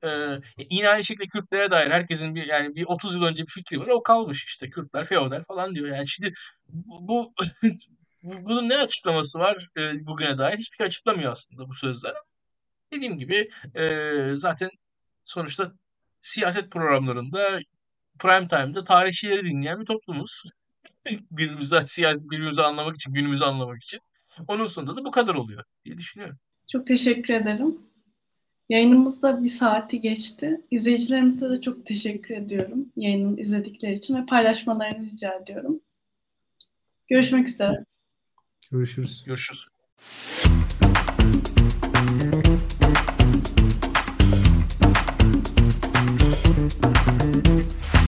Ee, 0.06 0.40
yine 0.70 0.90
aynı 0.90 1.04
şekilde 1.04 1.28
Kürtlere 1.28 1.72
dair 1.72 1.92
herkesin 1.92 2.36
bir 2.36 2.46
yani 2.46 2.76
bir 2.76 2.86
30 2.86 3.16
yıl 3.16 3.24
önce 3.24 3.44
bir 3.44 3.52
fikri 3.52 3.80
var. 3.80 3.88
O 3.88 4.04
kalmış 4.04 4.46
işte 4.46 4.70
Kürtler 4.70 5.06
feodal 5.06 5.44
falan 5.44 5.76
diyor. 5.76 5.88
Yani 5.88 6.08
şimdi 6.08 6.34
bu, 6.68 7.34
bu 8.24 8.46
bunun 8.46 8.70
ne 8.70 8.78
açıklaması 8.78 9.40
var 9.40 9.68
e, 9.78 10.06
bugüne 10.06 10.38
dair? 10.38 10.58
Hiçbir 10.58 10.78
şey 10.78 10.86
açıklamıyor 10.86 11.32
aslında 11.32 11.70
bu 11.70 11.76
sözler. 11.76 12.14
Dediğim 12.94 13.18
gibi 13.18 13.50
e, 13.76 14.12
zaten 14.36 14.70
sonuçta 15.26 15.72
siyaset 16.22 16.72
programlarında 16.72 17.60
prime 18.20 18.48
time'da 18.48 18.84
tarihçileri 18.84 19.44
dinleyen 19.44 19.82
bir 19.82 19.86
toplumuz. 19.86 20.44
birbirimizi 21.32 21.84
siyasi 21.88 22.26
birbirimizi 22.26 22.62
anlamak 22.62 22.96
için, 22.96 23.14
günümüzü 23.14 23.44
anlamak 23.44 23.84
için. 23.84 24.00
Onun 24.48 24.66
sonunda 24.66 24.96
da 24.96 25.06
bu 25.06 25.12
kadar 25.12 25.36
oluyor 25.36 25.64
diye 25.86 25.98
düşünüyorum. 25.98 26.38
Çok 26.72 26.88
teşekkür 26.88 27.34
ederim. 27.34 27.82
Yayınımız 28.70 29.22
da 29.22 29.44
bir 29.44 29.50
saati 29.50 30.02
geçti. 30.02 30.62
İzleyicilerimize 30.72 31.50
de 31.50 31.62
çok 31.62 31.86
teşekkür 31.86 32.36
ediyorum 32.36 32.86
yayının 32.96 33.38
izledikleri 33.38 33.94
için 33.94 34.16
ve 34.16 34.26
paylaşmalarını 34.26 35.06
rica 35.06 35.34
ediyorum. 35.34 35.80
Görüşmek 37.08 37.48
üzere. 37.48 37.86
Görüşürüz. 38.72 39.24
Görüşürüz. 39.26 39.68